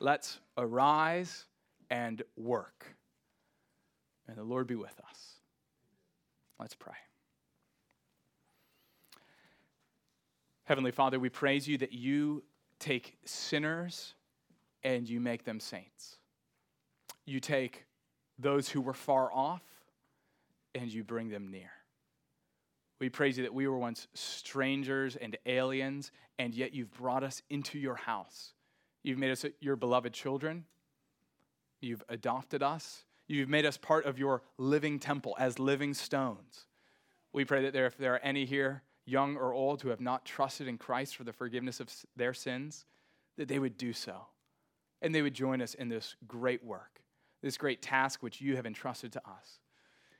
let's 0.00 0.38
arise 0.56 1.46
and 1.90 2.22
work. 2.36 2.96
And 4.26 4.36
the 4.36 4.42
Lord 4.42 4.66
be 4.66 4.74
with 4.74 4.98
us. 5.08 5.34
Let's 6.58 6.74
pray. 6.74 6.94
Heavenly 10.64 10.92
Father, 10.92 11.20
we 11.20 11.28
praise 11.28 11.68
you 11.68 11.76
that 11.78 11.92
you 11.92 12.42
take 12.78 13.18
sinners 13.24 14.14
and 14.82 15.08
you 15.08 15.20
make 15.20 15.44
them 15.44 15.60
saints. 15.60 16.16
You 17.26 17.38
take 17.38 17.84
those 18.38 18.68
who 18.68 18.80
were 18.80 18.94
far 18.94 19.32
off 19.32 19.62
and 20.74 20.92
you 20.92 21.04
bring 21.04 21.28
them 21.28 21.50
near. 21.50 21.70
We 23.04 23.10
praise 23.10 23.36
you 23.36 23.42
that 23.42 23.52
we 23.52 23.68
were 23.68 23.76
once 23.76 24.08
strangers 24.14 25.14
and 25.14 25.36
aliens, 25.44 26.10
and 26.38 26.54
yet 26.54 26.72
you've 26.72 26.90
brought 26.90 27.22
us 27.22 27.42
into 27.50 27.78
your 27.78 27.96
house. 27.96 28.54
You've 29.02 29.18
made 29.18 29.30
us 29.30 29.44
your 29.60 29.76
beloved 29.76 30.14
children. 30.14 30.64
You've 31.82 32.02
adopted 32.08 32.62
us. 32.62 33.04
You've 33.28 33.50
made 33.50 33.66
us 33.66 33.76
part 33.76 34.06
of 34.06 34.18
your 34.18 34.40
living 34.56 34.98
temple 34.98 35.36
as 35.38 35.58
living 35.58 35.92
stones. 35.92 36.64
We 37.34 37.44
pray 37.44 37.60
that 37.64 37.74
there, 37.74 37.84
if 37.84 37.98
there 37.98 38.14
are 38.14 38.20
any 38.20 38.46
here 38.46 38.84
young 39.04 39.36
or 39.36 39.52
old, 39.52 39.82
who 39.82 39.90
have 39.90 40.00
not 40.00 40.24
trusted 40.24 40.66
in 40.66 40.78
Christ 40.78 41.14
for 41.14 41.24
the 41.24 41.32
forgiveness 41.34 41.80
of 41.80 41.90
their 42.16 42.32
sins, 42.32 42.86
that 43.36 43.48
they 43.48 43.58
would 43.58 43.76
do 43.76 43.92
so. 43.92 44.28
And 45.02 45.14
they 45.14 45.20
would 45.20 45.34
join 45.34 45.60
us 45.60 45.74
in 45.74 45.90
this 45.90 46.16
great 46.26 46.64
work, 46.64 47.02
this 47.42 47.58
great 47.58 47.82
task 47.82 48.22
which 48.22 48.40
you 48.40 48.56
have 48.56 48.64
entrusted 48.64 49.12
to 49.12 49.20
us. 49.28 49.58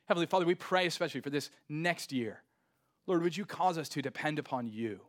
Heavenly 0.05 0.26
Father, 0.26 0.45
we 0.45 0.55
pray 0.55 0.85
especially 0.85 1.22
for 1.22 1.30
this 1.30 1.49
next 1.70 2.12
year. 2.12 2.43
Lord, 3.07 3.22
would 3.22 3.36
you 3.36 3.44
cause 3.44 3.78
us 3.78 3.88
to 3.90 4.02
depend 4.02 4.38
upon 4.38 4.66
you, 4.66 5.00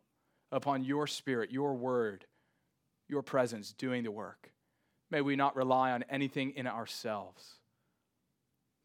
upon 0.52 0.84
your 0.84 1.08
spirit, 1.08 1.52
your 1.52 1.74
word, 1.76 2.26
your 3.08 3.22
presence 3.22 3.74
doing 3.74 4.04
the 4.04 4.12
work. 4.12 4.52
May 5.12 5.22
we 5.22 5.36
not 5.36 5.56
rely 5.56 5.92
on 5.92 6.04
anything 6.10 6.54
in 6.56 6.68
ourselves, 6.68 7.56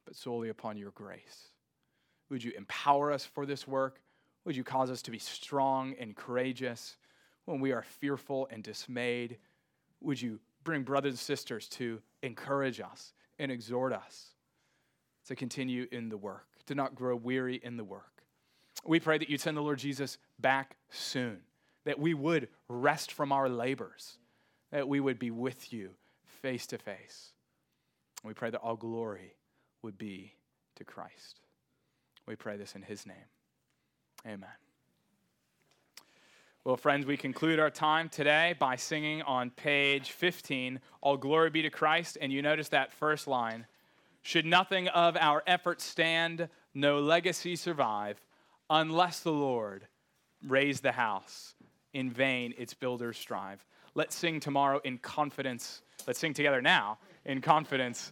but 0.05 0.15
solely 0.15 0.49
upon 0.49 0.77
your 0.77 0.91
grace. 0.91 1.49
Would 2.29 2.45
you 2.45 2.53
empower 2.57 3.11
us 3.11 3.25
for 3.25 3.47
this 3.47 3.67
work? 3.67 4.01
Would 4.45 4.57
you 4.57 4.65
cause 4.65 4.91
us 4.91 5.03
to 5.03 5.11
be 5.11 5.19
strong 5.19 5.95
and 5.99 6.15
courageous 6.15 6.97
when 7.47 7.61
we 7.61 7.73
are 7.73 7.83
fearful 7.83 8.49
and 8.51 8.63
dismayed? 8.63 9.39
Would 10.01 10.21
you 10.21 10.39
bring 10.63 10.83
brothers 10.83 11.13
and 11.13 11.19
sisters 11.19 11.69
to 11.69 12.01
encourage 12.23 12.81
us 12.81 13.13
and 13.39 13.51
exhort 13.51 13.93
us 13.93 14.35
to 15.27 15.35
continue 15.35 15.87
in 15.91 16.09
the 16.09 16.17
work, 16.17 16.47
to 16.67 16.75
not 16.75 16.95
grow 16.95 17.17
weary 17.17 17.61
in 17.63 17.77
the 17.77 17.85
work? 17.85 18.10
We 18.85 19.01
pray 19.01 19.19
that 19.19 19.29
you'd 19.29 19.41
send 19.41 19.57
the 19.57 19.63
Lord 19.63 19.79
Jesus 19.79 20.19
back 20.39 20.77
soon, 20.91 21.39
that 21.85 21.99
we 21.99 22.15
would 22.15 22.49
rest 22.69 23.13
from 23.13 23.33
our 23.33 23.49
labors, 23.49 24.19
that 24.71 24.89
we 24.89 25.01
would 25.01 25.19
be 25.19 25.31
with 25.31 25.73
you 25.73 25.91
face 26.43 26.67
to 26.69 26.79
face. 26.79 27.33
We 28.25 28.35
pray 28.35 28.51
that 28.51 28.61
all 28.61 28.77
glory 28.77 29.35
would 29.83 29.99
be 29.99 30.35
to 30.77 30.85
Christ. 30.85 31.41
We 32.27 32.37
pray 32.37 32.57
this 32.57 32.75
in 32.75 32.83
his 32.83 33.07
name. 33.07 33.17
Amen. 34.27 34.51
Well, 36.63 36.77
friends, 36.77 37.07
we 37.07 37.17
conclude 37.17 37.59
our 37.59 37.71
time 37.71 38.11
today 38.11 38.55
by 38.59 38.77
singing 38.77 39.23
on 39.23 39.49
page 39.51 40.11
15, 40.11 40.79
All 41.01 41.17
Glory 41.17 41.49
Be 41.49 41.63
to 41.63 41.71
Christ. 41.71 42.19
And 42.21 42.31
you 42.31 42.43
notice 42.43 42.69
that 42.69 42.93
first 42.93 43.27
line 43.27 43.67
Should 44.23 44.45
nothing 44.45 44.89
of 44.89 45.17
our 45.17 45.43
efforts 45.47 45.85
stand, 45.85 46.51
no 46.75 47.01
legacy 47.01 47.57
survive, 47.57 48.21
unless 48.71 49.21
the 49.21 49.33
Lord 49.33 49.87
raise 50.47 50.81
the 50.81 50.93
house, 50.93 51.55
in 51.93 52.11
vain 52.11 52.55
its 52.57 52.73
builders 52.73 53.19
strive. 53.19 53.65
Let's 53.95 54.15
sing 54.15 54.41
tomorrow 54.41 54.81
in 54.85 54.99
confidence. 54.99 55.83
Let's 56.07 56.19
sing 56.19 56.33
together 56.33 56.63
now 56.63 56.99
in 57.25 57.41
confidence 57.41 58.09